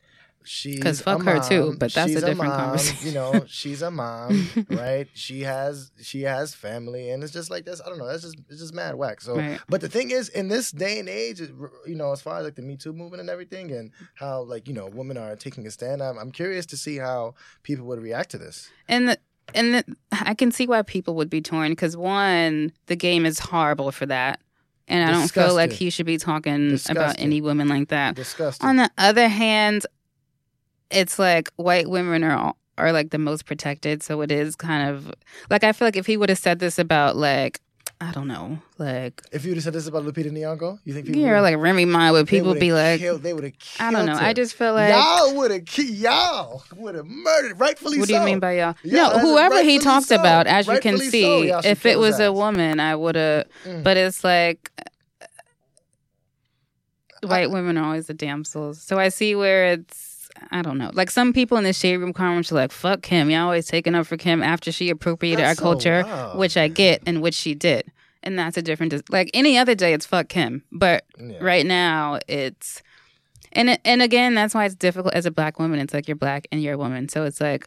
She's 0.49 0.79
'Cause 0.81 1.01
fuck 1.01 1.21
a 1.21 1.25
her 1.25 1.41
too, 1.41 1.75
but 1.79 1.93
that's 1.93 2.11
a 2.13 2.15
She's 2.15 2.21
different 2.23 2.53
mom, 2.53 2.61
conversation. 2.61 3.07
You 3.09 3.13
know, 3.15 3.45
she's 3.49 3.83
a 3.83 3.91
mom, 3.91 4.49
right? 4.69 5.09
She 5.15 5.41
has 5.43 5.91
she 6.01 6.23
has 6.23 6.55
family, 6.55 7.11
and 7.11 7.23
it's 7.25 7.33
just 7.33 7.51
like 7.51 7.65
this. 7.65 7.81
I 7.85 7.89
don't 7.89 7.99
know. 7.99 8.07
That's 8.07 8.23
just 8.23 8.39
it's 8.49 8.61
just 8.61 8.73
mad 8.75 8.95
whack. 8.95 9.21
So, 9.21 9.37
Right. 9.37 9.61
but 9.69 9.81
the 9.81 9.89
thing 9.89 10.11
is, 10.13 10.29
in 10.29 10.49
this 10.49 10.71
day 10.71 10.99
and 11.01 11.09
age, 11.09 11.41
you 11.41 11.95
know, 11.97 12.13
as 12.13 12.21
far 12.23 12.39
as 12.39 12.45
like 12.45 12.55
the 12.55 12.63
Me 12.63 12.77
Too 12.77 12.93
movement 12.93 13.21
and 13.21 13.29
everything, 13.29 13.73
and 13.73 13.91
how 14.15 14.43
like 14.43 14.69
you 14.69 14.75
know 14.75 14.87
women 14.87 15.17
are 15.17 15.35
taking 15.37 15.67
a 15.67 15.71
stand, 15.71 16.03
I'm, 16.03 16.17
I'm 16.19 16.31
curious 16.31 16.65
to 16.67 16.77
see 16.77 16.97
how 16.99 17.35
people 17.65 17.85
would 17.87 18.01
react 18.01 18.31
to 18.31 18.39
this. 18.39 18.69
And 18.89 19.09
the, 19.09 19.19
and 19.55 19.75
the, 19.75 19.85
I 20.13 20.35
can 20.35 20.53
see 20.53 20.67
why 20.67 20.83
people 20.83 21.15
would 21.17 21.29
be 21.31 21.41
torn 21.41 21.73
because 21.73 21.97
one, 21.97 22.73
the 22.87 22.97
game 22.97 23.27
is 23.27 23.39
horrible 23.41 23.91
for 23.91 24.07
that, 24.07 24.41
and 24.87 25.03
I 25.09 25.11
don't 25.13 25.29
feel 25.31 25.55
like 25.55 25.71
Disgusting. 25.71 25.87
he 25.87 25.91
should 25.91 26.07
be 26.07 26.19
talking 26.19 26.79
about 26.89 27.17
any 27.19 27.41
women 27.41 27.69
like 27.69 27.89
that. 27.89 28.15
Disgusting. 28.15 28.69
On 28.69 28.77
the 28.77 28.91
other 28.97 29.27
hand, 29.29 29.87
it's 30.91 31.19
like 31.19 31.51
white 31.57 31.89
women 31.89 32.23
are 32.25 32.37
all- 32.37 32.57
are 32.79 32.93
like 32.93 33.11
the 33.11 33.19
most 33.19 33.47
protected, 33.47 34.03
so 34.03 34.21
it 34.21 34.31
is 34.31 34.55
kind 34.57 34.89
of 34.91 35.13
like 35.51 35.65
I 35.65 35.73
feel 35.73 35.87
like 35.87 35.97
if 35.97 36.07
he 36.07 36.17
would 36.17 36.29
have 36.29 36.39
said 36.39 36.59
this 36.59 36.79
about 36.79 37.17
like 37.17 37.61
I 37.99 38.13
don't 38.13 38.29
know, 38.29 38.59
like 38.77 39.23
if 39.33 39.45
you 39.47 39.53
would 39.53 39.57
have 39.57 39.65
said 39.65 39.73
this 39.73 39.87
about 39.87 40.05
Lupita 40.05 40.31
Nyong'o, 40.31 40.79
you 40.85 40.93
think 40.93 41.07
people 41.07 41.23
yeah, 41.23 41.41
like 41.41 41.57
Remy 41.57 41.87
Ma, 41.87 42.13
would 42.13 42.29
people 42.29 42.55
be 42.55 42.75
like, 42.75 43.01
killed, 43.01 43.23
they 43.23 43.33
would 43.33 43.45
have 43.45 43.55
I 43.81 43.91
don't 43.91 44.05
know. 44.05 44.13
killed 44.13 44.25
I 44.25 44.33
just 44.35 44.55
feel 44.55 44.75
like. 44.75 44.93
y'all 44.93 45.35
would 45.35 45.51
have 45.51 45.65
ki- 45.65 45.93
y'all 45.95 46.63
would 46.77 46.95
have 46.95 47.07
murdered, 47.07 47.59
rightfully 47.59 47.99
What 47.99 48.09
do 48.09 48.15
you 48.15 48.21
mean 48.21 48.39
by 48.39 48.59
y'all? 48.59 48.75
Yeah, 48.85 49.09
no, 49.09 49.19
whoever 49.21 49.63
he 49.63 49.79
talked 49.79 50.09
so. 50.09 50.17
about, 50.17 50.47
as 50.47 50.67
you 50.67 50.79
can 50.81 50.97
Rightfully 50.97 51.23
so, 51.23 51.61
see, 51.63 51.69
if 51.71 51.87
it 51.87 51.99
was 51.99 52.21
a 52.21 52.31
woman, 52.31 52.81
I 52.81 52.95
would 52.95 53.15
have. 53.15 53.47
Mm. 53.65 53.83
But 53.83 53.97
it's 53.97 54.23
like 54.23 54.71
white 57.23 57.51
women 57.51 57.79
are 57.79 57.85
always 57.87 58.09
the 58.09 58.15
damsels. 58.15 58.83
So 58.83 58.99
I 58.99 59.09
see 59.09 59.35
where 59.35 59.73
it's. 59.73 60.13
I 60.51 60.63
don't 60.63 60.79
know. 60.79 60.91
Like 60.95 61.11
some 61.11 61.33
people 61.33 61.57
in 61.59 61.65
the 61.65 61.73
shade 61.73 61.97
room 61.99 62.13
comments 62.13 62.51
are 62.53 62.57
like, 62.57 62.73
"Fuck 62.73 63.03
Kim." 63.03 63.31
Y'all 63.31 63.45
always 63.45 63.67
taking 63.67 63.95
up 63.95 64.07
for 64.07 64.17
Kim 64.17 64.43
after 64.43 64.71
she 64.73 64.91
appropriated 64.91 65.45
That's 65.45 65.59
our 65.59 65.63
so 65.63 65.63
culture, 65.63 66.03
wild. 66.07 66.39
which 66.39 66.57
I 66.57 66.69
get, 66.69 67.03
and 67.07 67.23
which 67.23 67.35
she 67.35 67.55
did. 67.55 67.91
And 68.23 68.39
that's 68.39 68.57
a 68.57 68.63
different. 68.63 68.91
dis- 68.91 69.03
Like 69.09 69.31
any 69.35 69.57
other 69.59 69.75
day, 69.75 69.93
it's 69.93 70.07
fuck 70.07 70.29
Kim. 70.29 70.63
But 70.73 71.05
Yeah. 71.19 71.39
right 71.41 71.65
now, 71.67 72.19
it's. 72.29 72.83
And 73.53 73.79
and 73.85 74.03
again, 74.03 74.35
that's 74.35 74.55
why 74.55 74.67
it's 74.67 74.75
difficult 74.75 75.15
as 75.15 75.27
a 75.27 75.31
black 75.31 75.59
woman. 75.59 75.79
It's 75.79 75.95
like 75.95 76.09
you're 76.09 76.17
black 76.17 76.47
and 76.53 76.63
you're 76.63 76.75
a 76.75 76.79
woman, 76.79 77.09
so 77.09 77.25
it's 77.25 77.41
like 77.41 77.67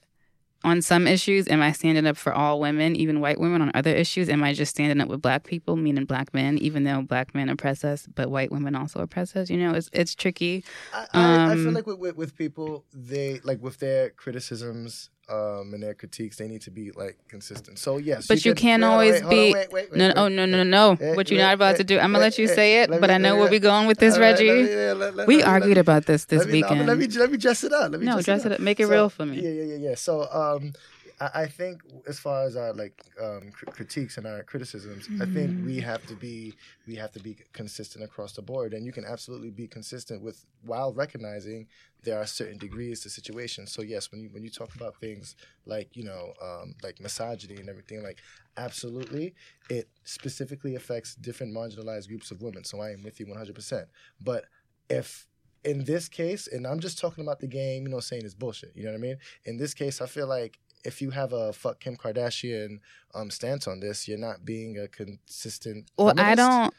on 0.64 0.82
some 0.82 1.08
issues, 1.08 1.48
am 1.48 1.62
I 1.62 1.72
standing 1.72 2.06
up 2.06 2.18
for 2.18 2.34
all 2.34 2.60
women, 2.60 2.96
even 2.96 3.22
white 3.22 3.40
women? 3.40 3.62
On 3.62 3.72
other 3.74 3.92
issues, 3.96 4.28
am 4.30 4.44
I 4.44 4.54
just 4.54 4.72
standing 4.72 5.00
up 5.00 5.08
with 5.08 5.22
black 5.22 5.44
people, 5.46 5.76
meaning 5.78 6.06
black 6.06 6.34
men, 6.34 6.58
even 6.58 6.84
though 6.84 7.02
black 7.02 7.34
men 7.34 7.48
oppress 7.50 7.84
us, 7.86 8.08
but 8.14 8.30
white 8.30 8.52
women 8.52 8.76
also 8.76 9.00
oppress 9.00 9.36
us? 9.36 9.50
You 9.50 9.58
know, 9.58 9.74
it's 9.74 9.90
it's 9.94 10.16
tricky. 10.16 10.64
I, 10.94 11.08
I, 11.14 11.52
I 11.52 11.56
feel 11.56 11.68
Um, 11.70 11.74
like 11.74 11.88
with, 11.88 12.00
with, 12.00 12.18
with 12.18 12.36
people, 12.36 12.86
they 12.94 13.40
like 13.44 13.62
with 13.62 13.78
their 13.80 14.10
criticisms 14.10 15.10
um, 15.30 15.74
and 15.74 15.82
their 15.84 15.94
critiques, 15.94 16.38
they 16.38 16.48
need 16.48 16.62
to 16.62 16.72
be 16.72 16.92
like 16.92 17.18
consistent. 17.28 17.78
So 17.80 17.98
yes, 17.98 18.28
But 18.28 18.44
you 18.46 18.54
can- 18.54 18.82
can't 18.82 18.98
wait, 18.98 19.22
hold 19.22 19.34
on, 19.34 19.40
always 19.40 19.54
wait, 19.54 19.70
hold 19.70 19.84
on, 19.84 19.88
be- 19.92 19.98
No, 20.00 20.14
oh 20.16 20.28
no, 20.28 20.46
no, 20.46 20.64
no, 20.64 20.96
no! 20.98 20.98
Eh, 21.06 21.16
What 21.16 21.30
you're 21.30 21.40
not 21.42 21.54
about 21.54 21.76
to 21.78 21.82
eh, 21.84 21.86
do? 21.86 21.96
I'm 22.00 22.12
gonna 22.12 22.20
eh, 22.20 22.28
let 22.28 22.38
you 22.38 22.46
eh, 22.50 22.56
say 22.56 22.82
it, 22.82 22.90
but 22.90 23.02
me- 23.02 23.14
I 23.16 23.18
know 23.18 23.36
where 23.36 23.46
me- 23.46 23.52
we 23.52 23.60
going 23.60 23.88
with 23.88 24.00
this, 24.00 24.18
Reggie. 24.18 24.50
let 24.52 24.58
me- 24.66 24.94
let- 25.06 25.16
let- 25.16 25.28
we 25.28 25.44
argued 25.44 25.78
about 25.78 26.06
this 26.06 26.26
this 26.26 26.46
weekend. 26.46 26.88
Let 26.88 26.98
me 26.98 27.08
let 27.08 27.32
me 27.32 27.38
dress 27.38 27.64
it 27.64 27.74
up. 27.74 27.92
Let 27.92 28.00
me 28.02 28.06
no, 28.06 28.22
dress, 28.22 28.46
it 28.46 28.52
up, 28.54 28.60
make 28.60 28.80
it 28.80 28.88
real 28.88 29.10
for 29.10 29.26
me. 29.26 29.40
Yeah, 29.40 29.50
yeah, 29.50 29.64
yeah, 29.76 29.90
yeah. 29.90 29.96
So, 29.96 30.28
um, 30.32 30.74
I, 31.20 31.30
I 31.44 31.48
think 31.48 31.82
as 32.08 32.20
far 32.20 32.44
as 32.44 32.56
our 32.56 32.74
like 32.74 33.04
um, 33.22 33.52
cr- 33.52 33.66
critiques 33.68 34.18
and 34.18 34.26
our 34.28 34.44
criticisms, 34.44 35.10
I 35.20 35.26
think 35.26 35.56
Mm-hmm. 35.56 35.66
we 35.66 35.80
have 35.80 36.06
to 36.08 36.16
be 36.16 36.56
we 36.88 36.96
have 36.96 37.12
to 37.14 37.20
be 37.20 37.38
consistent 37.54 38.04
across 38.04 38.34
the 38.34 38.42
board, 38.42 38.74
and 38.74 38.86
you 38.86 38.92
can 38.92 39.06
absolutely 39.06 39.52
be 39.52 39.68
consistent 39.68 40.22
with 40.24 40.46
while 40.64 40.94
recognizing 40.94 41.68
there 42.04 42.18
are 42.20 42.26
certain 42.26 42.58
degrees 42.58 43.02
to 43.02 43.10
situations. 43.10 43.72
So 43.72 43.82
yes, 43.82 44.12
when 44.12 44.22
you 44.22 44.30
when 44.32 44.44
you 44.44 44.50
talk 44.50 44.76
about 44.76 44.98
things 45.00 45.36
like 45.66 45.96
you 45.96 46.04
know 46.04 46.34
um, 46.42 46.76
like 46.84 47.00
misogyny 47.00 47.60
and 47.60 47.70
everything, 47.70 48.04
like 48.04 48.20
absolutely, 48.58 49.34
it 49.70 49.90
specifically 50.04 50.76
affects 50.76 51.16
different 51.16 51.54
marginalized 51.54 52.08
groups 52.08 52.32
of 52.32 52.42
women. 52.42 52.64
So 52.64 52.82
I 52.82 52.92
am 52.92 53.04
with 53.04 53.20
you 53.20 53.28
one 53.28 53.38
hundred 53.38 53.56
percent. 53.56 53.88
But 54.22 54.46
if 54.90 55.28
in 55.64 55.84
this 55.84 56.08
case, 56.08 56.48
and 56.48 56.66
I'm 56.66 56.80
just 56.80 57.00
talking 57.00 57.24
about 57.24 57.40
the 57.40 57.48
game, 57.48 57.84
you 57.84 57.90
know, 57.90 58.00
saying 58.00 58.24
it's 58.24 58.34
bullshit. 58.34 58.72
You 58.76 58.84
know 58.86 58.92
what 58.92 58.98
I 58.98 59.02
mean? 59.02 59.18
In 59.46 59.58
this 59.58 59.74
case, 59.74 60.02
I 60.02 60.06
feel 60.08 60.28
like 60.28 60.58
if 60.84 61.02
you 61.02 61.12
have 61.12 61.34
a 61.34 61.54
fuck 61.54 61.80
Kim 61.80 61.96
Kardashian 61.96 62.80
um, 63.14 63.30
stance 63.30 63.68
on 63.68 63.80
this, 63.80 64.08
you're 64.08 64.18
not 64.18 64.46
being 64.46 64.78
a 64.78 64.88
consistent. 64.88 65.90
Well, 65.98 66.14
I 66.18 66.36
don't. 66.36 66.74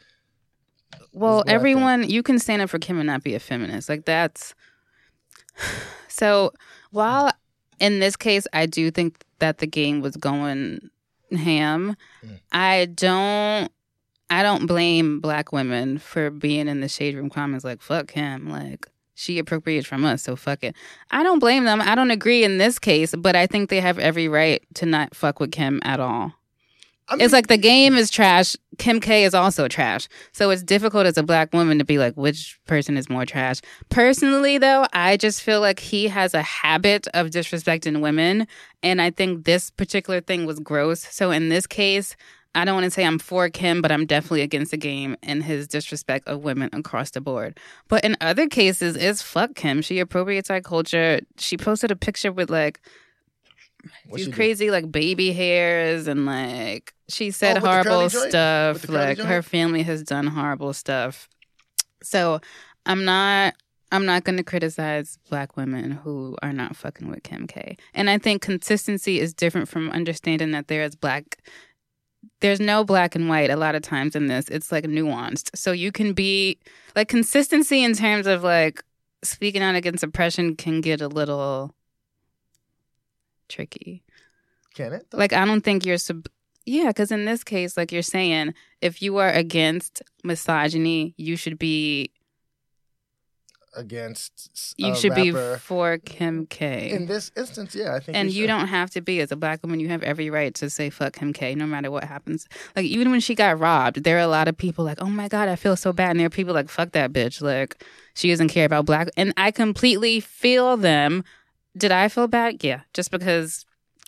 Well, 1.13 1.37
what 1.37 1.47
I 1.47 1.51
think. 1.51 1.55
everyone, 1.55 2.09
you 2.09 2.23
can 2.23 2.39
stand 2.39 2.61
up 2.61 2.69
for 2.69 2.79
Kim 2.79 2.97
and 2.97 3.07
not 3.07 3.23
be 3.23 3.35
a 3.35 3.39
feminist. 3.39 3.89
Like 3.89 4.05
that's. 4.05 4.53
So 6.13 6.51
while 6.91 7.31
in 7.79 7.99
this 7.99 8.17
case, 8.17 8.45
I 8.51 8.65
do 8.65 8.91
think 8.91 9.23
that 9.39 9.59
the 9.59 9.65
game 9.65 10.01
was 10.01 10.17
going 10.17 10.89
ham. 11.31 11.95
Mm. 12.23 12.39
I 12.51 12.85
don't. 12.93 13.71
I 14.29 14.43
don't 14.43 14.65
blame 14.65 15.19
black 15.19 15.51
women 15.51 15.97
for 15.97 16.29
being 16.29 16.67
in 16.67 16.81
the 16.81 16.89
shade 16.89 17.15
room 17.15 17.29
comments 17.29 17.65
like 17.65 17.81
"fuck 17.81 18.11
him," 18.11 18.49
like 18.49 18.87
she 19.21 19.37
appropriated 19.37 19.85
from 19.85 20.03
us, 20.03 20.23
so 20.23 20.35
fuck 20.35 20.63
it. 20.63 20.75
I 21.11 21.23
don't 21.23 21.39
blame 21.39 21.65
them. 21.65 21.79
I 21.81 21.95
don't 21.95 22.11
agree 22.11 22.43
in 22.43 22.57
this 22.57 22.79
case, 22.79 23.13
but 23.15 23.35
I 23.35 23.47
think 23.47 23.69
they 23.69 23.79
have 23.79 23.99
every 23.99 24.27
right 24.27 24.63
to 24.75 24.85
not 24.85 25.15
fuck 25.15 25.39
with 25.39 25.51
Kim 25.51 25.79
at 25.83 25.99
all. 25.99 26.33
I 27.07 27.15
mean, 27.15 27.25
It's 27.25 27.33
like 27.33 27.47
the 27.47 27.57
game 27.57 27.95
is 27.95 28.09
trash. 28.09 28.55
Kim 28.77 29.01
K 29.01 29.25
is 29.25 29.33
also 29.33 29.67
trash. 29.67 30.07
So 30.31 30.49
it's 30.49 30.63
difficult 30.63 31.05
as 31.05 31.17
a 31.17 31.23
black 31.23 31.53
woman 31.53 31.77
to 31.79 31.83
be 31.83 31.97
like, 31.97 32.15
which 32.15 32.57
person 32.67 32.95
is 32.95 33.09
more 33.09 33.25
trash? 33.25 33.59
Personally, 33.89 34.57
though, 34.57 34.85
I 34.93 35.17
just 35.17 35.41
feel 35.41 35.59
like 35.59 35.79
he 35.79 36.07
has 36.07 36.33
a 36.33 36.41
habit 36.41 37.07
of 37.13 37.27
disrespecting 37.27 37.99
women. 38.01 38.47
And 38.81 39.01
I 39.01 39.11
think 39.11 39.43
this 39.43 39.71
particular 39.71 40.21
thing 40.21 40.45
was 40.45 40.59
gross. 40.59 41.01
So 41.01 41.31
in 41.31 41.49
this 41.49 41.67
case, 41.67 42.15
I 42.53 42.65
don't 42.65 42.75
want 42.75 42.83
to 42.85 42.91
say 42.91 43.05
I'm 43.05 43.19
for 43.19 43.49
Kim, 43.49 43.81
but 43.81 43.91
I'm 43.91 44.05
definitely 44.05 44.41
against 44.41 44.71
the 44.71 44.77
game 44.77 45.15
and 45.23 45.43
his 45.43 45.67
disrespect 45.67 46.27
of 46.27 46.43
women 46.43 46.69
across 46.73 47.11
the 47.11 47.21
board. 47.21 47.57
But 47.87 48.03
in 48.03 48.17
other 48.19 48.47
cases, 48.47 48.95
it's 48.97 49.21
fuck 49.21 49.55
Kim. 49.55 49.81
She 49.81 49.99
appropriates 49.99 50.49
our 50.49 50.59
culture. 50.61 51.21
She 51.37 51.55
posted 51.55 51.91
a 51.91 51.95
picture 51.95 52.31
with 52.31 52.49
like 52.49 52.81
what 54.07 54.17
these 54.17 54.25
she 54.25 54.31
do? 54.31 54.35
crazy 54.35 54.71
like 54.71 54.91
baby 54.91 55.31
hairs 55.31 56.07
and 56.07 56.25
like 56.25 56.93
she 57.09 57.27
oh, 57.27 57.31
said 57.31 57.57
Oh, 57.57 57.61
the 57.61 57.67
curly 57.67 57.89
horrible 57.89 58.09
stuff 58.09 58.89
like 58.89 59.17
joint? 59.17 59.29
her 59.29 59.41
family 59.41 59.83
has 59.83 60.03
done 60.03 60.27
horrible 60.27 60.73
stuff 60.73 61.27
so 62.03 62.39
i'm 62.85 63.05
not 63.05 63.55
i'm 63.91 64.05
not 64.05 64.23
going 64.23 64.37
to 64.37 64.43
criticize 64.43 65.17
black 65.29 65.57
women 65.57 65.91
who 65.91 66.35
are 66.41 66.53
not 66.53 66.75
fucking 66.75 67.07
with 67.09 67.23
kim 67.23 67.47
k 67.47 67.77
and 67.93 68.09
i 68.09 68.17
think 68.17 68.41
consistency 68.41 69.19
is 69.19 69.33
different 69.33 69.67
from 69.67 69.89
understanding 69.89 70.51
that 70.51 70.67
there 70.67 70.83
is 70.83 70.95
black 70.95 71.37
there's 72.41 72.59
no 72.59 72.83
black 72.83 73.15
and 73.15 73.29
white 73.29 73.49
a 73.49 73.55
lot 73.55 73.73
of 73.75 73.81
times 73.81 74.15
in 74.15 74.27
this 74.27 74.47
it's 74.49 74.71
like 74.71 74.83
nuanced 74.85 75.49
so 75.55 75.71
you 75.71 75.91
can 75.91 76.13
be 76.13 76.57
like 76.95 77.07
consistency 77.07 77.83
in 77.83 77.93
terms 77.93 78.27
of 78.27 78.43
like 78.43 78.83
speaking 79.23 79.61
out 79.61 79.75
against 79.75 80.03
oppression 80.03 80.55
can 80.55 80.81
get 80.81 80.99
a 81.01 81.07
little 81.07 81.73
tricky 83.47 84.03
Can 84.73 84.93
it? 84.93 85.07
though? 85.11 85.17
like 85.17 85.33
I 85.33 85.45
don't 85.45 85.61
think 85.61 85.85
you're 85.85 85.97
sub. 85.97 86.27
Yeah, 86.65 86.87
because 86.87 87.11
in 87.11 87.25
this 87.25 87.43
case, 87.43 87.75
like 87.75 87.91
you're 87.91 88.03
saying, 88.03 88.53
if 88.81 89.01
you 89.01 89.17
are 89.17 89.31
against 89.31 90.03
misogyny, 90.23 91.15
you 91.17 91.35
should 91.35 91.57
be 91.57 92.11
against 93.73 94.73
You 94.77 94.95
should 94.95 95.15
be 95.15 95.31
for 95.31 95.97
Kim 95.99 96.45
K. 96.47 96.91
in 96.91 97.05
this 97.05 97.31
instance, 97.37 97.73
yeah, 97.75 97.95
I 97.95 97.99
think. 97.99 98.17
and 98.17 98.27
we 98.29 98.35
you 98.35 98.47
don't 98.47 98.67
have 98.67 98.89
to 98.91 99.01
be 99.01 99.21
as 99.21 99.31
a 99.31 99.35
black 99.35 99.61
woman. 99.63 99.79
You 99.79 99.87
have 99.89 100.03
every 100.03 100.29
right 100.29 100.53
to 100.55 100.69
say 100.69 100.89
fuck 100.89 101.13
Kim 101.13 101.33
K, 101.33 101.55
no 101.55 101.65
matter 101.65 101.89
what 101.91 102.03
happens. 102.03 102.47
Like 102.75 102.85
even 102.85 103.11
when 103.11 103.19
she 103.19 103.35
got 103.35 103.59
robbed, 103.59 104.03
there 104.03 104.17
are 104.17 104.21
a 104.21 104.27
lot 104.27 104.47
of 104.47 104.57
people 104.57 104.83
like, 104.85 105.01
"Oh 105.01 105.09
my 105.09 105.27
god, 105.27 105.47
I 105.49 105.55
feel 105.55 105.75
so 105.75 105.93
bad," 105.93 106.11
and 106.11 106.19
there 106.19 106.27
are 106.27 106.29
people 106.31 106.53
like, 106.53 106.69
"Fuck 106.69 106.91
that 106.91 107.11
bitch." 107.13 107.41
Like 107.41 107.83
she 108.13 108.29
doesn't 108.29 108.49
care 108.49 108.65
about 108.65 108.85
black, 108.85 109.09
and 109.17 109.33
I 109.37 109.51
completely 109.51 110.19
feel 110.19 110.77
them. 110.77 111.23
Did 111.77 111.91
I 111.91 112.09
feel 112.09 112.27
bad? 112.27 112.63
Yeah, 112.63 112.81
just 112.93 113.11
because 113.11 113.65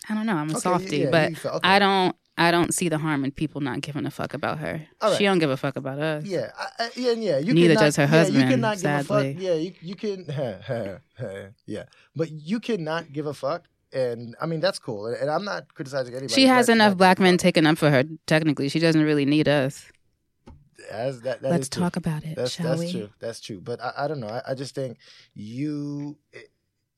I 0.10 0.16
don't 0.16 0.26
know. 0.26 0.36
I'm 0.36 0.50
a 0.50 0.54
Okay, 0.54 0.60
softy, 0.60 0.98
yeah, 0.98 1.10
but 1.12 1.38
felt- 1.38 1.56
okay. 1.56 1.70
I 1.70 1.80
don't. 1.80 2.16
I 2.38 2.50
don't 2.50 2.74
see 2.74 2.90
the 2.90 2.98
harm 2.98 3.24
in 3.24 3.32
people 3.32 3.62
not 3.62 3.82
giving 3.82 4.06
a 4.08 4.12
fuck 4.12 4.34
about 4.34 4.58
her. 4.60 4.82
All 5.02 5.12
right. 5.12 5.18
She 5.18 5.24
don't 5.26 5.38
give 5.40 5.52
a 5.52 5.58
fuck 5.58 5.76
about 5.76 6.00
us. 6.00 6.24
Yeah, 6.26 6.52
I, 6.58 6.86
I, 6.86 6.90
yeah, 6.96 7.12
yeah. 7.12 7.38
You 7.38 7.54
Neither 7.54 7.76
cannot, 7.76 7.86
does 7.86 7.96
her 7.98 8.04
yeah, 8.04 8.10
you 8.10 8.18
husband, 8.18 8.50
cannot 8.50 8.78
sadly. 8.80 9.34
give 9.34 9.34
a 9.34 9.34
fuck. 9.34 9.42
Yeah, 9.44 9.54
you 9.54 9.74
you 9.82 9.96
can. 9.96 11.00
yeah, 11.68 11.84
but 12.16 12.32
you 12.32 12.60
cannot 12.60 13.12
give 13.14 13.28
a 13.28 13.34
fuck, 13.34 13.66
and 13.92 14.36
I 14.42 14.46
mean 14.48 14.60
that's 14.62 14.80
cool. 14.80 15.06
And, 15.08 15.16
and 15.18 15.30
I'm 15.30 15.46
not 15.46 15.74
criticizing 15.76 16.14
anybody. 16.16 16.34
She 16.34 16.48
has 16.48 16.70
enough 16.70 16.98
black 16.98 17.20
men 17.20 17.38
taken 17.38 17.68
up 17.68 17.78
for 17.78 17.90
her. 17.92 18.04
Technically, 18.26 18.68
she 18.70 18.80
doesn't 18.80 19.04
really 19.04 19.26
need 19.26 19.48
us. 19.48 19.86
As 20.92 21.22
that, 21.22 21.42
that 21.44 21.52
Let's 21.52 21.64
is 21.64 21.70
true. 21.70 21.82
talk 21.84 21.96
about 21.96 22.26
it, 22.26 22.36
That's 22.36 22.52
shall 22.52 22.68
that's 22.76 22.80
we? 22.82 22.92
true. 22.92 23.10
That's 23.20 23.40
true. 23.40 23.62
But 23.62 23.80
I, 23.82 23.94
I 24.00 24.08
don't 24.08 24.20
know. 24.20 24.28
I, 24.28 24.42
I 24.50 24.54
just 24.54 24.76
think 24.76 24.98
you, 25.34 26.18
i- 26.36 26.40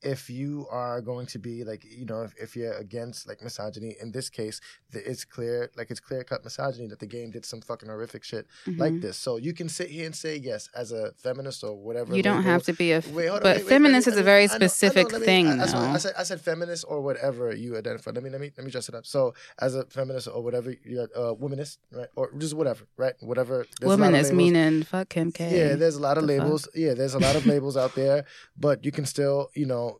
if 0.02 0.28
you 0.30 0.66
are 0.70 1.00
going 1.00 1.26
to 1.26 1.38
be 1.38 1.64
like, 1.64 1.82
you 1.84 2.04
know, 2.04 2.22
if, 2.22 2.34
if 2.40 2.54
you're 2.56 2.74
against 2.74 3.26
like 3.26 3.42
misogyny, 3.42 3.96
in 4.00 4.12
this 4.12 4.28
case, 4.28 4.60
the, 4.90 5.08
it's 5.10 5.24
clear, 5.24 5.70
like 5.76 5.90
it's 5.90 6.00
clear 6.00 6.22
cut 6.22 6.44
misogyny 6.44 6.86
that 6.88 6.98
the 6.98 7.06
game 7.06 7.30
did 7.30 7.44
some 7.44 7.60
fucking 7.60 7.88
horrific 7.88 8.22
shit 8.22 8.46
like 8.66 8.92
Mhm. 8.92 9.02
this. 9.02 9.16
So 9.16 9.36
you 9.38 9.52
can 9.54 9.68
sit 9.68 9.88
here 9.88 10.06
and 10.06 10.14
say 10.14 10.36
yes 10.36 10.68
as 10.76 10.92
a 10.92 11.12
feminist 11.16 11.64
or 11.64 11.74
whatever. 11.74 12.14
You 12.14 12.22
don't 12.22 12.38
label- 12.38 12.50
have 12.50 12.62
to 12.64 12.72
be 12.74 12.92
a. 12.92 13.02
Wait, 13.10 13.26
hold 13.28 13.38
on, 13.38 13.42
but 13.42 13.56
wait, 13.56 13.64
wait, 13.64 13.68
feminist 13.68 14.06
is 14.08 14.16
a 14.16 14.22
very 14.22 14.44
I 14.44 14.46
know- 14.46 14.52
I 14.54 14.58
know, 14.58 14.66
specific 14.66 15.12
me- 15.12 15.18
thing, 15.20 15.46
I, 15.48 15.66
though. 15.66 15.78
I 15.78 15.96
said, 15.96 16.12
I 16.18 16.22
said 16.24 16.40
feminist 16.40 16.84
or 16.86 17.00
whatever 17.00 17.54
you 17.54 17.76
identify. 17.76 18.10
Let 18.10 18.22
me 18.22 18.30
let 18.30 18.40
me 18.40 18.52
let 18.56 18.64
me 18.64 18.70
dress 18.70 18.88
it 18.88 18.94
up. 18.94 19.06
So 19.06 19.34
as 19.58 19.74
a 19.74 19.84
feminist 19.86 20.28
or 20.28 20.42
whatever 20.42 20.74
you're 20.84 21.08
uh, 21.16 21.34
womanist, 21.34 21.78
right? 21.90 22.08
Or 22.16 22.30
just 22.36 22.54
whatever, 22.54 22.84
right? 22.96 23.14
Whatever. 23.20 23.66
There's 23.80 23.86
a 23.86 23.86
lot 23.88 23.94
of 23.94 24.00
Woman 24.00 24.14
is 24.20 24.26
labels. 24.30 24.36
meaning 24.36 24.82
fuck 24.84 25.08
Kim 25.08 25.32
K. 25.32 25.56
Yeah, 25.56 25.74
there's 25.76 25.96
a 25.96 26.00
lot 26.00 26.18
of 26.18 26.26
The 26.26 26.34
fuck? 26.36 26.42
labels. 26.44 26.68
Yeah, 26.74 26.94
there's 26.94 27.14
a 27.14 27.18
lot 27.18 27.34
of 27.36 27.46
labels 27.46 27.76
out 27.76 27.94
there, 27.94 28.24
but 28.58 28.84
you 28.84 28.92
can 28.92 29.06
still, 29.06 29.50
you 29.54 29.66
know, 29.66 29.95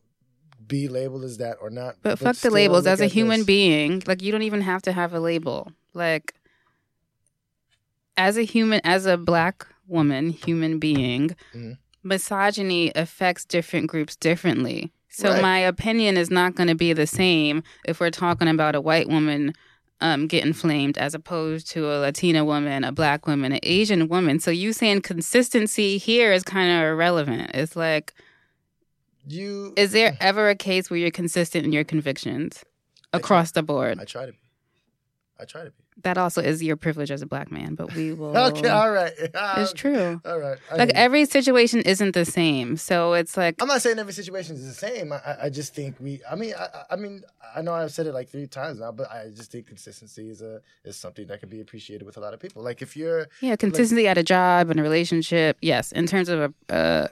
be 0.67 0.87
labeled 0.87 1.23
as 1.23 1.37
that 1.37 1.57
or 1.61 1.69
not. 1.69 1.95
But 2.01 2.19
fuck 2.19 2.35
the 2.37 2.49
labels. 2.49 2.85
As 2.87 2.99
a 3.01 3.07
human 3.07 3.39
this. 3.39 3.45
being, 3.47 4.03
like 4.05 4.21
you 4.21 4.31
don't 4.31 4.41
even 4.43 4.61
have 4.61 4.81
to 4.83 4.91
have 4.91 5.13
a 5.13 5.19
label. 5.19 5.71
Like 5.93 6.33
as 8.17 8.37
a 8.37 8.43
human, 8.43 8.81
as 8.83 9.05
a 9.05 9.17
black 9.17 9.65
woman, 9.87 10.29
human 10.31 10.79
being, 10.79 11.35
Mhm. 11.53 11.77
misogyny 12.03 12.91
affects 12.95 13.45
different 13.45 13.87
groups 13.87 14.15
differently. 14.15 14.91
So 15.09 15.31
Right. 15.31 15.41
my 15.41 15.59
opinion 15.59 16.17
is 16.17 16.29
not 16.29 16.55
going 16.55 16.67
to 16.67 16.75
be 16.75 16.93
the 16.93 17.07
same 17.07 17.63
if 17.85 17.99
we're 17.99 18.11
talking 18.11 18.47
about 18.47 18.75
a 18.75 18.81
white 18.81 19.07
woman 19.07 19.53
um, 19.99 20.27
getting 20.27 20.53
flamed 20.53 20.95
as 20.99 21.15
opposed 21.15 21.67
to 21.71 21.87
a 21.91 21.97
Latina 21.97 22.45
woman, 22.45 22.83
a 22.83 22.91
black 22.91 23.25
woman, 23.25 23.51
an 23.51 23.59
Asian 23.63 24.07
woman. 24.07 24.39
So 24.39 24.51
you 24.51 24.71
saying 24.71 25.01
consistency 25.01 25.97
here 25.97 26.31
is 26.31 26.43
kind 26.43 26.69
of 26.71 26.83
irrelevant. 26.87 27.49
It's 27.55 27.75
like 27.75 28.13
You 29.27 29.73
is 29.75 29.91
there 29.91 30.15
ever 30.21 30.49
a 30.49 30.55
case 30.55 30.89
where 30.89 30.97
you're 30.99 31.11
consistent 31.11 31.65
in 31.65 31.71
your 31.71 31.83
convictions 31.83 32.63
across 33.13 33.51
the 33.51 33.63
board? 33.63 33.99
I 33.99 34.05
try 34.05 34.25
to 34.25 34.31
be. 34.31 34.37
I 35.39 35.45
try 35.45 35.63
to 35.63 35.69
be. 35.69 35.75
That 36.03 36.17
also 36.17 36.41
is 36.41 36.61
your 36.63 36.75
privilege 36.77 37.09
as 37.09 37.21
a 37.23 37.25
black 37.25 37.51
man, 37.51 37.73
but 37.75 37.93
we 37.95 38.13
will. 38.19 38.37
Okay, 38.37 38.69
all 38.69 38.91
right. 38.91 39.11
It's 39.17 39.73
true. 39.83 40.21
All 40.25 40.39
right. 40.39 40.57
I 40.71 40.75
Like 40.75 40.91
every 40.93 41.25
situation 41.25 41.81
isn't 41.81 42.13
the 42.13 42.23
same, 42.25 42.77
so 42.77 43.13
it's 43.13 43.35
like 43.35 43.55
I'm 43.61 43.67
not 43.67 43.81
saying 43.81 43.97
every 43.99 44.13
situation 44.13 44.55
is 44.55 44.65
the 44.67 44.73
same. 44.73 45.11
I, 45.11 45.37
I- 45.43 45.49
just 45.49 45.73
think 45.73 45.95
we. 45.99 46.21
I 46.29 46.35
mean, 46.35 46.53
I, 46.57 46.83
I- 46.91 46.95
mean, 46.95 47.23
I 47.55 47.61
know 47.63 47.73
I've 47.73 47.91
said 47.91 48.05
it 48.07 48.13
like 48.13 48.29
three 48.29 48.45
times 48.47 48.79
now, 48.79 48.91
but 48.91 49.11
I 49.11 49.29
just 49.35 49.51
think 49.51 49.67
consistency 49.67 50.29
is 50.29 50.41
a 50.41 50.61
is 50.85 50.95
something 50.95 51.25
that 51.27 51.39
can 51.39 51.49
be 51.49 51.61
appreciated 51.61 52.05
with 52.05 52.17
a 52.17 52.19
lot 52.19 52.33
of 52.33 52.39
people. 52.39 52.61
Like 52.63 52.81
if 52.83 52.95
you're, 52.95 53.27
yeah, 53.41 53.55
consistency 53.55 54.07
at 54.07 54.17
a 54.17 54.23
job 54.23 54.69
and 54.69 54.79
a 54.79 54.83
relationship. 54.83 55.57
Yes, 55.61 55.91
in 55.91 56.05
terms 56.05 56.29
of 56.29 56.53
a 56.69 56.73
uh, 56.73 57.07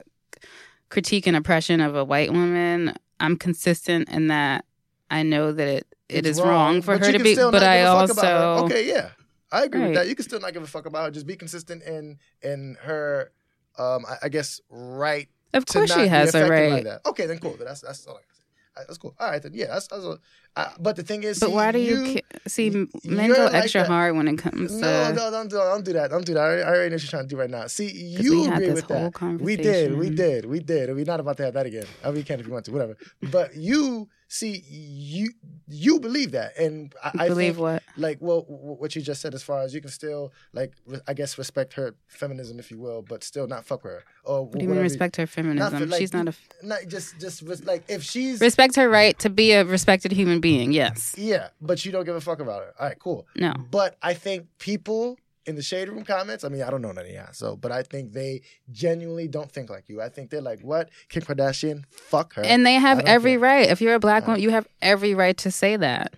critique 0.88 1.26
and 1.26 1.36
oppression 1.36 1.80
of 1.80 1.94
a 1.96 2.04
white 2.04 2.32
woman, 2.32 2.94
I'm 3.20 3.36
consistent 3.36 4.08
in 4.08 4.28
that 4.28 4.64
I 5.10 5.22
know 5.22 5.52
that 5.52 5.68
it 5.68 5.86
it 6.08 6.26
it's 6.26 6.38
is 6.38 6.40
wrong, 6.44 6.82
for 6.82 6.98
her 6.98 7.12
to 7.12 7.18
be. 7.18 7.34
But 7.34 7.62
I 7.62 7.78
give 7.78 7.86
a 7.86 8.06
fuck 8.08 8.10
about 8.18 8.24
her. 8.24 8.36
also 8.44 8.64
okay, 8.66 8.88
yeah, 8.88 9.10
I 9.50 9.64
agree 9.64 9.80
Right. 9.80 9.86
with 9.88 9.96
that. 9.96 10.08
You 10.08 10.14
can 10.14 10.24
still 10.24 10.40
not 10.40 10.52
give 10.52 10.62
a 10.62 10.66
fuck 10.66 10.86
about 10.86 11.04
her. 11.06 11.10
Just 11.10 11.26
be 11.26 11.36
consistent 11.36 11.82
in 11.82 12.18
in 12.42 12.76
her, 12.82 13.32
um, 13.78 14.04
I, 14.08 14.16
I 14.24 14.28
guess, 14.28 14.60
right 14.70 15.28
of 15.54 15.64
to 15.66 15.72
course 15.78 15.90
not 15.90 16.00
she 16.00 16.08
has 16.08 16.34
a 16.34 16.48
right. 16.48 16.84
Like. 16.84 17.06
Okay, 17.08 17.26
then 17.26 17.38
cool. 17.38 17.56
That's 17.58 17.80
that's 17.80 18.06
all 18.06 18.14
I 18.16 18.20
can 18.20 18.34
say. 18.34 18.42
Right, 18.76 18.86
that's 18.86 18.98
cool. 18.98 19.14
All 19.18 19.30
right, 19.30 19.42
then 19.42 19.52
yeah, 19.54 19.66
that's, 19.68 19.86
that's 19.88 20.04
a, 20.04 20.18
uh, 20.56 20.70
but 20.80 20.96
the 20.96 21.02
thing 21.02 21.22
is, 21.22 21.38
But 21.38 21.48
see, 21.48 21.54
why 21.54 21.70
do 21.70 21.78
you, 21.78 22.14
ca- 22.14 22.38
see 22.48 22.70
men 23.04 23.30
go 23.32 23.46
extra 23.46 23.82
that. 23.82 23.88
hard 23.88 24.16
when 24.16 24.26
it 24.26 24.36
comes 24.36 24.72
to 24.72 24.78
No, 24.80 25.12
no, 25.12 25.30
don't 25.30 25.50
do, 25.50 25.56
don't 25.56 25.84
do 25.84 25.92
that. 25.92 26.10
Don't 26.10 26.24
do 26.24 26.34
that. 26.34 26.40
I 26.40 26.44
already, 26.46 26.62
I 26.62 26.66
already 26.68 26.88
know 26.90 26.94
what 26.94 27.02
you're 27.02 27.10
trying 27.10 27.22
to 27.24 27.28
do 27.28 27.36
right 27.38 27.50
now. 27.50 27.66
See, 27.66 27.90
you 27.90 28.50
agree 28.50 28.70
with 28.70 28.88
that. 28.88 29.38
We 29.40 29.56
did, 29.56 29.98
we 29.98 30.08
did, 30.10 30.46
we 30.46 30.60
did. 30.60 30.94
We're 30.94 31.04
not 31.04 31.20
about 31.20 31.36
to 31.38 31.44
have 31.44 31.54
that 31.54 31.66
again. 31.66 31.84
I 32.02 32.08
mean, 32.08 32.16
you 32.18 32.24
can 32.24 32.40
if 32.40 32.46
you 32.46 32.52
want 32.52 32.64
to, 32.66 32.72
whatever. 32.72 32.96
But 33.30 33.54
you 33.56 34.08
see, 34.28 34.64
you 34.68 35.30
you 35.68 36.00
believe 36.00 36.32
that, 36.32 36.56
and 36.58 36.94
I, 37.02 37.10
I 37.24 37.28
believe 37.28 37.54
think, 37.54 37.62
what 37.62 37.82
like, 37.96 38.18
well, 38.20 38.44
what 38.48 38.94
you 38.94 39.02
just 39.02 39.20
said, 39.20 39.34
as 39.34 39.42
far 39.42 39.62
as 39.62 39.74
you 39.74 39.80
can 39.80 39.90
still, 39.90 40.32
like, 40.52 40.72
I 41.08 41.14
guess, 41.14 41.38
respect 41.38 41.74
her 41.74 41.94
feminism, 42.06 42.58
if 42.58 42.70
you 42.70 42.78
will, 42.78 43.02
but 43.02 43.24
still 43.24 43.46
not 43.46 43.64
fuck 43.64 43.82
her. 43.82 44.04
Or 44.24 44.44
what 44.44 44.58
do 44.58 44.64
you 44.64 44.68
mean 44.70 44.78
respect 44.80 45.16
her 45.16 45.26
feminism? 45.26 45.88
like, 45.88 45.98
She's 45.98 46.12
not 46.12 46.28
a 46.28 46.34
Not 46.62 46.86
just, 46.88 47.18
just 47.20 47.42
like 47.66 47.84
if 47.88 48.02
she's 48.02 48.40
respect 48.40 48.76
her 48.76 48.88
right 48.88 49.18
to 49.20 49.30
be 49.30 49.52
a 49.52 49.64
respected 49.64 50.12
human 50.12 50.40
being. 50.40 50.45
Yes. 50.46 51.14
yeah, 51.16 51.48
but 51.60 51.84
you 51.84 51.92
don't 51.92 52.04
give 52.04 52.16
a 52.16 52.20
fuck 52.20 52.40
about 52.40 52.62
her. 52.62 52.72
All 52.78 52.86
right, 52.88 52.98
cool. 52.98 53.26
No. 53.36 53.54
But 53.70 53.96
I 54.02 54.14
think 54.14 54.46
people 54.58 55.18
in 55.46 55.54
the 55.54 55.62
shade 55.62 55.88
room 55.88 56.04
comments, 56.04 56.42
I 56.44 56.48
mean, 56.48 56.62
I 56.62 56.70
don't 56.70 56.82
know 56.82 56.92
none 56.92 57.04
of 57.04 57.10
y'all, 57.10 57.32
so 57.32 57.56
but 57.56 57.70
I 57.72 57.82
think 57.82 58.12
they 58.12 58.42
genuinely 58.70 59.28
don't 59.28 59.50
think 59.50 59.70
like 59.70 59.88
you. 59.88 60.02
I 60.02 60.08
think 60.08 60.30
they're 60.30 60.40
like, 60.40 60.60
what? 60.60 60.90
Kim 61.08 61.22
Kardashian? 61.22 61.84
Fuck 61.90 62.34
her. 62.34 62.42
And 62.42 62.66
they 62.66 62.74
have 62.74 63.00
every 63.00 63.32
care. 63.32 63.40
right. 63.40 63.68
If 63.70 63.80
you're 63.80 63.94
a 63.94 64.00
black 64.00 64.26
woman, 64.26 64.40
you 64.42 64.50
have 64.50 64.66
every 64.82 65.14
right 65.14 65.36
to 65.38 65.50
say 65.50 65.76
that. 65.76 66.14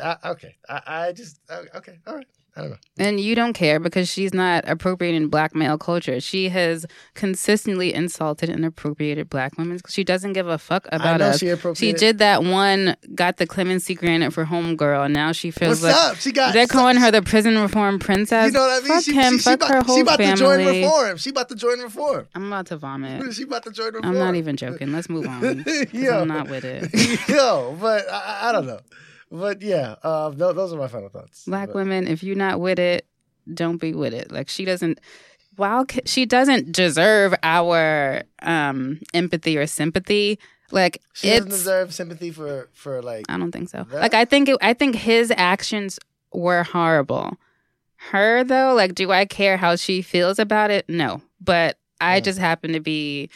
I, 0.00 0.16
okay. 0.24 0.56
I, 0.68 0.82
I 0.86 1.12
just 1.12 1.40
uh, 1.48 1.62
okay, 1.76 1.98
all 2.06 2.14
right. 2.14 2.26
I 2.56 2.60
don't 2.62 2.70
know. 2.70 2.76
And 2.98 3.20
you 3.20 3.34
don't 3.34 3.52
care 3.52 3.78
because 3.78 4.08
she's 4.08 4.34
not 4.34 4.64
appropriating 4.68 5.28
black 5.28 5.54
male 5.54 5.78
culture. 5.78 6.20
She 6.20 6.48
has 6.48 6.84
consistently 7.14 7.94
insulted 7.94 8.48
and 8.50 8.64
appropriated 8.64 9.30
black 9.30 9.56
women. 9.56 9.80
She 9.88 10.02
doesn't 10.04 10.32
give 10.32 10.48
a 10.48 10.58
fuck 10.58 10.86
about 10.90 11.20
us. 11.20 11.38
she 11.38 11.54
She 11.74 11.92
did 11.92 12.18
that 12.18 12.42
one, 12.42 12.96
got 13.14 13.36
the 13.36 13.46
clemency 13.46 13.94
granted 13.94 14.34
for 14.34 14.44
homegirl, 14.44 15.04
and 15.04 15.14
now 15.14 15.32
she 15.32 15.50
feels 15.50 15.82
What's 15.82 15.96
like 15.96 16.10
up? 16.12 16.16
She 16.16 16.32
got 16.32 16.52
they're 16.52 16.66
calling 16.66 16.96
her 16.96 17.10
the 17.10 17.22
prison 17.22 17.56
reform 17.58 17.98
princess. 17.98 18.46
You 18.46 18.52
know 18.52 18.60
what 18.60 18.70
I 18.70 18.78
mean? 18.80 18.88
Fuck 18.88 19.04
she, 19.04 19.14
him. 19.14 19.32
she, 19.34 19.38
fuck 19.44 19.54
about, 19.54 19.70
her 19.70 19.82
whole 19.82 19.96
she 19.96 20.00
about 20.02 20.18
family. 20.18 20.32
to 20.34 20.38
join 20.38 20.66
reform. 20.82 21.16
She 21.16 21.30
about 21.30 21.48
to 21.50 21.54
join 21.54 21.78
reform. 21.80 22.28
I'm 22.34 22.46
about 22.46 22.66
to 22.66 22.76
vomit. 22.76 23.34
She 23.40 23.44
about 23.44 23.62
to 23.64 23.70
join 23.70 23.92
reform. 23.94 24.04
I'm 24.04 24.18
not 24.18 24.34
even 24.34 24.56
joking. 24.56 24.92
Let's 24.92 25.08
move 25.08 25.26
on. 25.26 25.64
Yo. 25.92 26.20
I'm 26.22 26.28
not 26.28 26.48
with 26.50 26.64
it. 26.64 26.90
Yo, 27.28 27.76
but 27.80 28.08
I- 28.10 28.48
I 28.48 28.52
don't 28.52 28.66
know. 28.66 28.80
But 29.30 29.62
yeah, 29.62 29.94
uh, 30.02 30.30
th- 30.30 30.54
those 30.54 30.72
are 30.72 30.76
my 30.78 30.88
final 30.88 31.08
thoughts. 31.08 31.44
Black 31.44 31.68
But- 31.68 31.76
women, 31.76 32.06
if 32.08 32.22
you're 32.22 32.36
not 32.36 32.60
with 32.60 32.78
it, 32.78 33.06
don't 33.52 33.78
be 33.78 33.94
with 33.94 34.12
it. 34.14 34.30
Like 34.32 34.48
she 34.48 34.64
doesn't. 34.64 35.00
While 35.56 35.84
she 36.06 36.24
doesn't 36.26 36.72
deserve 36.72 37.34
our 37.42 38.22
um, 38.42 39.00
empathy 39.12 39.58
or 39.58 39.66
sympathy, 39.66 40.38
like 40.70 41.02
She 41.12 41.28
doesn't 41.30 41.50
deserve 41.50 41.92
sympathy 41.92 42.30
for 42.30 42.68
for 42.72 43.02
like. 43.02 43.26
I 43.28 43.36
don't 43.38 43.52
think 43.52 43.68
so. 43.68 43.84
That- 43.90 44.00
Like 44.00 44.14
I 44.14 44.24
think 44.24 44.48
it, 44.48 44.56
I 44.62 44.72
think 44.74 44.94
his 44.96 45.32
actions 45.36 45.98
were 46.32 46.62
horrible. 46.62 47.36
Her 48.10 48.42
though, 48.44 48.74
like, 48.74 48.94
do 48.94 49.10
I 49.10 49.26
care 49.26 49.56
how 49.58 49.76
she 49.76 50.00
feels 50.02 50.38
about 50.38 50.70
it? 50.70 50.88
No, 50.88 51.20
but 51.40 51.78
I 52.00 52.20
Mm. 52.20 52.24
just 52.24 52.38
happen 52.38 52.72
to 52.72 52.80
be. 52.80 53.28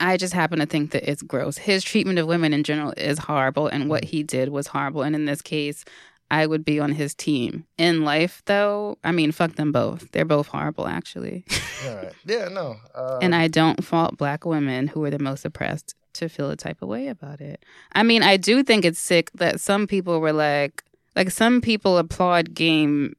Mm. 0.00 0.06
I 0.06 0.16
just 0.16 0.34
happen 0.34 0.58
to 0.58 0.66
think 0.66 0.90
that 0.92 1.08
it's 1.10 1.22
gross. 1.22 1.58
His 1.58 1.82
treatment 1.84 2.18
of 2.18 2.26
women 2.26 2.52
in 2.52 2.64
general 2.64 2.92
is 2.96 3.18
horrible, 3.18 3.66
and 3.68 3.84
Mm. 3.84 3.88
what 3.88 4.04
he 4.04 4.22
did 4.22 4.48
was 4.50 4.68
horrible. 4.68 5.02
And 5.02 5.14
in 5.14 5.24
this 5.24 5.42
case, 5.42 5.84
I 6.30 6.46
would 6.46 6.64
be 6.64 6.80
on 6.80 6.92
his 6.92 7.14
team. 7.14 7.66
In 7.78 8.04
life, 8.04 8.42
though, 8.46 8.98
I 9.04 9.12
mean, 9.12 9.30
fuck 9.30 9.54
them 9.54 9.70
both. 9.70 10.10
They're 10.10 10.24
both 10.24 10.48
horrible, 10.48 10.88
actually. 10.88 11.44
All 11.86 11.94
right. 11.96 12.12
Yeah. 12.24 12.48
No. 12.48 12.76
Uh, 12.94 13.18
and 13.22 13.34
I 13.34 13.46
don't 13.48 13.84
fault 13.84 14.16
black 14.16 14.44
women 14.44 14.88
who 14.88 15.04
are 15.04 15.10
the 15.10 15.20
most 15.20 15.44
oppressed 15.44 15.94
to 16.14 16.28
feel 16.28 16.50
a 16.50 16.56
type 16.56 16.82
of 16.82 16.88
way 16.88 17.06
about 17.08 17.40
it. 17.40 17.62
I 17.92 18.02
mean, 18.02 18.22
I 18.24 18.38
do 18.38 18.62
think 18.64 18.84
it's 18.84 18.98
sick 18.98 19.30
that 19.34 19.60
some 19.60 19.86
people 19.86 20.20
were 20.20 20.32
like, 20.32 20.82
like 21.14 21.30
some 21.30 21.60
people 21.60 21.96
applaud 21.96 22.54
Game 22.54 23.14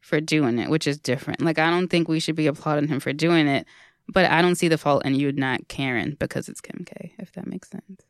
for 0.00 0.20
doing 0.20 0.58
it, 0.58 0.68
which 0.68 0.86
is 0.86 0.98
different. 0.98 1.40
Like, 1.40 1.58
I 1.58 1.70
don't 1.70 1.88
think 1.88 2.06
we 2.06 2.20
should 2.20 2.36
be 2.36 2.46
applauding 2.48 2.88
him 2.88 3.00
for 3.00 3.12
doing 3.12 3.46
it, 3.48 3.66
but 4.08 4.30
I 4.30 4.42
don't 4.42 4.54
see 4.56 4.68
the 4.68 4.78
fault 4.78 5.04
in 5.04 5.14
you 5.14 5.32
not 5.32 5.68
caring 5.68 6.16
because 6.18 6.48
it's 6.48 6.60
Kim 6.60 6.84
K, 6.84 7.14
if 7.18 7.32
that 7.32 7.46
makes 7.46 7.70
sense. 7.70 8.02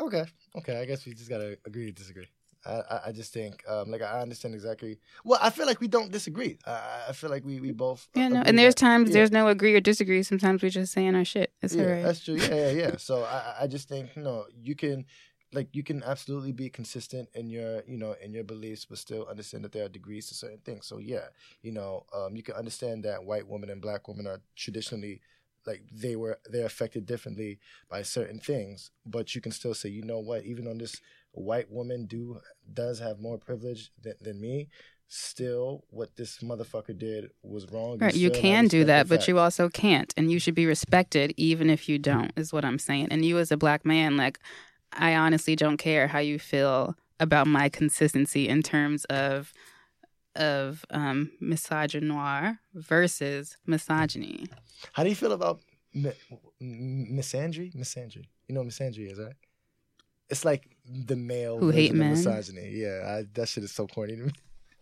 Okay. 0.00 0.24
Okay. 0.56 0.80
I 0.80 0.84
guess 0.84 1.06
we 1.06 1.14
just 1.14 1.28
gotta 1.28 1.58
agree 1.64 1.86
to 1.86 1.92
disagree. 1.92 2.28
I, 2.64 3.00
I, 3.06 3.12
just 3.12 3.32
think, 3.32 3.64
um, 3.68 3.90
like, 3.90 4.02
I 4.02 4.20
understand 4.20 4.54
exactly. 4.54 5.00
Well, 5.24 5.40
I 5.42 5.50
feel 5.50 5.66
like 5.66 5.80
we 5.80 5.88
don't 5.88 6.12
disagree. 6.12 6.58
I, 6.64 7.06
I 7.08 7.12
feel 7.12 7.28
like 7.28 7.44
we, 7.44 7.58
we 7.58 7.72
both. 7.72 8.08
Yeah, 8.14 8.28
no, 8.28 8.42
and 8.46 8.56
there's 8.56 8.76
that- 8.76 8.80
times 8.80 9.08
yeah. 9.08 9.14
there's 9.14 9.32
no 9.32 9.48
agree 9.48 9.74
or 9.74 9.80
disagree. 9.80 10.22
Sometimes 10.22 10.62
we're 10.62 10.70
just 10.70 10.92
saying 10.92 11.16
our 11.16 11.24
shit. 11.24 11.52
It's 11.60 11.74
yeah, 11.74 11.82
alright. 11.82 12.04
that's 12.04 12.24
true. 12.24 12.36
Yeah, 12.36 12.54
yeah, 12.54 12.70
yeah. 12.70 12.96
So 12.98 13.24
I- 13.24 13.56
I 13.62 13.66
just 13.66 13.88
think, 13.88 14.10
you 14.14 14.22
know, 14.22 14.46
you 14.62 14.76
can, 14.76 15.06
like, 15.52 15.68
you 15.72 15.82
can 15.82 16.02
absolutely 16.02 16.52
be 16.52 16.68
consistent 16.68 17.28
in 17.34 17.50
your, 17.50 17.82
you 17.86 17.96
know, 17.96 18.14
in 18.22 18.32
your 18.32 18.44
beliefs, 18.44 18.84
but 18.84 18.98
still 18.98 19.26
understand 19.28 19.64
that 19.64 19.72
there 19.72 19.84
are 19.84 19.88
degrees 19.88 20.28
to 20.28 20.34
certain 20.34 20.60
things. 20.64 20.86
So 20.86 20.98
yeah, 20.98 21.26
you 21.62 21.72
know, 21.72 22.06
um, 22.14 22.36
you 22.36 22.42
can 22.42 22.54
understand 22.54 23.04
that 23.04 23.24
white 23.24 23.46
women 23.46 23.70
and 23.70 23.80
black 23.82 24.08
women 24.08 24.26
are 24.26 24.40
traditionally, 24.56 25.20
like, 25.66 25.82
they 25.92 26.16
were 26.16 26.38
they're 26.50 26.66
affected 26.66 27.06
differently 27.06 27.58
by 27.88 28.02
certain 28.02 28.38
things, 28.38 28.90
but 29.06 29.34
you 29.34 29.40
can 29.40 29.52
still 29.52 29.74
say, 29.74 29.88
you 29.88 30.02
know 30.02 30.18
what, 30.18 30.44
even 30.44 30.66
on 30.66 30.78
this 30.78 31.00
white 31.32 31.70
woman 31.70 32.06
do 32.06 32.40
does 32.72 32.98
have 32.98 33.20
more 33.20 33.38
privilege 33.38 33.90
than, 34.02 34.14
than 34.20 34.40
me. 34.40 34.68
Still, 35.14 35.84
what 35.90 36.16
this 36.16 36.38
motherfucker 36.38 36.96
did 36.96 37.30
was 37.42 37.70
wrong. 37.70 37.98
Right, 37.98 38.14
you 38.14 38.30
can 38.30 38.66
do 38.66 38.84
that, 38.84 39.08
but 39.08 39.28
you 39.28 39.38
also 39.38 39.68
can't, 39.68 40.10
and 40.16 40.32
you 40.32 40.38
should 40.38 40.54
be 40.54 40.64
respected 40.64 41.34
even 41.36 41.68
if 41.68 41.86
you 41.86 41.98
don't. 41.98 42.32
Is 42.34 42.50
what 42.50 42.64
I'm 42.64 42.78
saying. 42.78 43.08
And 43.10 43.22
you, 43.22 43.38
as 43.38 43.52
a 43.52 43.58
black 43.58 43.84
man, 43.84 44.16
like 44.16 44.38
I 44.92 45.14
honestly 45.14 45.56
don't 45.56 45.76
care 45.76 46.06
how 46.08 46.18
you 46.18 46.38
feel 46.38 46.96
about 47.20 47.46
my 47.46 47.68
consistency 47.68 48.48
in 48.48 48.62
terms 48.62 49.04
of 49.06 49.52
of 50.34 50.84
um, 50.90 51.30
misogynoir 51.42 52.58
versus 52.74 53.58
misogyny. 53.66 54.46
How 54.92 55.02
do 55.02 55.10
you 55.10 55.14
feel 55.14 55.32
about 55.32 55.60
mi- 55.92 56.12
misandry? 56.60 57.74
Misandry. 57.74 58.24
You 58.48 58.54
know 58.54 58.60
what 58.62 58.70
misandry 58.70 59.10
is, 59.12 59.18
right? 59.18 59.34
It's 60.30 60.44
like 60.44 60.76
the 60.86 61.16
male 61.16 61.58
Who 61.58 61.70
hate 61.70 61.94
men? 61.94 62.12
misogyny. 62.12 62.70
Yeah, 62.70 63.04
I, 63.06 63.24
that 63.34 63.48
shit 63.48 63.64
is 63.64 63.72
so 63.72 63.86
corny 63.86 64.16
to 64.16 64.22
me. 64.22 64.32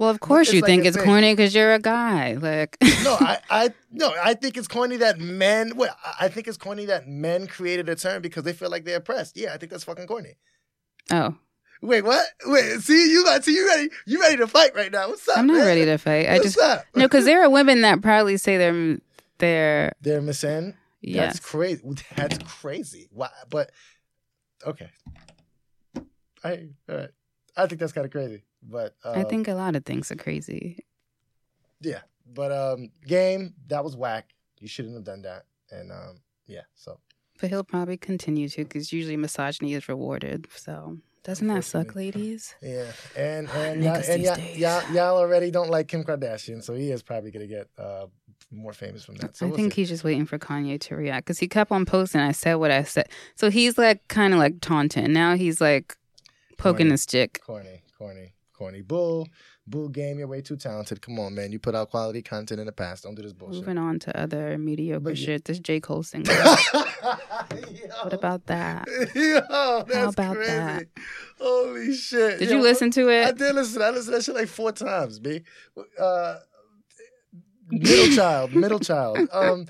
Well, 0.00 0.08
of 0.08 0.18
course 0.20 0.48
It's 0.48 0.54
you 0.54 0.60
like 0.62 0.68
think 0.70 0.84
it's 0.86 0.96
thing. 0.96 1.04
corny 1.04 1.32
because 1.34 1.54
you're 1.54 1.74
a 1.74 1.78
guy. 1.78 2.32
Like 2.32 2.78
No, 3.04 3.18
I, 3.20 3.38
I, 3.50 3.74
no, 3.92 4.10
I 4.20 4.32
think 4.32 4.56
it's 4.56 4.66
corny 4.66 4.96
that 4.96 5.20
men. 5.20 5.76
Well, 5.76 5.94
I- 6.18 6.28
think 6.28 6.48
it's 6.48 6.56
corny 6.56 6.86
that 6.86 7.06
men 7.06 7.46
created 7.46 7.86
a 7.90 7.94
term 7.94 8.22
because 8.22 8.44
they 8.44 8.54
feel 8.54 8.70
like 8.70 8.86
they're 8.86 8.96
oppressed. 8.96 9.36
Yeah, 9.36 9.52
I 9.52 9.58
think 9.58 9.70
that's 9.70 9.84
fucking 9.84 10.06
corny. 10.06 10.36
oh, 11.12 11.36
Wait, 11.82 12.02
what? 12.02 12.26
Wait, 12.46 12.80
see 12.80 13.10
you, 13.12 13.24
got- 13.24 13.44
see 13.44 13.54
you 13.54 13.66
ready? 13.68 13.90
You 14.06 14.20
ready 14.22 14.38
to 14.38 14.46
fight 14.46 14.74
right 14.74 14.90
now? 14.90 15.08
What's 15.08 15.28
up? 15.28 15.36
I'm 15.36 15.46
not 15.46 15.58
man? 15.58 15.66
ready 15.66 15.84
to 15.84 15.98
fight. 15.98 16.26
I 16.30 16.32
What's 16.38 16.44
just 16.54 16.58
up? 16.58 16.84
no, 16.94 17.04
because 17.04 17.26
there 17.26 17.42
are 17.44 17.50
women 17.50 17.82
that 17.82 18.00
probably 18.00 18.38
say 18.38 18.56
they're 18.56 18.96
they're 19.36 19.92
they're 20.00 20.22
misand. 20.22 20.74
yes. 21.02 21.34
That's 21.34 21.40
crazy. 21.46 21.82
That's 22.16 22.38
crazy. 22.44 23.08
Why? 23.12 23.28
But 23.50 23.70
okay. 24.66 24.88
I 26.42 26.68
all 26.88 26.96
right. 26.96 27.10
I 27.62 27.66
think 27.66 27.80
that's 27.80 27.92
kind 27.92 28.04
of 28.04 28.10
crazy. 28.10 28.42
But 28.62 28.94
um, 29.04 29.18
I 29.18 29.24
think 29.24 29.48
a 29.48 29.54
lot 29.54 29.76
of 29.76 29.84
things 29.84 30.10
are 30.10 30.16
crazy. 30.16 30.84
yeah. 31.80 32.00
But 32.32 32.52
um, 32.52 32.90
game 33.06 33.54
that 33.68 33.82
was 33.82 33.96
whack. 33.96 34.34
You 34.60 34.68
shouldn't 34.68 34.94
have 34.94 35.04
done 35.04 35.22
that. 35.22 35.46
And 35.70 35.90
um, 35.90 36.20
yeah. 36.46 36.62
So 36.74 37.00
But 37.40 37.50
he'll 37.50 37.64
probably 37.64 37.96
continue 37.96 38.48
to 38.50 38.64
because 38.64 38.92
usually 38.92 39.16
misogyny 39.16 39.74
is 39.74 39.88
rewarded. 39.88 40.46
So 40.54 40.98
doesn't 41.22 41.48
that 41.48 41.64
suck, 41.64 41.94
ladies? 41.94 42.54
yeah. 42.62 42.92
And 43.16 43.48
and 43.50 43.84
y'all, 43.84 43.96
and 43.96 44.22
y'all, 44.22 44.38
y'all, 44.38 44.92
y'all 44.92 45.16
already 45.18 45.50
don't 45.50 45.70
like 45.70 45.88
Kim 45.88 46.02
Kardashian, 46.04 46.62
so 46.62 46.74
he 46.74 46.90
is 46.90 47.02
probably 47.02 47.30
gonna 47.30 47.46
get 47.46 47.68
uh 47.78 48.06
more 48.50 48.72
famous 48.72 49.04
from 49.04 49.16
that. 49.16 49.36
So 49.36 49.46
I 49.46 49.48
we'll 49.48 49.56
think 49.56 49.74
see. 49.74 49.82
he's 49.82 49.90
just 49.90 50.02
waiting 50.02 50.26
for 50.26 50.38
Kanye 50.38 50.80
to 50.80 50.96
react 50.96 51.26
because 51.26 51.38
he 51.38 51.46
kept 51.46 51.70
on 51.70 51.84
posting. 51.84 52.20
I 52.20 52.32
said 52.32 52.54
what 52.54 52.70
I 52.70 52.84
said. 52.84 53.08
So 53.34 53.50
he's 53.50 53.76
like 53.76 54.06
kind 54.08 54.32
of 54.32 54.38
like 54.38 54.60
taunting. 54.60 55.12
Now 55.12 55.36
he's 55.36 55.60
like 55.60 55.96
poking 56.60 56.78
Corny. 56.86 56.90
his 56.92 57.02
stick. 57.02 57.40
corny, 57.44 57.82
corny, 57.98 58.32
corny. 58.52 58.82
Bull, 58.82 59.28
bull 59.66 59.88
game. 59.88 60.18
You're 60.18 60.28
way 60.28 60.40
too 60.42 60.56
talented. 60.56 61.00
Come 61.02 61.18
on, 61.18 61.34
man. 61.34 61.52
You 61.52 61.58
put 61.58 61.74
out 61.74 61.90
quality 61.90 62.22
content 62.22 62.60
in 62.60 62.66
the 62.66 62.72
past. 62.72 63.04
Don't 63.04 63.14
do 63.14 63.22
this 63.22 63.32
bullshit. 63.32 63.60
Moving 63.60 63.78
on 63.78 63.98
to 64.00 64.20
other 64.20 64.56
mediocre 64.58 65.00
But 65.00 65.18
shit. 65.18 65.44
This 65.44 65.58
J. 65.58 65.80
Cole 65.80 66.02
single. 66.12 66.34
what 68.02 68.12
about 68.12 68.46
that? 68.46 68.86
Yo, 69.14 69.84
that's 69.84 70.12
about 70.14 70.36
crazy. 70.36 70.50
that? 70.50 70.86
Holy 71.40 71.94
shit. 71.94 72.38
Did 72.38 72.50
Yo, 72.50 72.56
you 72.56 72.62
listen 72.62 72.90
to 72.92 73.08
it? 73.08 73.26
I 73.26 73.32
did 73.32 73.54
listen. 73.54 73.82
I 73.82 73.90
listened 73.90 74.06
to 74.06 74.10
that 74.18 74.24
shit 74.24 74.34
like 74.34 74.48
four 74.48 74.72
times, 74.72 75.18
B. 75.18 75.42
Uh, 75.98 76.36
middle 77.70 78.08
child, 78.16 78.54
middle 78.54 78.78
child. 78.78 79.18
Um, 79.32 79.66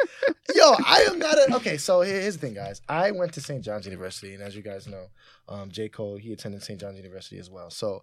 yo, 0.55 0.75
I 0.87 1.07
am 1.11 1.19
not 1.19 1.35
a. 1.35 1.57
Okay, 1.57 1.77
so 1.77 2.01
here's 2.01 2.37
the 2.37 2.47
thing, 2.47 2.55
guys. 2.55 2.81
I 2.89 3.11
went 3.11 3.33
to 3.35 3.41
St. 3.41 3.63
John's 3.63 3.85
University, 3.87 4.35
and 4.35 4.43
as 4.43 4.57
you 4.57 4.63
guys 4.63 4.87
know, 4.87 5.07
um, 5.49 5.71
J. 5.71 5.89
Cole, 5.89 6.17
he 6.17 6.33
attended 6.33 6.63
St. 6.63 6.81
John's 6.81 6.97
University 6.97 7.39
as 7.39 7.51
well. 7.51 7.71
So 7.71 8.03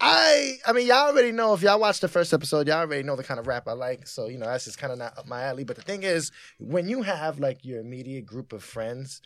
I, 0.00 0.58
I 0.66 0.72
mean, 0.72 0.86
y'all 0.86 1.08
already 1.08 1.32
know 1.32 1.54
if 1.54 1.62
y'all 1.62 1.78
watched 1.78 2.00
the 2.00 2.08
first 2.08 2.32
episode, 2.32 2.66
y'all 2.66 2.78
already 2.80 3.02
know 3.02 3.16
the 3.16 3.24
kind 3.24 3.38
of 3.38 3.46
rap 3.46 3.68
I 3.68 3.72
like. 3.72 4.06
So 4.06 4.28
you 4.28 4.38
know 4.38 4.46
that's 4.46 4.64
just 4.64 4.78
kind 4.78 4.92
of 4.92 4.98
not 4.98 5.16
up 5.18 5.26
my 5.26 5.42
alley. 5.42 5.64
But 5.64 5.76
the 5.76 5.82
thing 5.82 6.02
is, 6.02 6.32
when 6.58 6.88
you 6.88 7.02
have 7.02 7.38
like 7.38 7.64
your 7.64 7.80
immediate 7.80 8.26
group 8.26 8.52
of 8.52 8.62
friends, 8.64 9.20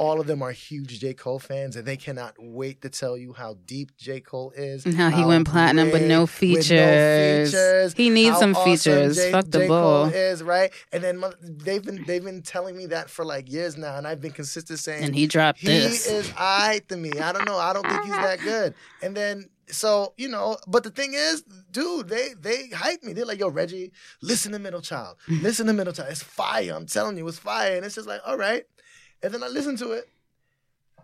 all 0.00 0.18
of 0.18 0.26
them 0.26 0.40
are 0.40 0.50
huge 0.50 0.98
J. 0.98 1.12
Cole 1.12 1.38
fans, 1.38 1.76
and 1.76 1.84
they 1.86 1.96
cannot 1.98 2.34
wait 2.38 2.80
to 2.80 2.88
tell 2.88 3.18
you 3.18 3.34
how 3.34 3.58
deep 3.66 3.94
J. 3.98 4.18
Cole 4.20 4.50
is. 4.56 4.86
And 4.86 4.94
how 4.94 5.10
he 5.10 5.24
went 5.26 5.46
platinum 5.46 5.90
with 5.92 6.00
no 6.02 6.24
great, 6.24 6.56
with 6.56 6.66
features. 6.66 7.50
features, 7.50 7.92
He 7.92 8.08
needs 8.08 8.30
how 8.30 8.40
some 8.40 8.56
awesome 8.56 8.72
features. 8.72 9.16
J- 9.16 9.30
Fuck 9.30 9.44
the 9.50 9.58
J. 9.58 9.68
bull. 9.68 10.04
Cole 10.06 10.14
is 10.14 10.42
right, 10.42 10.72
and 10.90 11.04
then 11.04 11.22
they've 11.42 11.84
been 11.84 12.02
they've 12.06 12.24
been 12.24 12.40
telling 12.40 12.76
me 12.78 12.86
that 12.86 13.10
for 13.10 13.24
like 13.26 13.52
years 13.52 13.76
now, 13.76 13.96
and 13.98 14.06
I've 14.06 14.22
been 14.22 14.32
consistent 14.32 14.78
saying 14.78 15.04
And 15.04 15.14
he 15.14 15.26
dropped 15.26 15.58
he 15.60 15.66
this. 15.68 16.06
is 16.06 16.32
I 16.36 16.80
to 16.88 16.96
me. 16.96 17.12
I 17.20 17.32
don't 17.32 17.44
know. 17.46 17.58
I 17.58 17.72
don't 17.74 17.86
think 17.86 18.02
he's 18.02 18.12
that 18.12 18.40
good. 18.40 18.74
And 19.02 19.14
then 19.14 19.50
so 19.68 20.14
you 20.16 20.28
know, 20.28 20.56
but 20.66 20.82
the 20.82 20.90
thing 20.90 21.12
is, 21.14 21.44
dude, 21.70 22.08
they 22.08 22.30
they 22.40 22.68
hype 22.70 23.02
me. 23.04 23.12
They're 23.12 23.26
like, 23.26 23.38
"Yo, 23.38 23.48
Reggie, 23.48 23.92
listen 24.22 24.52
to 24.52 24.58
Middle 24.58 24.80
Child. 24.80 25.18
Listen 25.28 25.66
to 25.66 25.72
Middle 25.74 25.92
Child. 25.92 26.08
It's 26.10 26.22
fire. 26.22 26.72
I'm 26.74 26.86
telling 26.86 27.18
you, 27.18 27.28
it's 27.28 27.38
fire." 27.38 27.76
And 27.76 27.84
it's 27.84 27.94
just 27.96 28.08
like, 28.08 28.20
all 28.26 28.38
right. 28.38 28.64
And 29.22 29.32
then 29.34 29.42
I 29.42 29.48
listened 29.48 29.78
to 29.78 29.92
it. 29.92 30.08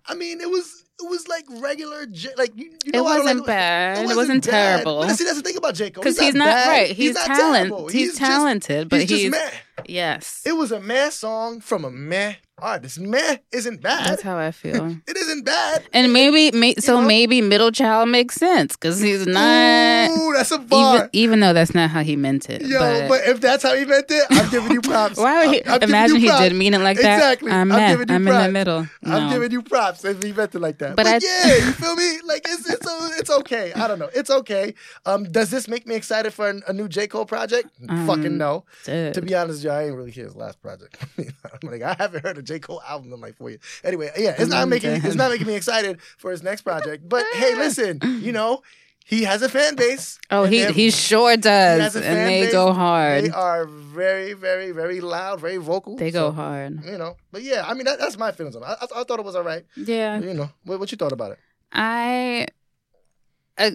I 0.09 0.15
mean, 0.15 0.41
it 0.41 0.49
was 0.49 0.85
it 1.03 1.09
was 1.11 1.29
like 1.29 1.45
regular, 1.51 2.07
J- 2.07 2.31
like 2.39 2.57
you, 2.57 2.71
you 2.85 2.93
know, 2.93 3.01
it 3.01 3.03
wasn't 3.03 3.39
like- 3.41 3.47
bad. 3.47 3.99
It 3.99 4.01
wasn't, 4.03 4.17
wasn't 4.17 4.45
bad. 4.47 4.51
terrible. 4.83 5.01
But 5.01 5.17
see, 5.17 5.25
that's 5.25 5.37
the 5.37 5.43
thing 5.43 5.57
about 5.57 5.75
Jacob 5.75 6.03
Because 6.03 6.19
he's, 6.19 6.35
not 6.35 6.47
bad. 6.47 6.69
right. 6.69 6.91
He's, 6.91 7.15
not 7.15 7.27
talent. 7.27 7.69
terrible. 7.69 7.89
He's, 7.89 8.09
just- 8.09 8.19
talented, 8.19 8.89
but 8.89 9.01
he's, 9.01 9.11
he's, 9.11 9.31
just 9.31 9.45
meh. 9.45 9.59
Yes. 9.89 10.43
It 10.45 10.53
was 10.53 10.73
a 10.73 10.81
meh 10.81 11.11
song 11.11 11.61
from 11.61 11.85
a 11.85 11.91
meh 11.91 12.35
artist. 12.59 12.99
Meh 12.99 13.37
isn't 13.53 13.83
bad. 13.83 14.07
That's 14.11 14.23
how 14.23 14.39
I 14.39 14.51
feel. 14.51 14.97
It 15.07 15.17
isn't 15.17 15.45
bad. 15.45 15.85
And 15.93 16.13
maybe, 16.13 16.57
may, 16.57 16.75
so 16.77 17.01
know? 17.01 17.07
maybe 17.07 17.43
middle 17.43 17.71
child 17.71 18.09
makes 18.09 18.35
sense 18.37 18.75
because 18.77 18.99
he's 19.01 19.27
not. 19.27 20.11
Ooh, 20.11 20.33
that's 20.35 20.51
a 20.53 20.59
bar. 20.59 20.97
Even, 20.97 21.11
even 21.13 21.41
though 21.41 21.53
that's 21.53 21.75
not 21.75 21.91
how 21.91 22.03
he 22.03 22.17
meant 22.17 22.49
it. 22.49 22.63
Yo, 22.63 22.79
but, 22.79 23.09
but, 23.09 23.21
if 23.29 23.41
that's 23.41 23.63
how 23.63 23.75
he 23.75 23.85
meant 23.85 24.07
it, 24.09 24.25
I'm 24.31 24.51
giving 24.51 24.73
you 24.73 24.81
props. 24.91 25.19
why 25.19 25.47
would 25.47 25.55
he? 25.55 25.63
I'm- 25.65 25.75
I'm 25.83 25.89
imagine 25.89 26.17
he 26.17 26.29
props. 26.29 26.43
did 26.43 26.55
mean 26.55 26.73
it 26.75 26.81
like 26.81 26.97
that. 26.99 27.17
Exactly. 27.19 27.51
I'm, 27.53 27.71
I'm 27.73 27.91
giving 27.91 28.09
you 28.09 28.15
I'm 28.15 28.23
in 28.23 28.25
the 28.25 28.31
props. 28.41 28.53
middle. 28.53 28.87
I'm 29.05 29.31
giving 29.33 29.51
you 29.53 29.63
props 29.63 30.05
if 30.05 30.23
he 30.23 30.33
meant 30.33 30.55
it 30.55 30.61
like 30.61 30.79
that. 30.79 30.97
But 30.97 31.05
But, 31.05 31.23
I- 31.23 31.27
yeah, 31.27 31.55
you 31.67 31.73
feel 31.83 31.95
me? 31.95 32.21
Like 32.25 32.43
it's 32.49 32.69
it's 32.71 32.87
it's 33.21 33.31
okay. 33.31 33.73
I 33.75 33.87
don't 33.87 33.99
know. 33.99 34.11
It's 34.15 34.31
okay. 34.31 34.75
Um, 35.05 35.25
does 35.25 35.51
this 35.51 35.69
make 35.69 35.87
me 35.87 35.95
excited 35.95 36.33
for 36.33 36.49
a, 36.49 36.61
a 36.69 36.73
new 36.73 36.89
J 36.89 37.07
Cole 37.07 37.27
project? 37.27 37.69
Um, 37.89 38.07
Fucking 38.07 38.37
no. 38.39 38.65
Dude. 38.85 39.13
To 39.15 39.21
be 39.23 39.35
honest, 39.35 39.59
with 39.59 39.65
you, 39.65 39.71
I 39.77 39.85
ain't 39.87 39.97
really 39.97 40.11
hear 40.11 40.25
his 40.25 40.37
last 40.37 40.61
project. 40.61 40.97
Like, 41.63 41.83
I 41.83 41.95
haven't 41.99 42.23
heard 42.25 42.39
a 42.39 42.43
J 42.43 42.59
Cole 42.59 42.83
album 42.87 43.13
in 43.13 43.21
like 43.21 43.37
four 43.37 43.49
years. 43.51 43.63
Anyway, 43.83 44.11
yeah, 44.17 44.35
it's 44.39 44.51
not 44.51 44.69
making 44.69 44.91
it's 45.05 45.15
not 45.15 45.31
making 45.31 45.47
me 45.47 45.55
excited 45.55 46.01
for 46.19 46.31
his 46.31 46.43
next 46.43 46.63
project. 46.63 47.09
But 47.09 47.25
hey, 47.35 47.55
listen, 47.55 48.01
you 48.23 48.33
know, 48.33 48.63
he 49.05 49.23
has 49.25 49.41
a 49.43 49.49
fan 49.49 49.75
base. 49.77 50.19
oh, 50.31 50.45
he 50.45 50.65
he 50.73 50.91
sure 50.91 51.37
does, 51.37 51.97
a 51.97 52.05
and 52.05 52.29
they 52.29 52.43
base. 52.43 52.53
go 52.53 52.73
hard. 52.73 53.25
They 53.25 53.31
are 53.31 53.65
very, 53.67 54.33
very, 54.35 54.71
very 54.73 55.01
loud, 55.01 55.41
very 55.41 55.57
vocal. 55.59 55.97
They 55.97 56.11
go 56.11 56.29
So, 56.29 56.33
hard. 56.33 56.85
You 56.85 56.99
know, 56.99 57.17
but 57.33 57.43
yeah, 57.43 57.65
I 57.67 57.75
mean 57.75 57.85
that, 57.85 57.99
that's 57.99 58.19
my 58.19 58.33
feelings 58.33 58.57
on 58.57 58.63
it. 58.63 58.67
I, 58.67 58.73
I, 58.73 59.01
I 59.01 59.05
thought 59.05 59.19
it 59.19 59.25
was 59.25 59.37
all 59.37 59.45
right. 59.45 59.65
Yeah, 59.77 60.19
You 60.21 60.35
know, 60.35 60.51
what, 60.65 60.79
what 60.81 60.93
you 60.93 60.97
thought 60.99 61.13
about 61.13 61.33
it? 61.33 61.39
I, 61.73 62.47
uh, 63.59 63.71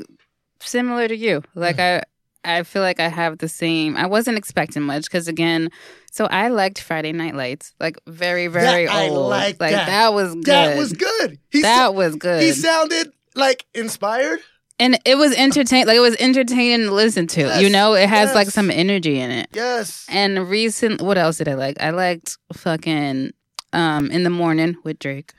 similar 0.60 1.08
to 1.08 1.16
you. 1.16 1.44
Like 1.56 1.78
Mm. 1.78 2.00
I, 2.00 2.04
I 2.44 2.64
feel 2.64 2.82
like 2.82 3.00
I 3.00 3.08
have 3.08 3.38
the 3.38 3.48
same. 3.50 3.96
I 3.98 4.08
wasn't 4.08 4.38
expecting 4.38 4.82
much 4.84 5.04
because 5.04 5.28
again, 5.28 5.70
so 6.12 6.26
I 6.26 6.48
liked 6.50 6.82
Friday 6.82 7.12
Night 7.12 7.36
Lights. 7.36 7.74
Like 7.80 7.98
very, 8.08 8.48
very 8.48 8.88
I 8.88 9.10
old. 9.10 9.30
like 9.30 9.60
like 9.62 9.72
that. 9.74 10.14
was 10.14 10.34
good. 10.34 10.46
That 10.46 10.78
was 10.78 10.94
good. 10.94 11.40
He 11.50 11.62
that 11.62 11.88
sa- 11.88 11.92
was 11.92 12.16
good. 12.16 12.42
he 12.42 12.52
sounded 12.54 13.12
like 13.36 13.66
inspired. 13.76 14.40
and 14.80 14.98
it 15.06 15.16
was 15.16 15.34
entertaining. 15.36 15.86
Like 15.88 15.98
it 15.98 16.02
was 16.02 16.16
entertaining 16.20 16.88
to 16.88 16.94
listen 16.94 17.28
to. 17.28 17.42
Yes, 17.42 17.62
you 17.62 17.70
know, 17.70 17.94
it 17.94 18.10
has 18.10 18.34
like 18.34 18.50
some 18.50 18.72
energy 18.72 19.20
in 19.20 19.30
it. 19.32 19.48
Yes. 19.54 20.06
And 20.10 20.50
recent, 20.50 21.02
what 21.02 21.18
else 21.18 21.38
did 21.38 21.48
I 21.48 21.54
like? 21.54 21.80
I 21.82 21.92
liked 21.92 22.38
fucking 22.54 23.32
um 23.74 24.10
in 24.12 24.24
the 24.24 24.30
morning 24.32 24.76
with 24.84 24.98
Drake. 25.00 25.34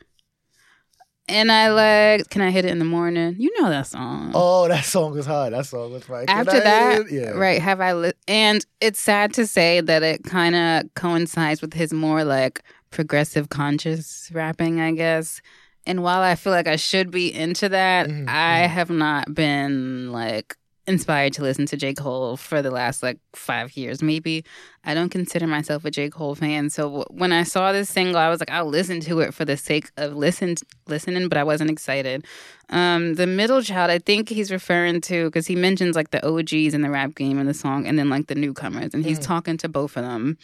And 1.32 1.50
I 1.50 1.70
like, 1.70 2.28
Can 2.30 2.42
I 2.42 2.50
Hit 2.50 2.64
It 2.64 2.70
in 2.70 2.78
the 2.78 2.84
Morning? 2.84 3.34
You 3.38 3.50
know 3.60 3.70
that 3.70 3.86
song. 3.86 4.32
Oh, 4.34 4.68
that 4.68 4.84
song 4.84 5.12
was 5.12 5.26
hard. 5.26 5.52
That 5.52 5.66
song 5.66 5.92
was 5.92 6.08
right. 6.08 6.28
After 6.28 6.60
that, 6.60 7.34
right? 7.34 7.60
Have 7.60 7.80
I? 7.80 7.92
Li- 7.94 8.12
and 8.28 8.64
it's 8.80 9.00
sad 9.00 9.32
to 9.34 9.46
say 9.46 9.80
that 9.80 10.02
it 10.02 10.24
kind 10.24 10.54
of 10.54 10.94
coincides 10.94 11.62
with 11.62 11.72
his 11.74 11.92
more 11.92 12.22
like 12.24 12.62
progressive 12.90 13.48
conscious 13.48 14.30
rapping, 14.34 14.80
I 14.80 14.92
guess. 14.92 15.40
And 15.86 16.02
while 16.02 16.20
I 16.20 16.34
feel 16.36 16.52
like 16.52 16.68
I 16.68 16.76
should 16.76 17.10
be 17.10 17.32
into 17.32 17.68
that, 17.70 18.08
Mhm, 18.08 18.28
I 18.28 18.66
mhm. 18.66 18.68
have 18.68 18.90
not 18.90 19.34
been 19.34 20.12
like 20.12 20.56
inspired 20.86 21.32
to 21.34 21.42
listen 21.42 21.64
to 21.66 21.76
J. 21.76 21.94
Cole 21.94 22.36
for 22.36 22.60
the 22.60 22.70
last 22.70 23.02
like 23.02 23.18
five 23.36 23.76
years, 23.76 24.02
maybe. 24.02 24.44
I 24.84 24.94
don't 24.94 25.10
consider 25.10 25.46
myself 25.46 25.84
a 25.84 25.90
J. 25.92 26.10
Cole 26.10 26.34
fan. 26.34 26.70
So 26.70 26.82
w- 26.84 27.04
when 27.10 27.32
I 27.32 27.44
saw 27.44 27.70
this 27.70 27.88
single, 27.88 28.16
I 28.16 28.28
was 28.28 28.40
like, 28.40 28.50
I'll 28.50 28.66
listen 28.66 28.98
to 29.02 29.20
it 29.20 29.32
for 29.32 29.44
the 29.44 29.56
sake 29.56 29.90
of 29.96 30.14
listen 30.16 30.56
listening, 30.88 31.28
but 31.28 31.38
I 31.38 31.44
wasn't 31.44 31.70
excited. 31.70 32.26
Um, 32.70 33.14
the 33.14 33.28
middle 33.28 33.62
child, 33.62 33.90
I 33.92 34.00
think 34.00 34.28
he's 34.28 34.50
referring 34.50 35.00
to 35.02 35.26
because 35.26 35.46
he 35.46 35.54
mentions 35.54 35.94
like 35.94 36.10
the 36.10 36.26
OGs 36.26 36.74
in 36.74 36.82
the 36.82 36.90
rap 36.90 37.14
game 37.14 37.38
in 37.38 37.46
the 37.46 37.54
song, 37.54 37.86
and 37.86 37.96
then 37.96 38.10
like 38.10 38.26
the 38.26 38.34
newcomers, 38.34 38.92
and 38.92 39.04
he's 39.04 39.20
Mhm. 39.20 39.24
talking 39.26 39.56
to 39.58 39.68
both 39.68 39.96
of 39.96 40.02
them, 40.02 40.36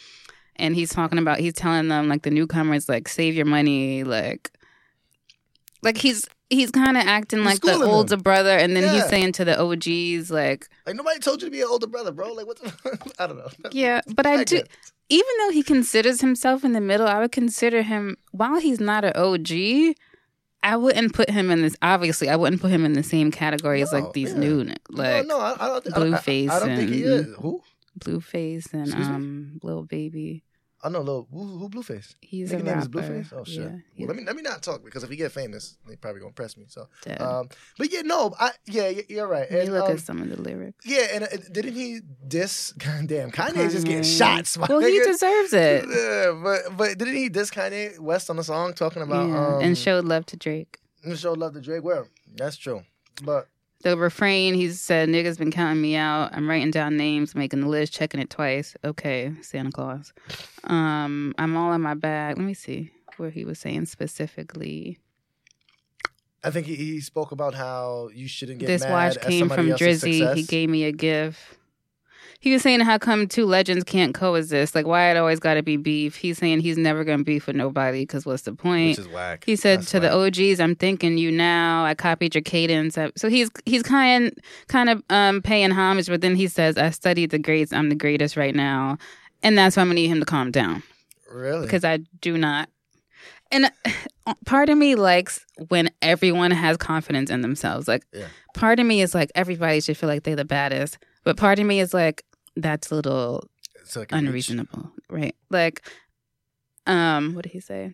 and 0.55 0.73
he's 0.73 0.89
talking 0.91 1.19
about 1.19 1.39
he's 1.39 1.53
telling 1.53 1.89
them 1.89 2.07
like 2.07 2.21
the 2.21 2.31
newcomers 2.31 2.87
like 2.87 3.09
save 3.09 3.35
your 3.35 3.45
money, 3.45 4.03
like 4.05 4.51
like 5.83 5.97
he's 5.97 6.25
he's 6.49 6.71
kind 6.71 6.97
of 6.97 7.03
acting 7.05 7.43
like 7.43 7.61
the 7.61 7.73
older 7.83 8.17
brother, 8.17 8.57
and 8.57 8.75
then 8.75 8.93
he's 8.93 9.05
saying 9.07 9.33
to 9.33 9.45
the 9.45 9.59
OGs 9.61 10.31
like 10.31 10.67
Like 10.85 10.95
nobody 10.95 11.19
told 11.19 11.41
you 11.41 11.47
to 11.47 11.51
be 11.51 11.61
an 11.61 11.67
older 11.69 11.87
brother, 11.87 12.11
bro. 12.11 12.33
Like 12.33 12.47
what? 12.47 12.59
The, 12.61 13.13
I 13.19 13.27
don't 13.27 13.37
know. 13.37 13.49
yeah, 13.71 14.01
but 14.15 14.25
I 14.25 14.43
do. 14.43 14.55
get 14.57 14.65
it. 14.65 14.71
Even 15.11 15.29
though 15.39 15.51
he 15.51 15.63
considers 15.63 16.21
himself 16.21 16.63
in 16.63 16.73
the 16.73 16.81
middle, 16.81 17.07
I 17.07 17.19
would 17.19 17.31
consider 17.31 17.81
him 17.81 18.15
while 18.31 18.59
he's 18.59 18.79
not 18.79 19.03
an 19.05 19.13
OG. 19.15 19.95
I 20.61 20.75
wouldn't 20.75 21.13
put 21.13 21.29
him 21.29 21.49
in 21.51 21.61
this. 21.61 21.75
Obviously, 21.81 22.29
I 22.29 22.35
wouldn't 22.35 22.61
put 22.61 22.69
him 22.69 22.83
in 22.85 22.93
the 22.93 23.01
same 23.03 23.31
category 23.31 23.81
as 23.81 23.91
No, 23.93 23.99
like 23.99 24.13
these 24.13 24.33
yeah. 24.33 24.39
new, 24.39 24.63
like 24.89 25.25
no, 25.25 25.37
no, 25.37 25.39
I, 25.39 25.53
I 25.59 25.67
don't. 25.67 25.83
think- 25.83 25.95
I, 25.95 25.99
don't- 25.99 26.13
I, 26.13 26.55
I 26.55 26.59
don't 26.59 26.77
think 26.77 26.89
he 26.91 27.01
is. 27.03 27.35
Who? 27.39 27.61
Blueface 27.97 28.71
and 28.73 28.87
Excuse 28.87 29.07
me? 29.09 29.15
um, 29.15 29.59
Lil 29.63 29.83
Baby. 29.83 30.43
I 30.81 30.89
know, 30.89 30.99
a 30.99 31.01
little 31.01 31.27
who, 31.31 31.57
who 31.57 31.69
Blueface. 31.69 32.15
He's 32.21 32.51
Nigga 32.51 32.59
a 32.61 32.63
name 32.63 32.79
is 32.79 32.87
rapper. 32.87 33.09
Blueface. 33.09 33.33
Oh 33.33 33.43
shit. 33.43 33.57
Yeah, 33.63 33.69
Well, 33.97 34.07
let 34.07 34.15
me 34.15 34.23
let 34.23 34.35
me 34.35 34.41
not 34.41 34.63
talk 34.63 34.83
because 34.83 35.03
if 35.03 35.09
he 35.09 35.15
get 35.17 35.31
famous, 35.31 35.77
they 35.87 35.95
probably 35.97 36.21
gonna 36.21 36.31
press 36.33 36.55
me. 36.55 36.65
So, 36.69 36.87
um, 37.19 37.49
but 37.77 37.91
yeah, 37.91 38.01
no, 38.01 38.33
I 38.39 38.51
yeah, 38.65 38.91
you're 39.09 39.27
right. 39.27 39.49
you 39.51 39.71
look 39.71 39.85
um, 39.85 39.91
at 39.91 39.99
some 39.99 40.21
of 40.21 40.29
the 40.29 40.41
lyrics. 40.41 40.85
yeah, 40.85 41.07
and 41.13 41.23
uh, 41.25 41.27
didn't 41.51 41.73
he 41.73 41.99
diss? 42.27 42.71
Damn, 42.77 43.31
Kanye's 43.31 43.73
just 43.73 43.85
getting 43.85 44.03
Kanye. 44.03 44.17
shots. 44.17 44.57
Well, 44.57 44.79
he 44.79 44.99
deserves 44.99 45.53
it. 45.53 45.85
Yeah, 45.89 46.39
but 46.43 46.77
but 46.77 46.97
didn't 46.97 47.15
he 47.15 47.29
diss 47.29 47.51
Kanye 47.51 47.99
West 47.99 48.29
on 48.29 48.37
the 48.37 48.43
song 48.43 48.73
talking 48.73 49.01
about 49.01 49.27
yeah, 49.27 49.47
um, 49.57 49.61
and 49.61 49.77
showed 49.77 50.05
love 50.05 50.25
to 50.27 50.37
Drake. 50.37 50.79
and 51.03 51.17
showed 51.17 51.37
love 51.37 51.53
to 51.55 51.61
Drake? 51.61 51.83
Well, 51.83 52.07
that's 52.35 52.55
true, 52.57 52.83
but 53.23 53.49
The 53.81 53.97
refrain, 53.97 54.55
he 54.55 54.69
said, 54.71 55.07
"Niggas 55.07 55.37
been 55.37 55.51
counting 55.51 55.81
me 55.81 55.95
out. 55.95 56.33
I'm 56.33 56.49
writing 56.49 56.69
down 56.69 56.97
names, 56.97 57.33
making 57.33 57.61
the 57.61 57.67
list, 57.67 57.93
checking 57.93 58.19
it 58.19 58.29
twice. 58.29 58.75
Okay, 58.83 59.33
Santa 59.41 59.71
Claus. 59.71 60.11
Um, 60.65 61.33
I'm 61.37 61.55
all 61.55 61.71
in 61.71 61.81
my 61.81 61.93
bag. 61.93 62.37
Let 62.37 62.45
me 62.45 62.53
see 62.53 62.91
where 63.15 63.29
he 63.29 63.45
was 63.45 63.57
saying 63.57 63.85
specifically. 63.85 64.99
I 66.43 66.51
think 66.51 66.67
he, 66.67 66.75
he 66.75 66.99
spoke 67.01 67.31
about 67.31 67.53
how 67.53 68.09
you 68.13 68.27
shouldn't 68.27 68.59
get 68.59 68.67
This 68.67 68.81
mad 68.83 68.91
watch 68.91 69.17
at 69.17 69.23
came 69.23 69.39
somebody 69.39 69.69
from 69.69 69.77
Drizzy. 69.77 70.33
He 70.35 70.43
gave 70.43 70.69
me 70.69 70.83
a 70.85 70.91
gift. 70.91 71.39
He 72.41 72.53
was 72.53 72.61
saying 72.61 72.79
how 72.79 72.97
come 72.97 73.27
two 73.27 73.45
legends 73.45 73.83
can't 73.83 74.13
coexist? 74.13 74.73
Like 74.73 74.85
why 74.87 75.11
it 75.11 75.17
always 75.17 75.39
got 75.39 75.55
to 75.55 75.61
be 75.63 75.75
beef. 75.75 76.15
He's 76.15 76.37
saying 76.37 76.61
he's 76.61 76.77
never 76.77 77.03
gonna 77.03 77.23
beef 77.23 77.47
with 77.47 77.55
nobody 77.57 78.03
because 78.03 78.25
what's 78.25 78.43
the 78.43 78.53
point? 78.53 78.91
which 78.97 78.99
is 78.99 79.07
whack. 79.09 79.43
He 79.45 79.57
said 79.57 79.79
That's 79.79 79.91
to 79.91 79.99
the. 79.99 80.09
OGs, 80.13 80.61
"I'm 80.61 80.75
thinking 80.75 81.17
you 81.17 81.31
now. 81.31 81.83
I 81.83 81.95
copied 81.95 82.33
your 82.35 82.41
cadence." 82.41 82.97
I- 82.97 83.11
So 83.17 83.27
he's 83.29 83.49
he's 83.65 83.83
kind 83.83 84.31
kind 84.69 84.89
of 84.89 85.03
um, 85.09 85.41
paying 85.41 85.71
homage, 85.71 86.07
but 86.07 86.21
then 86.21 86.35
he 86.37 86.47
says, 86.47 86.77
"I 86.77 86.91
studied 86.91 87.31
the 87.31 87.39
greats. 87.39 87.73
I'm 87.73 87.89
the 87.89 87.95
greatest 87.95 88.37
right 88.37 88.55
now," 88.55 88.97
and 89.43 89.57
that's 89.57 89.75
why 89.75 89.81
I'm 89.81 89.87
gonna 89.89 89.95
need 89.95 90.07
him 90.07 90.19
to 90.21 90.25
calm 90.25 90.49
down 90.51 90.81
really 91.29 91.65
because 91.65 91.83
I 91.83 91.97
do 92.21 92.37
not. 92.37 92.69
And 93.51 93.69
uh, 94.25 94.33
part 94.45 94.69
of 94.69 94.77
me 94.77 94.95
likes 94.95 95.45
when 95.67 95.89
everyone 96.01 96.51
has 96.51 96.77
confidence 96.77 97.29
in 97.31 97.41
themselves. 97.41 97.87
Like, 97.87 98.03
Yeah. 98.13 98.27
part 98.53 98.79
of 98.79 98.85
me 98.85 99.01
is 99.01 99.13
like 99.13 99.29
everybody 99.35 99.81
should 99.81 99.97
feel 99.97 100.07
like 100.07 100.23
they're 100.23 100.35
the 100.37 100.45
baddest, 100.45 100.99
but 101.25 101.35
part 101.35 101.59
of 101.59 101.65
me 101.65 101.79
is 101.81 101.93
like 101.93 102.23
that's 102.61 102.91
a 102.91 102.95
little 102.95 103.47
like 103.95 104.11
reach. 104.11 104.19
unreasonable, 104.19 104.91
right? 105.09 105.35
Like, 105.49 105.81
um, 106.85 107.35
what 107.35 107.43
did 107.43 107.51
he 107.53 107.59
say? 107.59 107.93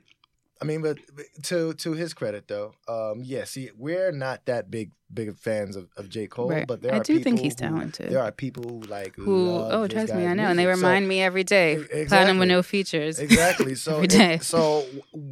I 0.62 0.66
mean, 0.66 0.82
but, 0.82 0.98
to 1.44 1.74
to 1.74 1.92
his 1.94 2.14
credit 2.14 2.48
though, 2.48 2.74
um, 2.88 3.22
yeah. 3.24 3.44
See, 3.44 3.72
we're 3.78 4.12
not 4.14 4.46
that 4.46 4.72
big 4.72 4.92
big 5.14 5.36
fans 5.38 5.76
of, 5.76 5.90
of 5.98 6.10
J 6.10 6.28
Cole, 6.28 6.50
Right. 6.50 6.66
but 6.66 6.82
there 6.82 6.94
I 6.94 7.00
are 7.00 7.04
do 7.04 7.20
think 7.20 7.40
he's 7.40 7.54
who- 7.54 7.68
talented. 7.68 8.10
There 8.10 8.22
are 8.22 8.32
people 8.32 8.64
who 8.64 8.80
like 8.90 9.16
who 9.18 9.50
oh 9.52 9.86
trust 9.88 10.14
me 10.16 10.26
i 10.26 10.34
know 10.34 10.44
and 10.46 10.58
they 10.58 10.66
music. 10.66 10.82
So- 10.82 10.88
remind 10.88 11.08
me 11.10 11.22
every 11.22 11.44
day 11.44 11.76
E- 11.94 12.06
platinum 12.06 12.40
with 12.40 12.48
no 12.48 12.64
features 12.64 13.20
Exactly. 13.20 13.76
So, 13.86 13.98
Every 14.02 14.08
it- 14.08 14.44
so 14.44 14.86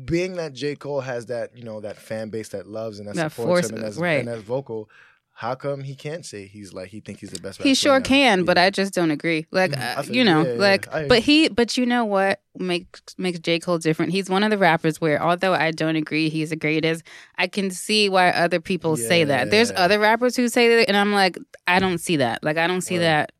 being 0.03 0.33
that 0.35 0.53
J 0.53 0.75
Cole 0.75 0.99
has 1.01 1.27
that 1.27 1.57
you 1.57 1.63
know 1.63 1.79
that 1.79 1.97
fan 1.97 2.29
base 2.29 2.49
that 2.49 2.67
loves 2.67 2.99
and 2.99 3.07
that, 3.07 3.15
That 3.15 3.31
supports 3.31 3.47
force- 3.47 3.69
him 3.69 3.75
and 3.77 3.85
that's, 3.85 3.97
right. 3.97 4.19
and 4.19 4.27
that's 4.27 4.41
vocal, 4.41 4.89
how 5.35 5.55
come 5.55 5.81
he 5.83 5.95
can't 5.95 6.25
say 6.25 6.45
he's 6.45 6.73
like 6.73 6.89
he 6.89 6.99
think 6.99 7.19
he's 7.19 7.31
the 7.31 7.39
best? 7.41 7.61
he 7.61 7.73
sure 7.73 7.99
can 7.99 8.43
but 8.45 8.55
Yeah. 8.57 8.63
i 8.65 8.69
just 8.69 8.93
don't 8.93 9.09
agree. 9.11 9.45
Like 9.51 9.71
Mhm. 9.71 9.97
uh, 9.97 10.01
feel 10.03 10.15
you 10.15 10.23
know 10.23 10.45
yeah, 10.45 10.53
like 10.59 10.85
yeah. 10.93 11.07
But 11.07 11.19
he 11.19 11.49
but 11.49 11.75
you 11.77 11.85
know 11.87 12.05
what 12.05 12.39
makes 12.59 13.01
makes 13.17 13.39
j. 13.39 13.57
Cole 13.59 13.79
different? 13.79 14.11
He's 14.11 14.29
one 14.29 14.43
of 14.43 14.51
the 14.51 14.57
rappers 14.59 15.01
where 15.01 15.21
although 15.21 15.53
i 15.53 15.71
don't 15.71 15.95
agree 15.95 16.29
he's 16.29 16.51
the 16.51 16.55
greatest 16.55 17.03
i 17.39 17.47
can 17.47 17.71
see 17.71 18.09
why 18.09 18.29
other 18.29 18.59
people 18.61 18.95
say 18.95 19.23
that. 19.23 19.49
There's 19.49 19.71
other 19.75 19.97
rappers 19.99 20.35
who 20.35 20.47
say 20.49 20.69
that 20.75 20.87
and 20.87 20.95
i'm 20.95 21.11
like 21.13 21.37
i 21.67 21.79
don't 21.79 21.97
see 21.97 22.17
that. 22.17 22.43
Like 22.43 22.57
i 22.57 22.67
don't 22.67 22.81
see 22.81 22.97
Right. 22.97 23.03
that 23.03 23.31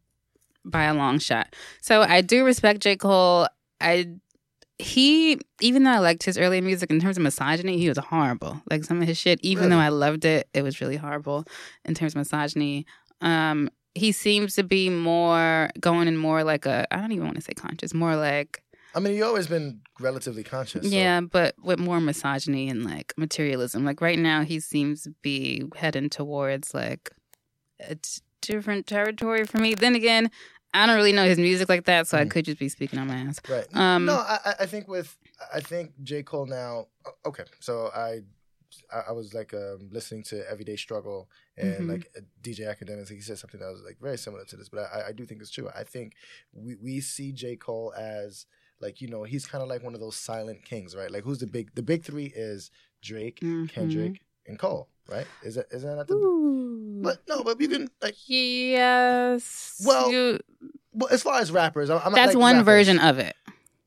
by 0.65 0.85
a 0.85 0.93
long 0.93 1.19
shot. 1.19 1.53
So 1.81 2.01
i 2.01 2.21
do 2.21 2.43
respect 2.43 2.79
j. 2.81 2.95
Cole. 2.95 3.47
I 3.81 4.07
he 4.83 5.39
even 5.61 5.83
though 5.83 5.91
I 5.91 5.99
liked 5.99 6.23
his 6.23 6.37
earlier 6.37 6.61
music 6.61 6.91
in 6.91 6.99
terms 6.99 7.17
of 7.17 7.23
misogyny, 7.23 7.77
he 7.77 7.87
was 7.89 7.97
horrible. 7.97 8.61
Like 8.69 8.83
some 8.83 9.01
of 9.01 9.07
his 9.07 9.17
shit, 9.17 9.39
even 9.41 9.69
though 9.69 9.77
I 9.79 9.89
loved 9.89 10.25
it, 10.25 10.47
it 10.53 10.61
was 10.61 10.81
really 10.81 10.97
horrible 10.97 11.45
in 11.85 11.93
terms 11.93 12.13
of 12.13 12.17
misogyny. 12.17 12.85
Um, 13.21 13.69
he 13.95 14.11
seems 14.11 14.55
to 14.55 14.63
be 14.63 14.89
more 14.89 15.69
going 15.79 16.07
in 16.07 16.17
more 16.17 16.43
like 16.43 16.65
a 16.65 16.85
I 16.93 16.97
don't 16.97 17.11
even 17.11 17.25
want 17.25 17.35
to 17.37 17.41
say 17.43 17.53
conscious, 17.53 17.93
more 17.93 18.15
like 18.15 18.63
I 18.95 18.99
mean, 18.99 19.13
he's 19.13 19.23
always 19.23 19.47
been 19.47 19.81
relatively 19.99 20.43
conscious. 20.43 20.83
so- 20.87 20.95
yeah, 20.95 21.19
but 21.21 21.55
with 21.63 21.79
more 21.79 21.99
misogyny 21.99 22.69
and 22.69 22.83
like 22.83 23.13
materialism. 23.17 23.85
Like 23.85 24.01
right 24.01 24.19
now, 24.19 24.43
he 24.43 24.59
seems 24.59 25.03
to 25.03 25.13
be 25.23 25.63
heading 25.75 26.09
towards 26.09 26.73
like 26.75 27.09
a 27.79 27.95
t- 27.95 28.21
different 28.41 28.85
territory 28.85 29.45
for 29.45 29.57
me. 29.57 29.73
Then 29.73 29.95
again, 29.95 30.29
I 30.73 30.85
don't 30.85 30.95
really 30.95 31.11
know 31.11 31.25
his 31.25 31.37
music 31.37 31.69
like 31.69 31.85
that, 31.85 32.07
so 32.07 32.17
I 32.17 32.25
Mhm. 32.25 32.31
could 32.31 32.45
just 32.45 32.59
be 32.59 32.69
speaking 32.69 32.97
on 32.99 33.07
my 33.07 33.15
ass. 33.17 33.39
Right. 33.47 33.67
Um, 33.75 34.05
no, 34.05 34.15
I, 34.15 34.55
I- 34.61 34.65
think 34.65 34.87
with 34.87 35.17
I 35.53 35.59
think 35.59 35.91
J 36.03 36.23
Cole 36.23 36.45
now. 36.45 36.87
Okay, 37.25 37.43
so 37.59 37.91
I 37.93 38.21
I, 39.07 39.11
was 39.11 39.35
like 39.35 39.53
um, 39.53 39.89
listening 39.91 40.23
to 40.23 40.49
Everyday 40.49 40.75
Struggle 40.77 41.29
and 41.57 41.85
Mhm. 41.85 41.89
like 41.89 42.07
uh, 42.17 42.21
DJ 42.41 42.61
Akademiks. 42.65 43.09
He 43.09 43.21
said 43.21 43.37
something 43.37 43.59
that 43.59 43.71
was 43.71 43.83
like 43.83 43.99
very 44.01 44.17
similar 44.17 44.45
to 44.45 44.55
this, 44.57 44.69
but 44.69 44.79
I, 44.91 45.09
I 45.09 45.11
do 45.11 45.25
think 45.27 45.41
it's 45.41 45.51
true. 45.51 45.69
I 45.75 45.83
think 45.83 46.13
we 46.53 46.75
we 46.81 46.99
see 46.99 47.31
J 47.33 47.55
Cole 47.55 47.93
as 47.95 48.47
like 48.81 48.99
you 48.99 49.07
know 49.09 49.23
he's 49.23 49.45
kind 49.45 49.61
of 49.61 49.69
like 49.69 49.83
one 49.83 49.93
of 49.93 49.99
those 49.99 50.15
silent 50.15 50.65
kings, 50.65 50.95
right? 50.95 51.11
Like 51.11 51.23
who's 51.23 51.37
the 51.39 51.45
big 51.47 51.75
the 51.75 51.83
big 51.83 52.03
three 52.03 52.33
is 52.35 52.71
Drake, 53.03 53.39
Mhm. 53.41 53.69
Kendrick, 53.69 54.21
and 54.47 54.57
Cole, 54.57 54.89
right? 55.07 55.27
Is 55.43 55.53
that 55.55 55.67
is 55.71 55.83
that 55.83 55.95
not 55.95 56.07
the? 56.07 56.15
Ooh. 56.15 57.01
But 57.03 57.21
no, 57.27 57.43
but 57.43 57.59
you 57.61 57.67
can 57.67 57.89
like 58.01 58.15
yes. 58.27 59.81
Well, 59.85 60.11
you- 60.11 60.39
well, 60.93 61.09
as 61.11 61.23
far 61.23 61.39
as 61.39 61.51
rappers, 61.51 61.89
I'm, 61.89 61.97
I'm 61.99 62.11
not 62.11 62.15
that's 62.15 62.33
like 62.35 62.41
one 62.41 62.55
rappers. 62.57 62.65
version 62.65 62.99
of 62.99 63.19
it. 63.19 63.35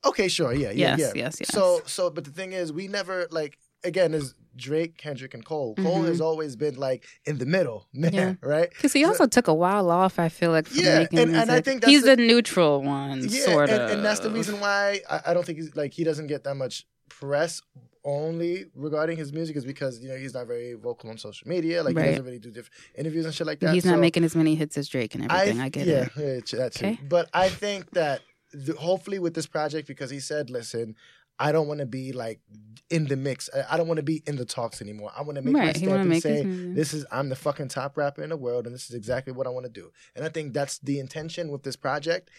Okay, 0.05 0.29
sure, 0.29 0.53
yeah, 0.53 0.71
yeah, 0.71 0.97
Yes, 0.97 0.99
yeah. 1.01 1.13
yes, 1.25 1.37
yes. 1.41 1.49
So, 1.53 1.81
so, 1.87 2.11
but 2.11 2.25
the 2.25 2.31
thing 2.31 2.53
is, 2.53 2.73
we 2.73 2.87
never 2.89 3.27
like 3.31 3.59
again 3.85 4.15
is 4.15 4.35
Drake, 4.55 4.97
Kendrick, 4.97 5.35
and 5.35 5.45
Cole. 5.45 5.75
Cole 5.77 6.03
Mhm. 6.03 6.07
has 6.09 6.21
always 6.21 6.57
been 6.57 6.77
like 6.77 7.05
in 7.25 7.39
the 7.39 7.47
middle, 7.47 7.89
man, 7.93 8.13
Yeah. 8.15 8.35
right? 8.41 8.71
Because 8.71 8.93
he 8.93 9.05
also 9.05 9.27
took 9.27 9.49
a 9.49 9.55
while 9.55 9.91
off, 9.91 10.19
I 10.19 10.29
feel 10.29 10.51
like, 10.51 10.67
from 10.69 10.83
Yeah, 10.85 10.99
making 11.01 11.19
and- 11.19 11.37
and 11.37 11.51
I 11.51 11.61
think 11.61 11.83
that's 11.83 11.91
he's 11.91 12.03
the- 12.03 12.17
the 12.17 12.23
neutral 12.23 12.83
one, 12.83 13.27
Yeah, 13.29 13.45
sort 13.45 13.69
and, 13.71 13.83
of. 13.83 13.91
and 13.91 14.05
that's 14.05 14.21
the 14.21 14.31
reason 14.31 14.61
why 14.61 15.01
I, 15.11 15.21
I 15.27 15.35
don't 15.35 15.45
think 15.45 15.59
he's 15.59 15.75
like 15.77 15.93
he 15.93 16.05
doesn't 16.05 16.29
get 16.29 16.45
that 16.45 16.55
much 16.55 16.87
press 17.09 17.61
only 18.07 18.67
regarding 18.75 19.19
his 19.19 19.33
music 19.33 19.57
is 19.57 19.65
because 19.67 20.01
you 20.01 20.09
know 20.09 20.17
he's 20.17 20.33
not 20.33 20.47
very 20.47 20.75
vocal 20.75 21.11
on 21.11 21.19
social 21.19 21.47
media. 21.49 21.83
Like 21.83 21.97
Right. 21.97 22.05
he 22.07 22.11
doesn't 22.13 22.25
really 22.25 22.39
do 22.39 22.51
different 22.51 22.73
interviews 22.95 23.27
and 23.27 23.35
shit 23.35 23.47
like 23.47 23.61
that. 23.61 23.75
He's 23.75 23.85
not 23.85 23.99
making 23.99 24.25
as 24.25 24.35
many 24.37 24.55
hits 24.55 24.79
as 24.79 24.89
Drake 24.89 25.15
and 25.17 25.25
everything. 25.31 25.61
I, 25.61 25.69
get 25.69 25.87
yeah, 25.87 25.95
it. 26.05 26.11
Yeah, 26.17 26.25
it's- 26.25 26.51
that 26.53 26.73
too. 26.73 26.97
But 27.09 27.29
I 27.35 27.49
think 27.49 27.91
that 27.91 28.23
the, 28.53 28.75
hopefully 28.75 29.19
with 29.19 29.35
this 29.35 29.47
project, 29.47 29.89
because 29.89 30.09
he 30.11 30.21
said, 30.21 30.49
"Listen, 30.51 30.95
I 31.39 31.51
don't 31.53 31.67
want 31.69 31.81
to 31.81 31.87
be 31.87 32.13
like 32.13 32.41
in 32.89 33.07
the 33.07 33.17
mix. 33.17 33.51
I, 33.55 33.75
I 33.75 33.77
don't 33.77 33.89
want 33.89 33.99
to 33.99 34.05
be 34.05 34.23
in 34.27 34.37
the 34.37 34.45
talks 34.47 34.81
anymore. 34.81 35.11
I 35.19 35.23
want 35.23 35.37
to 35.37 35.43
make 35.43 35.53
my 35.53 35.61
Right. 35.67 35.77
He 35.77 35.87
stamp 35.87 36.11
and 36.13 36.23
say." 36.23 36.45
This 36.45 36.95
is 36.95 37.05
I'm 37.11 37.29
the 37.29 37.37
fucking 37.37 37.69
top 37.69 37.97
rapper 37.97 38.23
in 38.23 38.31
the 38.31 38.37
world, 38.37 38.67
and 38.67 38.75
this 38.75 38.89
is 38.89 38.95
exactly 38.95 39.33
what 39.33 39.47
I 39.49 39.51
want 39.51 39.67
to 39.67 39.73
do. 39.73 39.91
And 40.15 40.25
I 40.25 40.29
think 40.29 40.55
that's 40.55 40.79
the 40.79 41.01
intention 41.01 41.51
with 41.51 41.65
this 41.65 41.75
project. 41.77 42.31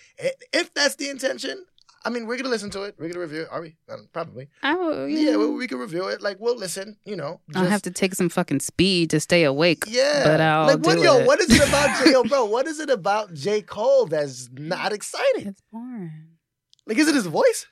If 0.54 0.74
that's 0.74 0.96
the 0.96 1.10
intention, 1.10 1.66
I 2.06 2.10
mean, 2.10 2.26
we're 2.26 2.38
gonna 2.38 2.50
listen 2.50 2.70
to 2.72 2.84
it. 2.84 2.96
We're 2.98 3.10
gonna 3.10 3.20
review 3.20 3.42
it. 3.42 3.48
Are 3.52 3.62
we? 3.62 3.76
Um, 3.90 4.08
probably. 4.14 4.48
I 4.64 4.76
will, 4.76 5.08
Yeah, 5.08 5.36
we, 5.38 5.50
we 5.52 5.68
can 5.68 5.80
review 5.80 6.08
it. 6.08 6.22
Like 6.22 6.38
we'll 6.40 6.56
listen. 6.58 6.98
You 7.06 7.16
know, 7.16 7.42
I'll 7.56 7.66
have 7.66 7.82
to 7.84 7.92
take 7.92 8.16
some 8.16 8.30
fucking 8.30 8.62
speed 8.62 9.10
to 9.10 9.20
stay 9.20 9.44
awake. 9.44 9.84
yeah, 9.88 10.24
but 10.24 10.40
I'll 10.42 10.68
like 10.68 10.86
what, 10.86 10.96
do 10.96 11.04
yo, 11.04 11.18
it. 11.18 11.28
what 11.28 11.40
is 11.42 11.50
it 11.50 11.68
about 11.68 12.04
J, 12.04 12.12
yo, 12.12 12.24
bro? 12.24 12.46
What 12.58 12.68
is 12.68 12.80
it 12.80 12.90
about 12.90 13.34
J 13.34 13.62
Cole 13.62 14.06
that's 14.06 14.50
not 14.54 14.94
exciting? 14.94 15.48
It's 15.48 15.62
boring. 15.72 16.12
Like, 16.86 16.98
is 16.98 17.08
it 17.10 17.16
his 17.16 17.28
voice? 17.28 17.66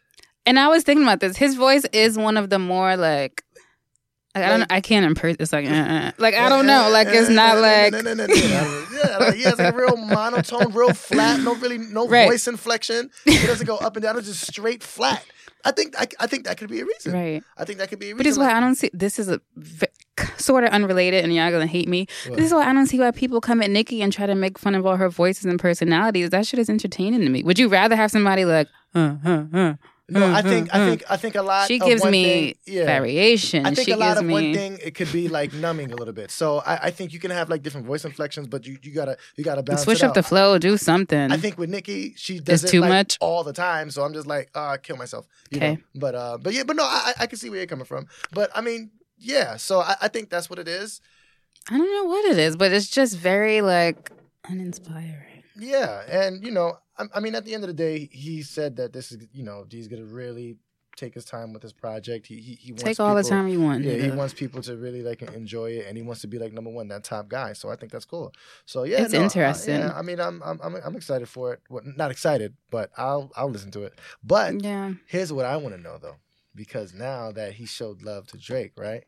And 0.45 0.59
I 0.59 0.67
was 0.67 0.83
thinking 0.83 1.03
about 1.03 1.21
this. 1.21 1.37
His 1.37 1.55
voice 1.55 1.85
is 1.93 2.17
one 2.17 2.35
of 2.37 2.49
the 2.49 2.59
more 2.59 2.97
like 2.97 3.43
Like, 4.35 4.43
I 4.43 4.49
don't. 4.49 4.71
I 4.71 4.81
can't 4.81 5.05
impress. 5.05 5.37
It's 5.39 5.53
like, 5.53 5.65
uh, 5.65 5.73
uh. 5.73 6.11
like 6.17 6.35
I 6.35 6.49
don't 6.49 6.65
know. 6.65 6.89
Like 6.91 7.07
it's 7.09 7.29
not 7.29 7.57
like. 7.59 7.93
No, 7.93 8.01
no, 8.01 8.13
no, 8.13 8.25
no, 8.25 8.33
no. 8.33 8.85
yeah, 9.03 9.17
like, 9.17 9.35
he 9.35 9.43
has 9.43 9.57
a 9.59 9.71
real 9.71 9.95
monotone, 9.95 10.73
real 10.73 10.93
flat, 10.93 11.39
no 11.39 11.55
really 11.55 11.77
no 11.77 12.07
Right. 12.07 12.27
voice 12.27 12.47
inflection. 12.47 13.09
He 13.23 13.37
doesn't 13.47 13.65
go 13.65 13.77
up 13.77 13.95
and 13.95 14.03
down. 14.03 14.17
It's 14.17 14.27
just 14.27 14.45
straight 14.45 14.83
flat. 14.83 15.25
I 15.63 15.71
think 15.71 15.99
I, 15.99 16.07
I 16.19 16.27
think 16.27 16.45
that 16.45 16.57
could 16.57 16.69
be 16.69 16.81
a 16.81 16.85
reason. 16.85 17.13
Right. 17.13 17.43
I 17.57 17.65
think 17.65 17.79
that 17.79 17.89
could 17.89 17.97
be 17.99 18.07
a 18.07 18.09
reason. 18.09 18.17
But 18.17 18.23
this 18.25 18.33
is 18.33 18.39
why 18.39 18.51
I 18.53 18.59
don't 18.59 18.75
see. 18.75 18.91
This 18.93 19.17
is 19.17 19.29
a 19.29 19.39
v- 19.55 19.87
sort 20.37 20.63
of 20.63 20.69
unrelated, 20.71 21.23
and 21.23 21.33
y'all 21.33 21.49
gonna 21.49 21.65
hate 21.65 21.87
me. 21.87 22.05
What? 22.27 22.37
This 22.37 22.47
is 22.47 22.53
why 22.53 22.69
I 22.69 22.73
don't 22.73 22.85
see 22.87 22.99
why 22.99 23.11
people 23.11 23.41
come 23.41 23.61
at 23.63 23.71
Nikki 23.71 24.01
and 24.01 24.11
try 24.13 24.25
to 24.27 24.35
make 24.35 24.59
fun 24.59 24.75
of 24.75 24.85
all 24.85 24.97
her 24.97 25.09
voices 25.09 25.45
and 25.45 25.59
personalities. 25.59 26.29
That 26.29 26.45
shit 26.45 26.59
is 26.59 26.69
entertaining 26.69 27.21
to 27.21 27.29
me. 27.29 27.41
Would 27.41 27.57
you 27.57 27.67
rather 27.67 27.95
have 27.95 28.11
somebody 28.11 28.45
like, 28.45 28.67
uh, 28.93 29.15
uh, 29.25 29.43
uh, 29.53 29.73
no, 30.07 30.23
I 30.25 30.39
uh, 30.39 30.41
think 30.43 30.73
I 30.73 30.79
uh. 30.79 30.85
think 30.89 31.03
I 31.09 31.17
think 31.17 31.35
a 31.35 31.41
lot. 31.41 31.67
she 31.67 31.79
of 31.79 31.87
gives 31.87 32.01
one 32.01 32.11
me 32.11 32.23
thing, 32.23 32.55
yeah. 32.75 32.85
variation. 32.85 33.65
I 33.65 33.73
think 33.73 33.87
she 33.87 33.91
a 33.91 33.97
lot 33.97 34.17
of 34.17 34.25
me. 34.25 34.33
one 34.33 34.53
thing 34.53 34.77
it 34.83 34.93
could 34.93 35.11
be 35.11 35.27
like 35.27 35.51
numbing 35.53 35.91
a 35.91 35.95
little 35.95 36.13
bit. 36.13 36.29
So 36.31 36.59
I, 36.59 36.87
I 36.87 36.91
think 36.91 37.11
you 37.13 37.19
can 37.19 37.31
have 37.31 37.49
like 37.49 37.63
different 37.63 37.87
voice 37.87 38.05
inflections, 38.05 38.47
but 38.47 38.67
you, 38.67 38.77
you 38.83 38.91
gotta 38.93 39.17
you 39.35 39.43
gotta 39.43 39.63
balance 39.63 39.83
Switch 39.83 39.99
it 39.99 40.03
up 40.05 40.13
the 40.13 40.21
flow, 40.23 40.57
do 40.59 40.77
something. 40.77 41.31
I 41.31 41.37
think 41.37 41.57
with 41.57 41.69
Nikki, 41.69 42.13
she 42.17 42.39
does 42.39 42.63
It's 42.63 42.71
it 42.71 42.75
too 42.75 42.81
like, 42.81 42.89
much? 42.89 43.17
all 43.19 43.43
the 43.43 43.53
time. 43.53 43.89
So 43.89 44.03
I'm 44.03 44.13
just 44.13 44.27
like, 44.27 44.51
oh, 44.53 44.67
I 44.67 44.77
kill 44.77 44.97
myself. 44.97 45.27
You 45.49 45.57
Okay. 45.57 45.71
know? 45.73 45.81
But 45.95 46.13
uh, 46.15 46.37
but 46.39 46.53
yeah, 46.53 46.63
but 46.63 46.75
no, 46.75 46.83
I 46.83 47.13
I 47.17 47.23
I 47.23 47.27
can 47.27 47.39
see 47.39 47.49
where 47.49 47.57
you're 47.59 47.67
coming 47.67 47.85
from. 47.85 48.07
But 48.31 48.51
I 48.53 48.61
mean, 48.61 48.91
yeah. 49.17 49.57
So 49.57 49.79
I, 49.79 49.95
I 50.03 50.07
think 50.07 50.29
that's 50.29 50.49
what 50.49 50.59
it 50.59 50.67
is. 50.67 51.01
I 51.69 51.77
don't 51.79 51.91
know 51.91 52.03
what 52.09 52.25
it 52.25 52.37
is, 52.37 52.55
but 52.55 52.71
it's 52.71 52.89
just 52.89 53.17
very 53.17 53.61
like 53.61 54.11
uninspiring. 54.47 55.43
Yeah, 55.57 56.03
and 56.09 56.45
you 56.45 56.51
know, 56.51 56.77
I, 56.97 57.05
I 57.15 57.19
mean, 57.19 57.35
at 57.35 57.45
the 57.45 57.53
end 57.53 57.63
of 57.63 57.67
the 57.67 57.73
day, 57.73 58.09
he 58.11 58.41
said 58.41 58.75
that 58.77 58.93
this 58.93 59.11
is, 59.11 59.27
you 59.33 59.43
know, 59.43 59.65
he's 59.69 59.87
gonna 59.87 60.05
really 60.05 60.57
take 60.95 61.13
his 61.13 61.25
time 61.25 61.51
with 61.51 61.61
this 61.61 61.73
project. 61.73 62.25
He 62.25 62.39
he, 62.39 62.53
he 62.55 62.71
wants 62.71 62.83
Take 62.83 62.99
all 63.01 63.15
the 63.15 63.23
time 63.23 63.49
you 63.49 63.59
want. 63.59 63.83
Yeah, 63.83 63.95
he 63.95 64.11
wants 64.11 64.33
people 64.33 64.61
to 64.61 64.77
really 64.77 65.01
like 65.03 65.21
enjoy 65.21 65.71
it, 65.71 65.87
and 65.87 65.97
he 65.97 66.03
wants 66.03 66.21
to 66.21 66.27
be 66.27 66.39
like 66.39 66.53
number 66.53 66.69
one, 66.69 66.87
that 66.87 67.03
top 67.03 67.27
guy. 67.27 67.51
So 67.53 67.69
I 67.69 67.75
think 67.75 67.91
that's 67.91 68.05
cool. 68.05 68.33
So 68.65 68.83
yeah, 68.83 69.01
It's 69.01 69.11
no, 69.13 69.19
I- 69.19 69.23
interesting. 69.23 69.75
yeah, 69.75 69.91
I 69.93 70.01
mean, 70.01 70.19
I'm 70.21 70.41
I'm 70.43 70.59
I'm 70.63 70.75
I'm 70.75 70.95
excited 70.95 71.27
for 71.27 71.53
it. 71.53 71.59
Well, 71.69 71.83
not 71.97 72.11
excited, 72.11 72.53
but 72.71 72.91
I'll 72.97 73.29
I'll 73.35 73.49
listen 73.49 73.71
to 73.71 73.83
it. 73.83 73.99
But 74.23 74.63
Yeah. 74.63 74.93
here's 75.07 75.33
what 75.33 75.45
I 75.45 75.57
want 75.57 75.75
to 75.75 75.81
know 75.81 75.97
though, 76.01 76.15
because 76.55 76.93
now 76.93 77.31
that 77.33 77.53
he 77.55 77.65
showed 77.65 78.01
love 78.01 78.27
to 78.27 78.37
Drake, 78.37 78.71
right? 78.77 79.03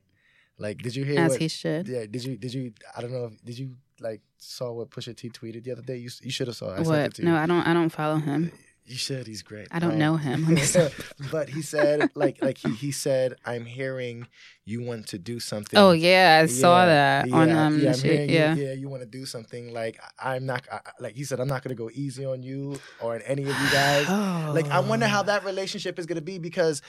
Like, 0.59 0.77
did 0.79 0.95
you 0.95 1.03
hear? 1.05 1.19
As 1.19 1.31
what, 1.31 1.39
he 1.41 1.47
should. 1.47 1.87
Yeah. 1.87 2.05
Did 2.09 2.23
you? 2.23 2.37
Did 2.37 2.53
you? 2.53 2.73
I 2.95 3.01
don't 3.01 3.11
know. 3.11 3.25
if 3.25 3.43
Did 3.45 3.59
you 3.59 3.75
like 3.99 4.21
saw 4.37 4.71
what 4.71 4.89
Pusha 4.89 5.15
T 5.15 5.29
tweeted 5.29 5.63
the 5.63 5.71
other 5.71 5.81
day? 5.83 5.97
You 5.97 6.09
you 6.21 6.31
should 6.31 6.47
have 6.47 6.55
saw. 6.55 6.73
It. 6.73 6.79
I 6.79 6.81
What? 6.81 7.19
No, 7.19 7.35
I 7.35 7.45
don't. 7.45 7.65
I 7.67 7.73
don't 7.73 7.89
follow 7.89 8.17
him. 8.17 8.51
You 8.89 8.95
should. 8.95 9.27
He's 9.27 9.41
great. 9.41 9.67
I 9.69 9.79
don't 9.79 9.93
Um, 9.93 9.99
know 9.99 10.15
him. 10.15 10.45
But 11.31 11.49
he 11.49 11.61
said, 11.61 12.09
like, 12.15 12.41
like 12.41 12.57
he, 12.57 12.69
he 12.73 12.93
said, 12.93 13.35
I'm 13.45 13.65
hearing 13.65 14.27
you 14.63 14.81
want 14.81 15.07
to 15.07 15.17
do 15.17 15.41
something. 15.41 15.77
Oh 15.77 15.91
yeah, 15.91 16.39
I 16.41 16.45
saw 16.45 16.79
Yeah, 16.83 16.85
that 16.85 17.31
on 17.33 17.49
yeah, 17.49 17.65
um. 17.65 17.73
yeah, 17.75 17.79
the 17.81 17.89
I'm 17.89 17.99
shit, 17.99 18.29
yeah. 18.29 18.55
You, 18.55 18.63
yeah, 18.67 18.73
you 18.73 18.87
want 18.87 19.01
to 19.03 19.05
do 19.09 19.25
something 19.25 19.73
like 19.73 19.99
I'm 20.17 20.45
not. 20.45 20.65
I, 20.71 20.79
like 21.01 21.15
he 21.15 21.25
said, 21.25 21.41
I'm 21.41 21.49
not 21.49 21.63
gonna 21.63 21.75
go 21.75 21.89
easy 21.93 22.23
on 22.25 22.41
you 22.43 22.79
or 23.01 23.15
on 23.15 23.21
any 23.23 23.41
of 23.43 23.49
you 23.49 23.69
guys. 23.71 24.05
Oh. 24.07 24.51
Like 24.55 24.69
I 24.71 24.79
wonder 24.79 25.05
how 25.07 25.21
that 25.23 25.43
relationship 25.43 25.99
is 25.99 26.05
gonna 26.05 26.21
be 26.21 26.39
because 26.39 26.81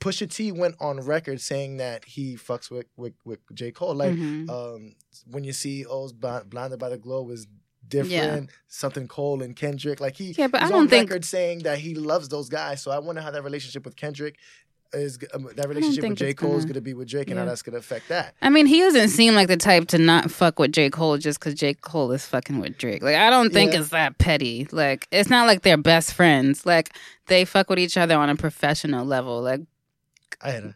Pusha 0.00 0.30
T 0.30 0.52
went 0.52 0.74
on 0.80 1.00
record 1.00 1.40
saying 1.40 1.78
that 1.78 2.04
he 2.04 2.36
fucks 2.36 2.70
with 2.70 2.86
with, 2.96 3.14
with 3.24 3.40
J 3.54 3.70
Cole. 3.70 3.94
Like 3.94 4.12
Mhm. 4.12 4.48
um, 4.50 4.94
when 5.30 5.44
you 5.44 5.52
see 5.52 5.84
O's 5.86 6.12
Bl- 6.12 6.44
blinded 6.46 6.78
by 6.78 6.88
the 6.90 6.98
glow 6.98 7.22
was 7.22 7.46
different. 7.86 8.50
Something 8.68 9.08
Cole 9.08 9.42
and 9.42 9.54
Kendrick. 9.54 10.00
Like 10.00 10.16
he 10.16 10.32
Yeah, 10.36 10.48
but 10.48 10.62
I 10.62 10.68
don't 10.68 10.82
on 10.82 10.88
think- 10.88 11.10
record 11.10 11.24
saying 11.24 11.60
that 11.60 11.78
he 11.78 11.94
loves 11.94 12.28
those 12.28 12.48
guys. 12.48 12.82
So 12.82 12.90
I 12.90 12.98
wonder 12.98 13.20
how 13.20 13.30
that 13.30 13.44
relationship 13.44 13.84
with 13.84 13.96
Kendrick 13.96 14.36
is. 14.92 15.18
Um, 15.34 15.48
that 15.56 15.68
relationship 15.68 16.04
with 16.08 16.18
J 16.18 16.34
Cole 16.34 16.50
is 16.50 16.64
gonna- 16.64 16.66
going 16.66 16.74
to 16.74 16.80
be 16.80 16.94
with 16.94 17.08
Drake, 17.08 17.28
and 17.30 17.38
how 17.38 17.44
that's 17.44 17.62
going 17.62 17.72
to 17.74 17.78
affect 17.80 18.08
that. 18.10 18.34
I 18.40 18.48
mean, 18.48 18.66
he 18.66 18.78
doesn't 18.80 19.08
seem 19.08 19.34
like 19.34 19.48
the 19.48 19.56
type 19.56 19.88
to 19.88 19.98
not 19.98 20.30
fuck 20.30 20.58
with 20.58 20.72
J. 20.72 20.88
Cole 20.88 21.18
just 21.18 21.40
because 21.40 21.54
J. 21.54 21.74
Cole 21.74 22.12
is 22.12 22.24
fucking 22.26 22.60
with 22.60 22.78
Drake. 22.78 23.02
Like, 23.02 23.16
I 23.16 23.28
don't 23.28 23.52
think 23.52 23.72
Yeah. 23.72 23.80
it's 23.80 23.88
that 23.90 24.18
petty. 24.18 24.68
Like, 24.70 25.08
it's 25.10 25.28
not 25.28 25.46
like 25.48 25.62
they're 25.62 25.76
best 25.76 26.12
friends. 26.12 26.64
Like, 26.64 26.94
they 27.26 27.44
fuck 27.44 27.68
with 27.70 27.78
each 27.80 27.96
other 27.96 28.14
on 28.16 28.28
a 28.30 28.36
professional 28.36 29.04
level. 29.04 29.42
Like, 29.42 29.62
I 30.42 30.50
had 30.50 30.64
a 30.64 30.74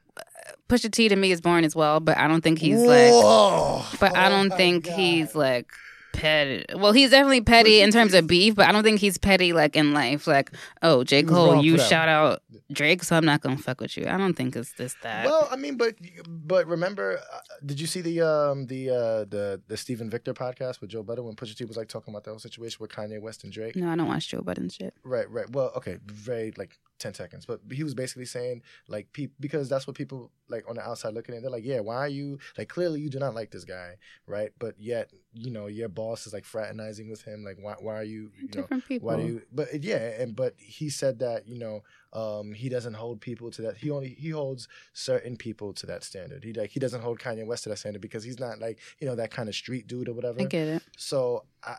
Pusha 0.68 0.90
T 0.90 1.08
to 1.08 1.16
me 1.16 1.30
is 1.32 1.40
boring 1.40 1.64
as 1.64 1.74
well, 1.74 2.00
but 2.00 2.16
I 2.18 2.28
don't 2.28 2.42
think 2.42 2.58
he's 2.58 2.80
like. 2.80 3.10
Whoa! 3.12 3.82
But 4.00 4.16
I 4.16 4.26
Oh 4.26 4.30
don't 4.30 4.50
think 4.56 4.84
God. 4.84 4.94
he's 4.98 5.34
like 5.34 5.70
petty. 6.12 6.64
Well, 6.74 6.92
he's 6.92 7.10
definitely 7.10 7.40
petty 7.42 7.80
in 7.80 7.90
terms 7.90 8.12
of 8.14 8.26
beef, 8.26 8.54
but 8.54 8.66
I 8.66 8.72
don't 8.72 8.82
think 8.82 8.98
he's 9.00 9.18
petty 9.18 9.52
like 9.52 9.76
in 9.76 9.92
life. 9.94 10.26
Like, 10.26 10.50
oh, 10.82 11.04
J. 11.04 11.22
Cole, 11.22 11.62
you 11.62 11.78
shout 11.78 12.08
out 12.08 12.42
Drake, 12.72 13.02
so 13.04 13.16
I'm 13.16 13.24
not 13.24 13.40
gonna 13.40 13.56
fuck 13.56 13.80
with 13.80 13.96
you. 13.96 14.06
I 14.06 14.16
don't 14.18 14.34
think 14.34 14.56
it's 14.56 14.72
this 14.72 14.94
that. 15.02 15.26
Well, 15.26 15.48
I 15.50 15.56
mean, 15.56 15.76
but 15.76 15.94
but 16.26 16.66
remember, 16.66 17.18
uh, 17.18 17.38
did 17.64 17.80
you 17.80 17.86
see 17.86 18.00
the 18.00 18.20
um 18.22 18.66
the 18.66 18.90
uh 18.90 18.94
the 19.24 19.60
the 19.68 19.76
Stephen 19.76 20.10
Victor 20.10 20.34
podcast 20.34 20.80
with 20.80 20.90
Joe 20.90 21.02
Budden 21.02 21.24
when 21.24 21.34
Pusha 21.36 21.56
T 21.56 21.64
was 21.64 21.76
like 21.76 21.88
talking 21.88 22.12
about 22.12 22.24
the 22.24 22.30
whole 22.30 22.38
situation 22.40 22.78
with 22.80 22.90
Kanye 22.90 23.20
West 23.20 23.44
and 23.44 23.52
Drake? 23.52 23.76
no, 23.76 23.88
I 23.88 23.96
don't 23.96 24.08
watch 24.08 24.28
Joe 24.28 24.42
Budden 24.42 24.68
shit. 24.70 24.94
Right, 25.04 25.30
right. 25.30 25.48
Well, 25.50 25.72
okay, 25.76 25.98
very 26.04 26.52
like 26.56 26.78
ten 26.98 27.14
seconds, 27.14 27.46
but 27.46 27.60
he 27.70 27.84
was 27.84 27.94
basically 27.94 28.24
saying 28.24 28.62
like 28.88 29.12
pe- 29.12 29.28
because 29.40 29.68
that's 29.68 29.86
what 29.86 29.96
people 29.96 30.30
like 30.48 30.68
on 30.68 30.76
the 30.76 30.82
outside 30.82 31.14
looking 31.14 31.34
at. 31.34 31.42
They're 31.42 31.50
like, 31.50 31.64
yeah, 31.64 31.80
why 31.80 31.96
are 31.96 32.08
you 32.08 32.38
like 32.56 32.68
clearly 32.68 33.00
you 33.00 33.10
do 33.10 33.18
not 33.18 33.34
like 33.34 33.50
this 33.50 33.64
guy, 33.64 33.96
right? 34.26 34.50
But 34.58 34.74
yet 34.78 35.10
you 35.32 35.50
know 35.50 35.66
your 35.66 35.88
boss 35.88 36.26
is 36.26 36.32
like 36.32 36.44
fraternizing 36.44 37.08
with 37.10 37.22
him. 37.22 37.44
Like 37.44 37.58
why 37.60 37.74
why 37.80 37.94
are 37.96 38.04
you 38.04 38.30
you 38.36 38.48
know 38.54 38.62
Different 38.62 38.86
people. 38.86 39.06
why 39.08 39.16
do 39.16 39.22
you? 39.22 39.42
But 39.52 39.82
yeah, 39.82 40.20
and 40.20 40.34
but 40.34 40.54
he 40.58 40.90
said 40.90 41.18
that 41.20 41.46
you 41.46 41.58
know 41.58 41.82
um, 42.12 42.52
he 42.52 42.68
doesn't 42.68 42.94
hold 42.94 43.20
people 43.20 43.50
to 43.52 43.62
that. 43.62 43.76
He 43.76 43.90
only 43.90 44.08
he 44.08 44.30
holds 44.30 44.68
certain 44.92 45.36
people 45.36 45.72
to 45.74 45.86
that 45.86 46.04
standard. 46.04 46.44
He 46.44 46.52
like 46.52 46.70
he 46.70 46.80
doesn't 46.80 47.02
hold 47.02 47.18
Kanye 47.18 47.46
West 47.46 47.64
to 47.64 47.68
that 47.70 47.78
standard 47.78 48.02
because 48.02 48.24
he's 48.24 48.40
not 48.40 48.58
like 48.58 48.78
you 49.00 49.06
know 49.06 49.14
that 49.16 49.30
kind 49.30 49.48
of 49.48 49.54
street 49.54 49.86
dude 49.86 50.08
or 50.08 50.14
whatever. 50.14 50.40
I 50.40 50.44
get 50.44 50.68
it. 50.68 50.82
So 50.96 51.44
I, 51.62 51.76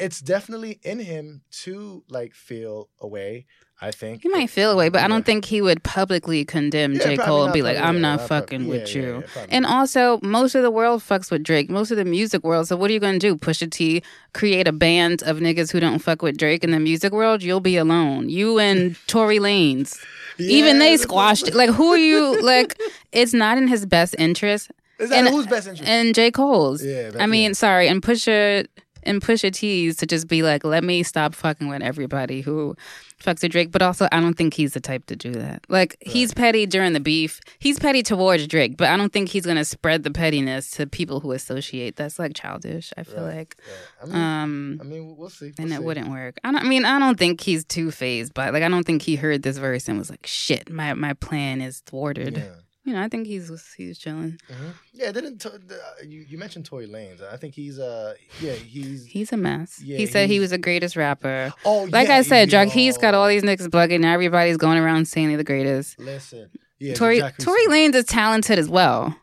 it's 0.00 0.22
definitely 0.22 0.80
in 0.82 0.98
him 0.98 1.42
to 1.50 2.02
like 2.08 2.34
feel 2.34 2.88
away. 3.00 3.46
I 3.82 3.90
think 3.92 4.22
He 4.22 4.28
might 4.28 4.50
feel 4.50 4.70
away, 4.70 4.90
but 4.90 5.02
I 5.02 5.08
don't 5.08 5.24
think 5.24 5.46
he 5.46 5.62
would 5.62 5.82
publicly 5.82 6.44
condemn 6.44 6.92
Yeah, 6.94 7.02
J. 7.04 7.16
Cole 7.16 7.44
and 7.44 7.52
be 7.52 7.62
like, 7.62 7.78
I'm 7.78 7.94
yeah, 7.94 8.00
not 8.00 8.20
not 8.20 8.28
fucking 8.28 8.68
with 8.68 8.94
yeah, 8.94 9.02
you. 9.02 9.12
yeah, 9.14 9.22
yeah, 9.36 9.46
and 9.48 9.64
also, 9.64 10.20
most 10.22 10.54
of 10.54 10.62
the 10.62 10.70
world 10.70 11.00
fucks 11.00 11.30
with 11.30 11.42
Drake, 11.42 11.70
most 11.70 11.90
of 11.90 11.96
the 11.96 12.04
music 12.04 12.44
world. 12.44 12.68
So, 12.68 12.76
what 12.76 12.90
are 12.90 12.92
you 12.92 13.00
going 13.00 13.18
to 13.18 13.18
do? 13.18 13.36
Pusha 13.36 13.70
T, 13.70 14.02
create 14.34 14.68
a 14.68 14.72
band 14.72 15.22
of 15.22 15.38
niggas 15.38 15.72
who 15.72 15.80
don't 15.80 15.98
fuck 16.00 16.20
with 16.20 16.36
Drake 16.36 16.62
in 16.62 16.72
the 16.72 16.80
music 16.80 17.12
world? 17.12 17.42
You'll 17.42 17.60
be 17.60 17.76
alone. 17.78 18.28
You 18.28 18.58
and 18.58 18.96
Tory 19.06 19.38
Lanez. 19.38 19.98
Even 20.38 20.78
they 20.78 20.96
squashed 20.98 21.48
it. 21.48 21.54
Like, 21.54 21.70
who 21.70 21.88
are 21.92 21.96
you? 21.98 22.40
Like, 22.50 22.78
it's 23.12 23.32
not 23.32 23.56
in 23.58 23.66
his 23.68 23.86
best 23.86 24.14
interest. 24.18 24.70
Is 24.98 25.08
that 25.10 25.18
and- 25.20 25.28
who's 25.28 25.46
best 25.46 25.68
interest? 25.68 25.88
And 25.88 26.14
J. 26.14 26.30
Cole's. 26.30 26.84
yeah, 26.84 27.12
I 27.18 27.26
mean, 27.26 27.50
yeah. 27.50 27.54
sorry, 27.54 27.88
and 27.88 28.02
Pusha 28.02 28.66
and 29.02 29.20
Pusha 29.22 29.52
T's 29.52 29.96
to 29.96 30.06
just 30.06 30.28
be 30.28 30.42
like, 30.42 30.64
let 30.64 30.84
me 30.84 31.02
stop 31.02 31.34
fucking 31.34 31.68
with 31.68 31.82
everybody 31.82 32.40
who 32.40 32.76
fucks 33.22 33.42
with 33.42 33.52
Drake. 33.52 33.70
But 33.70 33.82
also, 33.82 34.08
I 34.12 34.20
don't 34.20 34.34
think 34.34 34.54
he's 34.54 34.72
the 34.74 34.80
type 34.80 35.06
to 35.06 35.16
do 35.16 35.32
that. 35.32 35.64
Like, 35.68 35.96
he's 36.00 36.32
petty 36.34 36.66
during 36.66 36.92
the 36.92 37.00
beef. 37.00 37.40
He's 37.58 37.78
petty 37.78 38.02
towards 38.02 38.46
Drake, 38.46 38.76
but 38.76 38.88
I 38.88 38.96
don't 38.96 39.12
think 39.12 39.28
he's 39.28 39.44
gonna 39.46 39.64
spread 39.64 40.02
the 40.02 40.10
pettiness 40.10 40.70
to 40.72 40.86
people 40.86 41.20
who 41.20 41.32
associate. 41.32 41.96
That's 41.96 42.18
like 42.18 42.34
childish. 42.34 42.92
I 42.96 43.02
feel 43.04 43.24
Right. 43.24 43.36
like, 43.38 43.56
Yeah. 43.66 44.02
I 44.02 44.06
mean, 44.06 44.14
um, 44.16 44.78
I 44.80 44.84
mean, 44.84 45.16
we'll 45.16 45.28
see. 45.30 45.52
and 45.58 45.66
we'll 45.70 45.72
it 45.72 45.76
see. 45.78 45.84
wouldn't 45.84 46.08
work. 46.10 46.38
I 46.44 46.52
don't. 46.52 46.64
I 46.64 46.68
mean, 46.68 46.84
I 46.84 46.98
don't 46.98 47.18
think 47.18 47.40
he's 47.40 47.64
too 47.64 47.90
phased, 47.90 48.34
but 48.34 48.52
like, 48.52 48.62
I 48.62 48.68
don't 48.68 48.84
think 48.84 49.02
he 49.02 49.16
heard 49.16 49.42
this 49.42 49.58
verse 49.58 49.88
and 49.88 49.98
was 49.98 50.10
like, 50.10 50.26
"Shit, 50.26 50.70
my 50.70 50.94
my 50.94 51.12
plan 51.14 51.60
is 51.60 51.80
thwarted." 51.86 52.36
Yeah. 52.38 52.44
You 52.84 52.94
know, 52.94 53.02
I 53.02 53.08
think 53.08 53.26
he's 53.26 53.50
he's 53.76 53.98
chilling. 53.98 54.38
hmm 54.50 54.70
Yeah, 54.92 55.12
didn't 55.12 55.38
to, 55.42 55.50
the, 55.50 55.78
you 56.06 56.24
you 56.26 56.38
mentioned 56.38 56.64
Tory 56.64 56.86
Lanez? 56.86 57.22
I 57.22 57.36
think 57.36 57.54
he's 57.54 57.78
uh 57.78 58.14
yeah 58.40 58.52
he's 58.54 59.04
He's 59.04 59.32
a 59.32 59.36
mess. 59.36 59.80
Yeah, 59.82 59.98
he 59.98 60.06
said 60.06 60.30
he 60.30 60.40
was 60.40 60.50
the 60.50 60.58
greatest 60.58 60.96
rapper. 60.96 61.52
oh 61.64 61.84
Like 61.92 62.08
yeah, 62.08 62.16
I 62.16 62.22
said, 62.22 62.48
Drake. 62.48 62.70
He's 62.70 62.96
got 62.96 63.12
all 63.14 63.28
these 63.28 63.42
niggas 63.42 63.68
bugging. 63.68 64.00
Now 64.00 64.14
everybody's 64.14 64.56
going 64.56 64.78
around 64.78 65.06
saying 65.08 65.28
they're 65.28 65.36
the 65.36 65.44
greatest. 65.44 65.98
Listen, 65.98 66.48
yeah, 66.78 66.94
Tory 66.94 67.20
Jacquees- 67.20 67.44
Tory 67.44 67.66
Lanez 67.66 67.94
is 67.96 68.04
talented 68.06 68.58
as 68.58 68.68
well. 68.68 69.14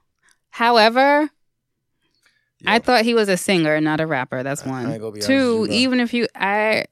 However, 0.51 1.29
Yo, 2.59 2.71
I 2.71 2.79
thought 2.79 3.03
he 3.05 3.13
was 3.15 3.27
a 3.29 3.37
singer, 3.37 3.79
not 3.81 3.99
a 3.99 4.05
rapper. 4.07 4.43
That's 4.43 4.63
I- 4.63 4.65
I 4.65 4.69
one. 4.69 4.91
ain't 4.91 5.01
gonna 5.01 5.11
be 5.11 5.19
honest 5.19 5.27
Two, 5.27 5.67
even 5.71 5.99
if 5.99 6.13
you, 6.13 6.27
I. 6.35 6.85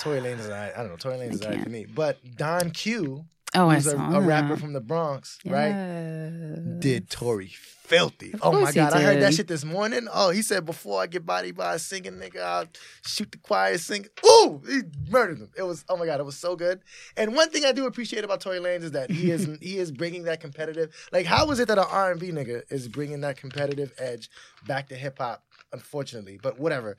Tory 0.00 0.20
Lanez 0.20 0.40
is. 0.40 0.50
I 0.50 0.72
don't 0.76 0.88
know. 0.88 0.96
Tory 0.96 1.16
Lanez 1.16 1.32
is 1.34 1.42
I 1.42 1.46
alright 1.46 1.64
to 1.64 1.70
me, 1.70 1.86
but 1.86 2.18
Don 2.36 2.70
Q, 2.70 3.24
Oh, 3.54 3.68
I 3.68 3.76
who's 3.76 3.86
a, 3.86 3.96
a 3.96 4.20
rapper 4.20 4.56
from 4.56 4.72
the 4.72 4.80
Bronx, 4.80 5.38
right? 5.44 6.78
Did 6.80 7.08
Tory 7.08 7.48
filthy? 7.48 8.32
Of 8.34 8.40
Oh 8.42 8.52
my 8.52 8.58
course 8.60 8.74
he 8.74 8.80
god, 8.80 8.92
I 8.94 9.02
heard 9.02 9.22
that 9.22 9.34
shit 9.34 9.46
this 9.46 9.64
morning. 9.64 10.08
Oh, 10.12 10.30
he 10.30 10.42
said 10.42 10.64
before 10.64 11.00
I 11.00 11.06
get 11.06 11.24
bodied 11.24 11.56
by 11.56 11.74
a 11.74 11.78
singing 11.78 12.14
nigga, 12.14 12.42
I'll 12.42 12.66
shoot 13.06 13.30
the 13.30 13.38
choir 13.38 13.78
singing. 13.78 14.08
Ooh, 14.24 14.60
he 14.66 14.80
murdered 15.08 15.38
him. 15.38 15.50
It 15.56 15.62
was 15.62 15.84
oh 15.88 15.96
my 15.96 16.06
god, 16.06 16.20
it 16.20 16.24
was 16.24 16.36
so 16.36 16.56
good. 16.56 16.80
And 17.16 17.34
one 17.34 17.50
thing 17.50 17.64
I 17.64 17.72
do 17.72 17.86
appreciate 17.86 18.24
about 18.24 18.40
Tory 18.40 18.58
Lanez 18.58 18.82
is 18.82 18.90
that 18.92 19.10
he 19.10 19.30
is 19.30 19.48
he 19.60 19.78
is 19.78 19.92
bringing 19.92 20.24
that 20.24 20.40
competitive. 20.40 20.94
Like, 21.12 21.26
how 21.26 21.50
is 21.50 21.60
it 21.60 21.68
that 21.68 21.78
an 21.78 21.86
R 21.88 22.10
and 22.10 22.20
B 22.20 22.30
nigga 22.30 22.62
is 22.70 22.88
bringing 22.88 23.20
that 23.20 23.36
competitive 23.36 23.92
edge 23.98 24.30
back 24.66 24.88
to 24.88 24.96
hip 24.96 25.18
hop? 25.18 25.42
Unfortunately, 25.74 26.38
but 26.40 26.58
whatever. 26.58 26.96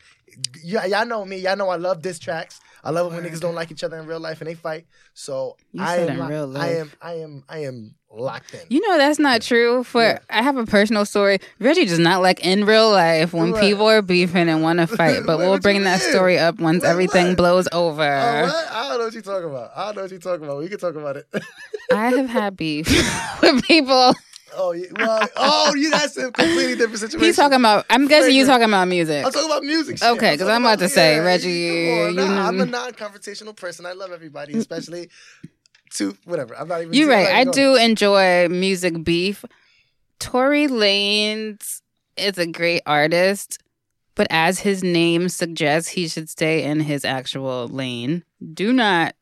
Y- 0.66 0.86
y'all 0.88 1.06
know 1.06 1.24
me. 1.24 1.38
Y'all 1.38 1.56
know 1.56 1.70
I 1.70 1.78
love 1.78 2.02
diss 2.02 2.20
tracks. 2.20 2.60
I 2.84 2.90
love 2.92 3.12
it 3.12 3.16
when 3.16 3.24
niggas 3.26 3.40
don't 3.40 3.56
like 3.56 3.72
each 3.72 3.84
other 3.86 3.98
in 3.98 4.06
real 4.06 4.20
life 4.20 4.42
and 4.42 4.50
they 4.50 4.54
fight. 4.54 4.86
So 5.14 5.56
You 5.72 5.82
I 5.82 5.96
said 5.96 6.10
am 6.10 6.20
in 6.22 6.28
real 6.28 6.58
I 6.58 6.68
am. 6.72 6.92
I 7.02 7.14
am 7.16 7.44
I 7.48 7.58
am 7.60 7.96
locked 8.12 8.54
in. 8.54 8.60
You 8.70 8.82
know 8.82 8.98
that's 8.98 9.18
not 9.18 9.42
true. 9.42 9.84
For 9.86 10.02
Yeah. 10.04 10.20
I 10.30 10.44
have 10.44 10.58
a 10.58 10.66
personal 10.66 11.06
story. 11.06 11.40
Reggie 11.60 11.86
does 11.86 12.00
not 12.00 12.22
like 12.22 12.46
in 12.46 12.66
real 12.66 12.92
life 12.92 13.34
when 13.34 13.54
Right. 13.54 13.62
people 13.62 13.88
are 13.88 14.02
beefing 14.02 14.50
and 14.50 14.62
want 14.62 14.80
to 14.80 14.88
fight. 15.02 15.22
But 15.26 15.38
we'll 15.38 15.58
bring 15.60 15.84
that 15.86 16.02
mean? 16.02 16.10
story 16.12 16.38
up 16.38 16.60
once 16.60 16.84
Wait, 16.84 16.90
everything 16.90 17.28
what? 17.30 17.38
blows 17.38 17.68
over. 17.72 18.04
Oh, 18.04 18.42
what? 18.44 18.72
I 18.72 18.90
don't 18.90 19.00
know 19.00 19.06
what 19.06 19.14
you're 19.14 19.22
talking 19.24 19.50
about. 19.50 19.72
I 19.76 19.86
don't 19.86 19.96
know 19.96 20.02
what 20.04 20.12
you're 20.12 20.20
talking 20.20 20.44
about. 20.46 20.58
We 20.60 20.68
can 20.68 20.78
talk 20.80 20.96
about 20.96 21.16
it. 21.18 21.28
I 21.94 22.10
have 22.12 22.30
had 22.30 22.58
beef 22.58 22.88
with 23.42 23.64
people. 23.64 24.14
Oh, 24.54 24.76
well, 24.98 25.28
oh, 25.36 25.74
you 25.76 25.92
guys 25.92 26.16
have 26.16 26.34
completely 26.34 26.76
different 26.76 27.00
situation. 27.00 27.26
He's 27.26 27.36
talking 27.36 27.60
about. 27.60 27.86
I'm 27.90 28.08
guessing 28.08 28.36
you're 28.36 28.46
talking 28.46 28.68
about 28.68 28.88
music. 28.88 29.26
I'm 29.26 29.32
talking 29.32 29.50
about 29.50 29.64
music. 29.64 29.98
Shit. 29.98 30.08
Okay, 30.12 30.32
'cause 30.32 30.40
talking 30.40 30.54
I'm 30.54 30.66
about 30.66 30.80
to 30.80 30.90
say, 30.90 31.20
Reggie, 31.20 31.88
come 31.90 32.08
on, 32.08 32.10
you 32.30 32.36
nah, 32.36 32.48
I'm 32.48 32.62
a 32.62 32.66
non-confrontational 32.66 33.56
person. 33.56 33.86
I 33.86 33.94
love 33.94 34.12
everybody, 34.12 34.54
especially 34.54 35.10
to 35.96 36.18
whatever. 36.26 36.56
I'm 36.58 36.68
not 36.68 36.82
even. 36.82 36.94
You're 36.94 37.10
right. 37.10 37.28
I 37.28 37.44
do 37.46 37.76
enjoy 37.76 38.48
music 38.50 39.04
beef. 39.04 39.44
Tory 40.20 40.68
Lanez 40.68 41.82
is 42.16 42.38
a 42.38 42.48
great 42.48 42.82
artist, 42.86 43.60
but 44.16 44.28
as 44.30 44.60
his 44.60 44.84
name 44.84 45.28
suggests, 45.28 45.90
he 45.90 46.08
should 46.08 46.30
stay 46.30 46.64
in 46.64 46.80
his 46.80 47.04
actual 47.04 47.68
lane. 47.68 48.24
Do 48.54 48.72
not 48.72 49.16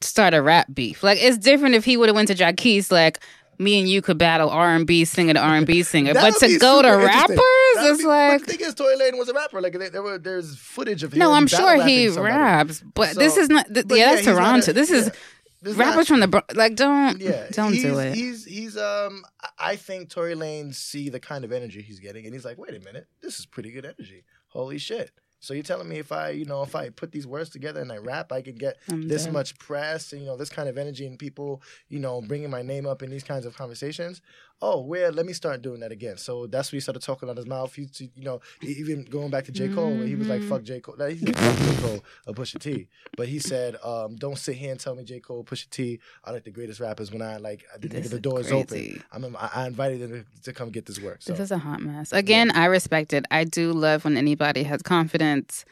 start 0.00 0.32
a 0.32 0.40
rap 0.40 0.68
beef. 0.72 1.02
Like 1.02 1.18
it's 1.20 1.36
different 1.36 1.74
if 1.74 1.84
he 1.84 1.96
would 1.96 2.08
have 2.08 2.16
went 2.16 2.28
to 2.28 2.34
Jacquees, 2.34 2.90
like 2.92 3.18
me 3.58 3.78
and 3.80 3.88
you 3.88 4.00
could 4.02 4.18
battle 4.18 4.50
R 4.50 4.74
and 4.74 4.86
B 4.86 5.04
singer 5.04 5.34
to 5.34 5.40
R 5.40 5.56
and 5.56 5.66
B 5.66 5.82
singer. 5.92 6.14
But 6.14 6.36
to 6.40 6.58
go 6.58 6.82
to 6.82 6.88
rappers, 6.88 7.38
it's 7.78 7.98
be- 8.02 8.06
like 8.06 8.40
But 8.40 8.46
the 8.46 8.52
thing 8.56 8.66
is, 8.66 8.74
Tory 8.74 8.96
Lane 8.96 9.18
was 9.18 9.28
a 9.28 9.34
rapper. 9.34 9.60
Like 9.60 9.78
there, 9.78 10.02
were, 10.02 10.18
there's 10.18 10.56
footage 10.56 11.02
of 11.02 11.12
him. 11.12 11.18
no, 11.20 11.32
I'm 11.32 11.46
sure 11.46 11.82
he 11.84 12.08
somebody. 12.08 12.34
raps, 12.34 12.82
but 12.94 13.16
this 13.16 13.36
is 13.36 13.48
not. 13.48 13.66
Th- 13.72 13.86
yeah, 13.88 14.06
that's 14.14 14.18
he's 14.20 14.26
not 14.28 14.34
a- 14.34 14.36
Toronto. 14.38 14.72
this 14.72 14.90
is 14.90 15.06
yeah. 15.06 15.12
There's 15.60 15.76
not- 15.76 15.86
rappers 15.88 16.06
from 16.08 16.20
the 16.20 16.44
like. 16.54 16.76
Don't 16.76 17.20
Yeah, 17.20 17.48
don't 17.50 17.72
do 17.72 17.98
it. 17.98 18.14
He's 18.14 18.44
he's 18.44 18.76
um. 18.76 19.24
I- 19.42 19.48
I 19.72 19.76
think 19.76 20.08
Tory 20.08 20.36
Lane 20.36 20.72
see 20.72 21.08
the 21.08 21.18
kind 21.20 21.44
of 21.44 21.50
energy 21.52 21.82
he's 21.82 21.98
getting, 21.98 22.24
and 22.26 22.32
he's 22.34 22.44
like, 22.44 22.58
wait 22.58 22.76
a 22.76 22.80
minute, 22.84 23.08
this 23.22 23.40
is 23.40 23.46
pretty 23.46 23.72
good 23.72 23.84
energy. 23.84 24.22
Holy 24.50 24.78
shit! 24.78 25.10
So 25.40 25.54
you're 25.54 25.62
telling 25.62 25.88
me 25.88 25.98
if 25.98 26.10
I, 26.10 26.30
you 26.30 26.44
know, 26.44 26.62
if 26.62 26.74
I 26.74 26.90
put 26.90 27.12
these 27.12 27.26
words 27.26 27.50
together 27.50 27.80
and 27.80 27.92
I 27.92 27.98
rap, 27.98 28.32
I 28.32 28.42
could 28.42 28.58
get 28.58 28.76
I'm 28.90 29.06
this 29.06 29.24
dead. 29.24 29.32
much 29.32 29.58
press 29.58 30.12
and 30.12 30.20
you 30.20 30.26
know 30.26 30.36
this 30.36 30.48
kind 30.48 30.68
of 30.68 30.76
energy 30.76 31.06
and 31.06 31.18
people, 31.18 31.62
you 31.88 32.00
know, 32.00 32.20
bringing 32.20 32.50
my 32.50 32.62
name 32.62 32.86
up 32.86 33.02
in 33.02 33.10
these 33.10 33.24
kinds 33.24 33.46
of 33.46 33.56
conversations. 33.56 34.20
Oh, 34.60 34.80
well, 34.80 35.12
let 35.12 35.24
me 35.24 35.32
start 35.32 35.62
doing 35.62 35.80
that 35.80 35.92
again. 35.92 36.16
So 36.16 36.46
that's 36.48 36.72
when 36.72 36.78
he 36.78 36.80
started 36.80 37.00
talking 37.02 37.30
out 37.30 37.36
his 37.36 37.46
mouth. 37.46 37.72
He, 37.74 37.88
you 38.16 38.24
know, 38.24 38.40
even 38.60 39.04
going 39.04 39.30
back 39.30 39.44
to 39.44 39.52
J 39.52 39.68
Cole, 39.68 39.96
where 39.96 40.06
he 40.06 40.16
was 40.16 40.26
like. 40.28 40.42
"Fuck 40.42 40.62
J 40.64 40.80
Cole." 40.80 40.96
Like, 40.98 41.16
He 41.16 41.26
said, 41.26 41.36
"Fuck 41.36 41.58
J 41.58 41.82
Cole," 41.82 42.04
or 42.26 42.34
Pusha 42.34 42.58
T. 42.58 42.88
But 43.16 43.28
he 43.28 43.38
said, 43.38 43.76
um, 43.84 44.16
"Don't 44.16 44.36
sit 44.38 44.56
here 44.56 44.72
and 44.72 44.80
tell 44.80 44.94
me 44.96 45.04
J 45.04 45.20
Cole, 45.20 45.44
Pusha 45.44 45.70
T 45.70 46.00
are 46.24 46.32
like 46.32 46.44
the 46.44 46.50
greatest 46.50 46.80
rappers 46.80 47.12
when 47.12 47.22
I 47.22 47.36
like 47.36 47.64
the, 47.78 47.88
This 47.88 48.10
the 48.10 48.18
door 48.20 48.40
is 48.40 48.50
open." 48.50 49.02
I 49.12 49.18
mean, 49.18 49.36
I, 49.38 49.50
I 49.54 49.66
invited 49.66 50.00
them 50.00 50.24
to, 50.24 50.42
to 50.42 50.52
come 50.52 50.70
get 50.70 50.86
this 50.86 51.00
work. 51.00 51.18
So 51.22 51.32
This 51.32 51.40
is 51.40 51.50
a 51.52 51.58
hot 51.58 51.80
mess. 51.80 52.12
Again, 52.12 52.50
I 52.50 52.64
respect 52.66 53.12
it. 53.12 53.26
I 53.30 53.44
do 53.44 53.72
love 53.72 54.04
when 54.04 54.16
anybody 54.16 54.64
has 54.64 54.82
confidence. 54.82 55.64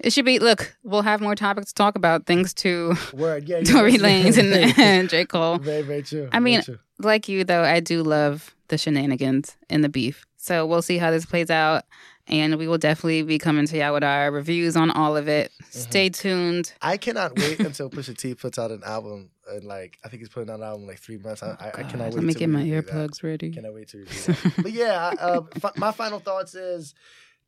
It 0.00 0.12
should 0.12 0.24
be. 0.24 0.38
Look, 0.38 0.76
we'll 0.84 1.02
have 1.02 1.20
more 1.20 1.34
topics 1.34 1.68
to 1.68 1.74
talk 1.74 1.96
about. 1.96 2.26
Thanks 2.26 2.52
to 2.54 2.94
word, 3.12 3.48
yeah, 3.48 3.62
Tory 3.64 3.94
Lanez 3.94 4.38
and, 4.38 4.78
and 4.78 5.08
J 5.10 5.24
Cole. 5.24 5.58
very, 5.58 5.82
very 5.82 6.02
true. 6.02 6.28
I 6.32 6.38
mean, 6.40 6.62
true. 6.62 6.78
Like 6.98 7.28
you, 7.28 7.44
though, 7.44 7.62
I 7.62 7.80
do 7.80 8.02
love 8.02 8.54
the 8.68 8.78
shenanigans 8.78 9.56
and 9.70 9.82
the 9.82 9.88
beef. 9.88 10.24
So 10.36 10.66
we'll 10.66 10.82
see 10.82 10.98
how 10.98 11.10
this 11.10 11.26
plays 11.26 11.50
out, 11.50 11.84
and 12.26 12.56
we 12.58 12.68
will 12.68 12.78
definitely 12.78 13.22
be 13.22 13.38
coming 13.38 13.66
to 13.66 13.76
y'all 13.78 13.92
with 13.92 14.04
our 14.04 14.30
reviews 14.30 14.76
on 14.76 14.90
all 14.90 15.16
of 15.16 15.28
it. 15.28 15.50
Mm-hmm. 15.52 15.78
Stay 15.78 16.08
tuned. 16.10 16.72
I 16.80 16.96
cannot 16.96 17.36
wait 17.38 17.58
until 17.70 17.90
Pusha 17.90 18.16
T 18.16 18.34
puts 18.34 18.58
out 18.58 18.70
an 18.70 18.82
album. 18.84 19.30
And 19.50 19.64
like, 19.64 19.98
I 20.04 20.08
think 20.08 20.20
he's 20.20 20.28
putting 20.28 20.50
out 20.50 20.56
an 20.60 20.62
album 20.64 20.82
in 20.82 20.88
like 20.88 20.98
three 21.00 21.18
months. 21.18 21.42
I, 21.42 21.56
I, 21.58 21.80
I 21.80 21.82
cannot 21.84 22.06
wait. 22.06 22.14
Let 22.14 22.24
me 22.24 22.34
get 22.34 22.48
my 22.50 22.62
earplugs 22.62 23.22
ready. 23.22 23.50
Cannot 23.50 23.74
wait 23.74 23.88
to 23.88 23.98
review 23.98 24.34
that. 24.34 24.52
but 24.62 24.72
yeah, 24.72 25.10
I, 25.18 25.22
uh, 25.22 25.40
fi- 25.58 25.72
my 25.76 25.90
final 25.92 26.18
thoughts 26.20 26.54
is 26.54 26.94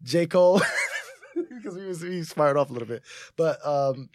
J 0.02 0.26
Cole 0.26 0.60
because 1.56 1.76
we 1.76 1.86
was 1.86 2.02
we 2.02 2.22
fired 2.24 2.56
off 2.56 2.70
a 2.70 2.72
little 2.72 2.88
bit, 2.88 3.02
but 3.36 3.64
um, 3.66 4.08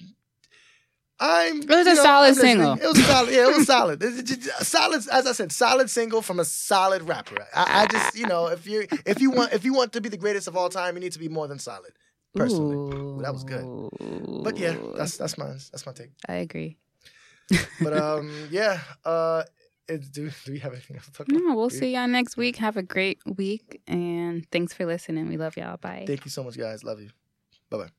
I'm. 1.19 1.61
It 1.61 1.69
was 1.69 1.87
a 1.87 1.95
know, 1.95 2.03
solid 2.03 2.27
I'm 2.29 2.35
single. 2.35 2.73
It 2.73 2.87
was 2.87 3.05
solid. 3.05 3.33
Yeah, 3.33 3.49
it 3.49 3.57
was 3.57 3.67
solid. 3.75 4.01
Just- 4.01 4.65
solid, 4.65 5.03
as 5.11 5.27
I 5.27 5.31
said, 5.31 5.51
solid 5.51 5.89
single 5.89 6.21
from 6.21 6.39
a 6.39 6.45
solid 6.45 7.03
rapper. 7.03 7.45
I, 7.55 7.83
I 7.83 7.87
just, 7.87 8.17
you 8.17 8.27
know, 8.27 8.47
if 8.47 8.67
you 8.67 8.87
if 9.05 9.21
you 9.21 9.31
want 9.31 9.53
if 9.53 9.63
you 9.63 9.73
want 9.73 9.93
to 9.93 10.01
be 10.01 10.09
the 10.09 10.17
greatest 10.17 10.47
of 10.47 10.57
all 10.57 10.69
time, 10.69 10.95
you 10.95 11.01
need 11.01 11.13
to 11.13 11.19
be 11.19 11.29
more 11.29 11.47
than 11.47 11.59
solid. 11.59 11.91
Personally, 12.35 12.75
Ooh. 12.75 13.21
that 13.21 13.31
was 13.31 13.45
good. 13.45 13.63
but 14.43 14.57
yeah, 14.57 14.75
that's 14.97 15.15
that's 15.17 15.37
mine. 15.37 15.57
That's 15.71 15.85
my 15.85 15.93
take. 15.93 16.11
I 16.27 16.35
agree. 16.35 16.77
But 17.81 17.95
um, 17.97 18.47
yeah. 18.51 18.79
Uh, 19.05 19.43
do 19.87 20.29
do 20.45 20.51
we 20.51 20.59
have 20.59 20.73
anything 20.73 20.97
else 20.97 21.05
to 21.07 21.11
talk 21.11 21.27
about? 21.27 21.41
No, 21.41 21.55
we'll 21.55 21.69
see 21.69 21.93
y'all 21.93 22.07
next 22.07 22.37
week. 22.37 22.57
Have 22.57 22.77
a 22.77 22.83
great 22.83 23.19
week, 23.25 23.81
and 23.87 24.49
thanks 24.51 24.73
for 24.73 24.85
listening. 24.85 25.27
We 25.27 25.37
love 25.37 25.57
y'all. 25.57 25.77
Bye. 25.77 26.05
Thank 26.07 26.25
you 26.25 26.31
so 26.31 26.43
much, 26.43 26.57
guys. 26.57 26.83
Love 26.83 27.01
you. 27.01 27.09
Bye 27.69 27.77
bye. 27.77 27.89